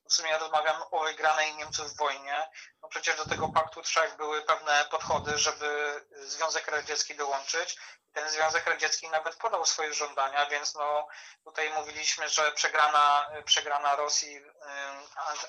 W 0.08 0.12
sumie 0.14 0.38
rozmawiam 0.38 0.82
o 0.90 1.00
wygranej 1.00 1.54
Niemców 1.54 1.92
w 1.92 1.96
wojnie. 1.96 2.50
No 2.82 2.88
przecież 2.88 3.16
do 3.16 3.26
tego 3.26 3.48
paktu 3.48 3.82
trzech 3.82 4.16
były 4.16 4.42
pewne 4.42 4.84
podchody, 4.90 5.38
żeby 5.38 6.00
Związek 6.10 6.68
Radziecki 6.68 7.16
dołączyć. 7.16 7.76
Ten 8.12 8.30
Związek 8.30 8.66
Radziecki 8.66 9.08
nawet 9.08 9.36
podał 9.36 9.66
swoje 9.66 9.94
żądania, 9.94 10.46
więc 10.46 10.74
no 10.74 11.08
tutaj 11.44 11.70
mówiliśmy, 11.70 12.28
że 12.28 12.52
przegrana, 12.52 13.30
przegrana 13.44 13.96
Rosji, 13.96 14.40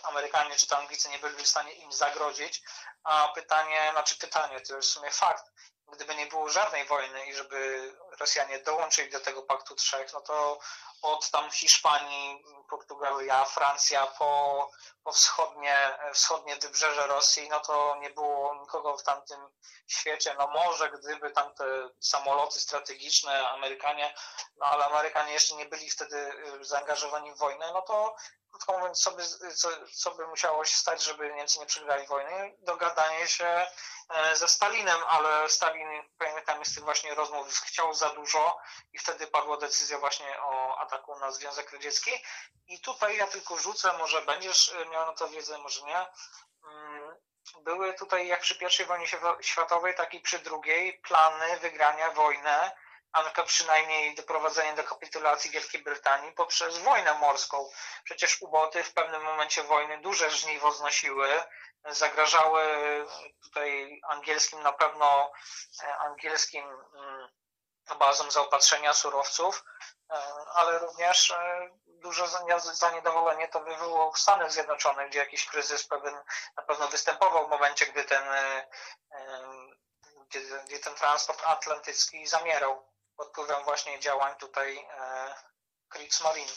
Amerykanie 0.03 0.55
czy 0.55 0.67
to 0.67 0.77
Anglicy 0.77 1.09
nie 1.09 1.19
byli 1.19 1.43
w 1.43 1.47
stanie 1.47 1.73
im 1.73 1.91
zagrodzić, 1.91 2.61
a 3.03 3.27
pytanie, 3.35 3.89
znaczy 3.91 4.17
pytanie, 4.17 4.61
to 4.61 4.75
jest 4.75 4.89
w 4.89 4.93
sumie 4.93 5.11
fakt, 5.11 5.45
gdyby 5.93 6.15
nie 6.15 6.25
było 6.25 6.49
żadnej 6.49 6.85
wojny 6.85 7.25
i 7.25 7.33
żeby 7.33 7.91
Rosjanie 8.19 8.59
dołączyli 8.59 9.11
do 9.11 9.19
tego 9.19 9.43
Paktu 9.43 9.75
Trzech, 9.75 10.13
no 10.13 10.21
to 10.21 10.59
od 11.05 11.29
tam 11.29 11.51
Hiszpanii, 11.51 12.43
Portugalia, 12.69 13.45
Francja 13.45 14.07
po, 14.07 14.71
po 15.03 15.11
wschodnie, 15.11 15.97
wschodnie 16.13 16.55
wybrzeże 16.55 17.07
Rosji, 17.07 17.49
no 17.49 17.59
to 17.59 17.95
nie 17.95 18.09
było 18.09 18.55
nikogo 18.55 18.97
w 18.97 19.03
tamtym 19.03 19.39
świecie. 19.87 20.35
No 20.37 20.47
może 20.47 20.91
gdyby 20.91 21.31
tamte 21.31 21.89
samoloty 21.99 22.59
strategiczne, 22.59 23.49
Amerykanie, 23.49 24.13
no 24.57 24.65
ale 24.65 24.85
Amerykanie 24.85 25.33
jeszcze 25.33 25.55
nie 25.55 25.65
byli 25.65 25.89
wtedy 25.89 26.17
y, 26.61 26.65
zaangażowani 26.65 27.31
w 27.31 27.37
wojnę, 27.37 27.71
no 27.73 27.81
to 27.81 28.15
krótko 28.51 28.77
mówiąc, 28.77 28.99
co 28.99 29.11
by, 29.11 29.23
co, 29.55 29.69
co 29.93 30.11
by 30.11 30.27
musiało 30.27 30.65
się 30.65 30.75
stać, 30.75 31.03
żeby 31.03 31.33
Niemcy 31.33 31.59
nie 31.59 31.65
przegrali 31.65 32.07
wojny? 32.07 32.57
Dogadanie 32.59 33.27
się 33.27 33.67
ze 34.33 34.47
Stalinem, 34.47 35.03
ale 35.07 35.49
Stalin, 35.49 35.87
pamiętam 36.17 36.65
z 36.65 36.75
tych 36.75 36.83
właśnie 36.83 37.15
rozmów, 37.15 37.47
chciał 37.47 37.93
za 37.93 38.09
dużo 38.09 38.57
i 38.93 38.99
wtedy 38.99 39.27
padła 39.27 39.57
decyzja 39.57 39.99
właśnie 39.99 40.41
o 40.41 40.77
ataku 40.79 41.19
na 41.19 41.31
Związek 41.31 41.71
Radziecki. 41.71 42.11
I 42.67 42.79
tutaj 42.79 43.17
ja 43.17 43.27
tylko 43.27 43.57
rzucę, 43.57 43.97
może 43.97 44.21
będziesz 44.21 44.69
e, 44.69 44.85
miał 44.85 45.05
na 45.05 45.13
to 45.13 45.27
wiedzę, 45.27 45.57
może 45.57 45.81
nie. 45.81 46.07
Mm, 46.67 47.15
były 47.63 47.93
tutaj, 47.93 48.27
jak 48.27 48.41
przy 48.41 48.83
I 48.83 48.85
wojnie 48.85 49.07
światowej, 49.41 49.95
tak 49.95 50.13
i 50.13 50.19
przy 50.19 50.39
drugiej, 50.39 50.99
plany 50.99 51.59
wygrania 51.59 52.11
wojny 52.11 52.71
a 53.15 53.43
przynajmniej 53.43 54.15
doprowadzenie 54.15 54.73
do 54.73 54.83
kapitulacji 54.83 55.51
Wielkiej 55.51 55.83
Brytanii 55.83 56.31
poprzez 56.31 56.77
wojnę 56.77 57.13
morską. 57.13 57.69
Przecież 58.03 58.41
uboty 58.41 58.83
w 58.83 58.93
pewnym 58.93 59.23
momencie 59.23 59.63
wojny 59.63 60.01
duże 60.01 60.31
żniwo 60.31 60.71
znosiły, 60.71 61.27
zagrażały 61.85 62.63
tutaj 63.43 64.01
angielskim 64.07 64.61
na 64.61 64.73
pewno 64.73 65.31
e, 65.83 65.97
angielskim 65.97 66.63
mm, 66.63 67.29
bazom 67.99 68.31
zaopatrzenia 68.31 68.93
surowców, 68.93 69.63
e, 70.09 70.15
ale 70.53 70.79
również 70.79 71.31
e, 71.31 71.69
duże 71.87 72.27
zaniedolenie 72.73 73.47
to 73.47 73.59
wywołało 73.59 74.11
w 74.11 74.19
Stanach 74.19 74.51
Zjednoczonych, 74.51 75.09
gdzie 75.09 75.19
jakiś 75.19 75.45
kryzys 75.45 75.87
pewien 75.87 76.15
na 76.57 76.63
pewno 76.63 76.87
występował 76.87 77.47
w 77.47 77.49
momencie, 77.49 77.85
gdy 77.85 78.03
ten, 78.03 78.23
gdy, 80.29 80.63
gdy 80.65 80.79
ten 80.79 80.95
transport 80.95 81.41
atlantycki 81.45 82.27
zamierał 82.27 82.94
pod 83.17 83.27
wpływem 83.27 83.63
właśnie 83.65 83.99
działań 83.99 84.35
tutaj 84.39 84.77
e, 84.77 85.33
Kriegsmarine. 85.89 86.51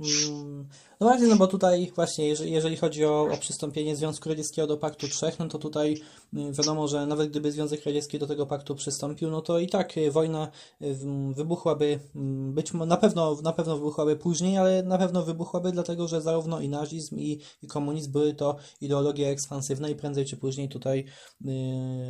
Mm, 0.00 0.68
no 1.00 1.06
właśnie, 1.06 1.26
no 1.26 1.36
bo 1.36 1.46
tutaj 1.46 1.92
właśnie, 1.94 2.28
jeżeli, 2.28 2.76
chodzi 2.76 3.04
o, 3.04 3.28
o 3.32 3.36
przystąpienie 3.36 3.96
Związku 3.96 4.28
Radzieckiego 4.28 4.66
do 4.66 4.76
Paktu 4.76 5.08
Trzech, 5.08 5.38
no 5.38 5.48
to 5.48 5.58
tutaj 5.58 6.02
y, 6.34 6.52
wiadomo, 6.52 6.88
że 6.88 7.06
nawet 7.06 7.30
gdyby 7.30 7.52
Związek 7.52 7.84
Radziecki 7.86 8.18
do 8.18 8.26
tego 8.26 8.46
paktu 8.46 8.74
przystąpił, 8.74 9.30
no 9.30 9.40
to 9.42 9.58
i 9.58 9.68
tak 9.68 9.96
y, 9.96 10.10
wojna 10.10 10.50
y, 10.82 10.96
wybuchłaby, 11.34 12.00
mm, 12.14 12.54
być 12.54 12.72
na 12.72 12.96
pewno, 12.96 13.36
na 13.42 13.52
pewno 13.52 13.76
wybuchłaby 13.76 14.16
później, 14.16 14.58
ale 14.58 14.82
na 14.82 14.98
pewno 14.98 15.22
wybuchłaby 15.22 15.72
dlatego, 15.72 16.08
że 16.08 16.22
zarówno 16.22 16.60
i 16.60 16.68
nazizm 16.68 17.18
i, 17.18 17.40
i 17.62 17.66
komunizm 17.66 18.12
były 18.12 18.34
to 18.34 18.56
ideologie 18.80 19.28
ekspansywne 19.28 19.90
i 19.90 19.94
prędzej 19.94 20.24
czy 20.24 20.36
później 20.36 20.68
tutaj, 20.68 21.04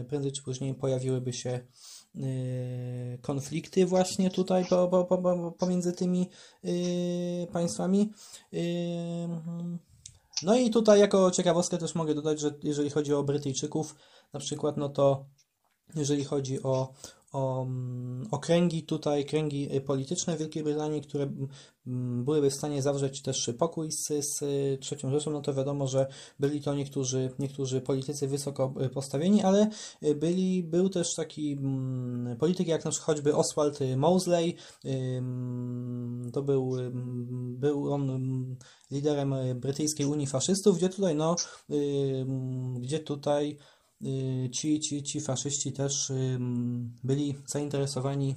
prędzej 0.09 0.32
czy 0.32 0.43
później 0.43 0.74
pojawiłyby 0.74 1.32
się 1.32 1.61
konflikty 3.23 3.87
właśnie 3.87 4.31
tutaj 4.31 4.65
po, 4.65 4.89
po, 4.89 5.05
po, 5.05 5.53
pomiędzy 5.59 5.93
tymi 5.93 6.29
y, 6.65 7.47
państwami. 7.53 8.13
Y, 8.55 8.59
no 10.43 10.57
i 10.57 10.71
tutaj 10.71 11.01
jako 11.01 11.31
ciekawostkę 11.31 11.79
też 11.79 11.95
mogę 11.95 12.15
dodać, 12.15 12.41
że 12.41 12.55
jeżeli 12.63 12.91
chodzi 12.91 13.15
o 13.15 13.23
Brytyjczyków 13.23 13.95
na 14.33 14.41
przykład, 14.41 14.77
no 14.77 14.89
to 14.89 15.25
jeżeli 15.95 16.25
chodzi 16.25 16.63
o, 16.63 16.93
o 17.33 17.62
mm, 17.62 18.26
okręgi 18.31 18.83
tutaj, 18.83 19.24
kręgi 19.24 19.76
y, 19.76 19.81
polityczne 19.81 20.37
Wielkiej 20.37 20.62
Brytanii, 20.62 21.03
które 21.03 21.24
mm, 21.87 22.24
byłyby 22.24 22.51
w 22.51 22.55
stanie 22.55 22.83
zawrzeć 22.83 23.22
też 23.22 23.51
pokój 23.59 23.93
z, 23.93 24.09
z 24.09 24.41
trzecią 24.81 25.11
Rzeszą, 25.11 25.31
no 25.31 25.41
to 25.41 25.55
wiadomo, 25.55 25.87
że 25.87 26.07
byli 26.39 26.62
to 26.62 26.74
niektórzy, 26.74 27.31
niektórzy 27.39 27.81
politycy 27.81 28.28
wysoko 28.28 28.74
y, 28.85 28.89
postawieni, 28.89 29.43
ale 29.43 29.70
y, 30.03 30.14
byli, 30.14 30.62
był 30.62 30.89
też 30.89 31.14
taki 31.14 31.53
mm, 31.53 32.37
polityk 32.37 32.68
jak 32.68 32.85
na 32.85 32.91
przykład 32.91 33.07
choćby 33.16 33.37
Oswald 33.37 33.78
Mosley, 33.97 34.57
to 36.33 36.43
był, 36.43 36.72
był 37.59 37.93
on 37.93 38.57
liderem 38.91 39.35
brytyjskiej 39.55 40.07
Unii 40.07 40.26
Faszystów, 40.26 40.76
gdzie 40.76 40.89
tutaj, 40.89 41.14
no, 41.14 41.37
gdzie 42.81 42.99
tutaj 42.99 43.57
Y, 43.57 43.80
ci, 44.53 44.81
ci, 44.81 45.03
ci 45.03 45.21
faszyści 45.21 45.73
też 45.73 46.13
byli 47.05 47.43
zainteresowani 47.47 48.37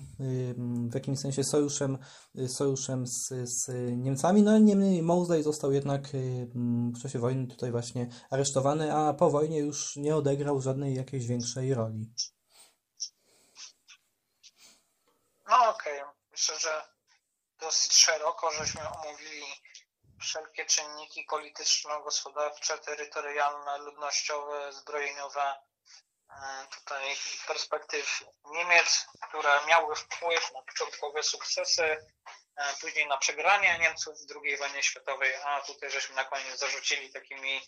w 0.89 0.93
jakimś 0.93 1.19
sensie 1.19 1.43
sojuszem, 1.43 1.97
y, 2.37 2.49
sojuszem 2.49 3.07
z, 3.07 3.27
z 3.43 3.67
Niemcami. 3.97 4.41
No 4.41 4.57
niemniej 4.57 5.03
Mosley 5.03 5.43
został 5.43 5.71
jednak 5.71 6.01
w 6.95 7.01
czasie 7.01 7.19
wojny 7.19 7.47
tutaj 7.47 7.71
właśnie 7.71 8.09
aresztowany, 8.29 8.95
a 8.95 9.13
po 9.13 9.29
wojnie 9.29 9.59
już 9.59 9.95
nie 9.95 10.15
odegrał 10.15 10.61
żadnej 10.61 10.95
jakiejś 10.95 11.27
większej 11.27 11.73
roli. 11.73 12.13
No 15.49 15.69
okej, 15.69 16.01
okay. 16.01 16.13
myślę, 16.31 16.55
że 16.59 16.81
dosyć 17.59 17.93
szeroko 17.93 18.51
żeśmy 18.51 18.81
omówili 18.81 19.45
wszelkie 20.23 20.65
czynniki 20.65 21.23
polityczno-gospodarcze, 21.23 22.79
terytorialne, 22.79 23.77
ludnościowe, 23.77 24.73
zbrojeniowe 24.73 25.55
e, 26.29 26.67
tutaj 26.71 27.15
perspektyw 27.47 28.23
Niemiec, 28.45 29.05
które 29.29 29.65
miały 29.65 29.95
wpływ 29.95 30.53
na 30.53 30.61
początkowe 30.61 31.23
sukcesy, 31.23 32.05
e, 32.55 32.73
później 32.81 33.07
na 33.07 33.17
przegranie 33.17 33.79
Niemców 33.79 34.15
w 34.17 34.35
II 34.43 34.57
wojnie 34.57 34.83
światowej, 34.83 35.35
a 35.35 35.61
tutaj 35.61 35.91
żeśmy 35.91 36.15
na 36.15 36.25
koniec 36.25 36.59
zarzucili 36.59 37.13
takimi 37.13 37.61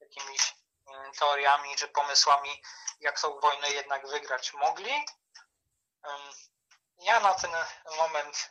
jakimiś 0.00 0.54
mm, 0.88 1.12
teoriami 1.12 1.76
czy 1.76 1.88
pomysłami, 1.88 2.62
jak 3.00 3.20
tą 3.20 3.40
wojnę 3.40 3.70
jednak 3.70 4.06
wygrać 4.06 4.52
mogli. 4.52 5.06
Ja 6.98 7.20
na 7.20 7.34
ten 7.34 7.50
moment 7.96 8.50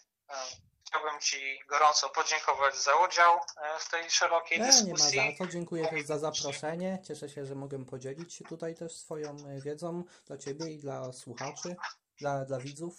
Chciałbym 0.89 1.19
Ci 1.19 1.59
gorąco 1.67 2.09
podziękować 2.09 2.75
za 2.75 2.95
udział 2.95 3.35
e, 3.35 3.79
w 3.79 3.89
tej 3.89 4.11
szerokiej 4.11 4.59
dyskusji. 4.59 5.17
Nie 5.17 5.25
ma 5.25 5.31
za 5.31 5.37
co, 5.37 5.47
dziękuję 5.47 5.87
też 5.87 6.01
za 6.01 6.19
zaproszenie. 6.19 6.99
Cieszę 7.07 7.29
się, 7.29 7.45
że 7.45 7.55
mogę 7.55 7.85
podzielić 7.85 8.33
się 8.33 8.45
tutaj 8.45 8.75
też 8.75 8.95
swoją 8.95 9.29
e, 9.29 9.61
wiedzą 9.61 10.03
dla 10.25 10.37
Ciebie 10.37 10.71
i 10.71 10.77
dla 10.77 11.13
słuchaczy, 11.13 11.75
dla, 12.19 12.45
dla 12.45 12.59
widzów. 12.59 12.93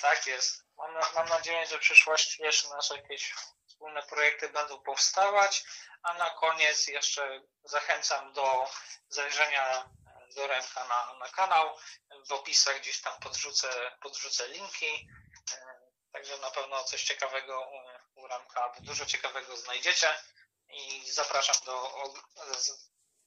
Tak 0.00 0.26
jest. 0.26 0.64
Mam, 0.78 0.90
mam 1.14 1.28
nadzieję, 1.28 1.66
że 1.66 1.76
w 1.76 1.80
przyszłości 1.80 2.42
jeszcze 2.42 2.68
nasze 2.68 2.96
jakieś 2.96 3.34
wspólne 3.66 4.02
projekty 4.02 4.48
będą 4.48 4.78
powstawać, 4.80 5.64
a 6.02 6.14
na 6.14 6.30
koniec 6.30 6.88
jeszcze 6.88 7.42
zachęcam 7.64 8.32
do 8.32 8.68
zajrzenia 9.08 9.84
e, 9.84 10.34
do 10.34 10.46
ręka 10.46 10.88
na, 10.88 11.18
na 11.18 11.28
kanał. 11.28 11.76
W 12.28 12.32
opisach 12.32 12.80
gdzieś 12.80 13.00
tam 13.00 13.20
podrzucę, 13.20 13.68
podrzucę 14.02 14.48
linki 14.48 15.08
Także 16.16 16.38
na 16.42 16.50
pewno 16.50 16.84
coś 16.84 17.04
ciekawego 17.04 17.66
u 18.16 18.26
Ramka, 18.26 18.72
dużo 18.80 19.06
ciekawego 19.06 19.56
znajdziecie 19.56 20.06
i 20.74 21.12
zapraszam 21.12 21.56
do, 21.66 21.72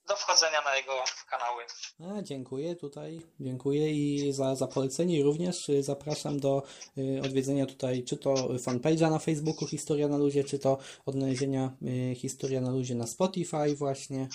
do 0.08 0.16
wchodzenia 0.16 0.62
na 0.62 0.76
jego 0.76 1.04
kanały. 1.30 1.64
A, 2.00 2.22
dziękuję 2.22 2.76
tutaj, 2.76 3.22
dziękuję 3.40 3.92
i 3.92 4.34
za, 4.34 4.56
za 4.56 4.68
polecenie 4.68 5.24
również 5.24 5.70
y, 5.70 5.84
zapraszam 5.84 6.40
do 6.40 6.64
y, 6.98 7.22
odwiedzenia 7.26 7.66
tutaj 7.66 8.04
czy 8.04 8.18
to 8.18 8.34
fanpage'a 8.36 9.10
na 9.12 9.20
Facebooku 9.20 9.68
Historia 9.68 10.08
na 10.08 10.18
Luzie, 10.18 10.44
czy 10.44 10.60
to 10.60 10.78
odnalezienia 11.06 11.72
y, 12.12 12.16
Historia 12.16 12.62
na 12.62 12.72
Luzie 12.72 12.96
na 12.96 13.08
Spotify 13.08 13.76
właśnie. 13.76 14.28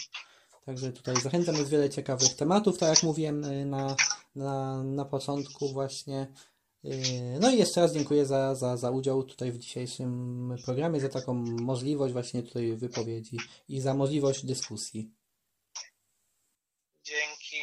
Także 0.67 0.93
tutaj 0.93 1.17
zachęcam, 1.17 1.57
jest 1.57 1.71
wiele 1.71 1.91
ciekawych 1.91 2.37
tematów, 2.37 2.79
tak 2.79 2.89
jak 2.89 3.03
mówiłem 3.03 3.41
na, 3.71 3.97
na, 4.35 4.83
na 4.83 5.05
początku 5.05 5.73
właśnie. 5.73 6.33
Yy, 6.85 7.39
no 7.41 7.51
i 7.51 7.59
jeszcze 7.59 7.81
raz 7.81 7.93
dziękuję 7.93 8.27
za, 8.27 8.55
za, 8.55 8.77
za 8.77 8.91
udział 8.91 9.25
tutaj 9.25 9.53
w 9.53 9.59
dzisiejszym 9.59 10.57
programie, 10.65 11.01
za 11.01 11.09
taką 11.09 11.35
możliwość 11.61 12.13
właśnie 12.13 12.43
tutaj 12.43 12.77
wypowiedzi 12.77 13.37
i 13.69 13.81
za 13.81 13.95
możliwość 13.95 14.47
dyskusji. 14.47 15.11
Dzięki. 17.05 17.57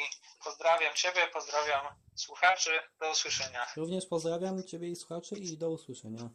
Pozdrawiam 0.43 0.93
Ciebie, 0.95 1.21
pozdrawiam 1.33 1.85
słuchaczy. 2.15 2.69
Do 2.99 3.11
usłyszenia. 3.11 3.65
Również 3.77 4.05
pozdrawiam 4.05 4.63
Ciebie 4.63 4.89
i 4.89 4.95
słuchaczy 4.95 5.35
i 5.35 5.57
do 5.57 5.69
usłyszenia. 5.69 6.29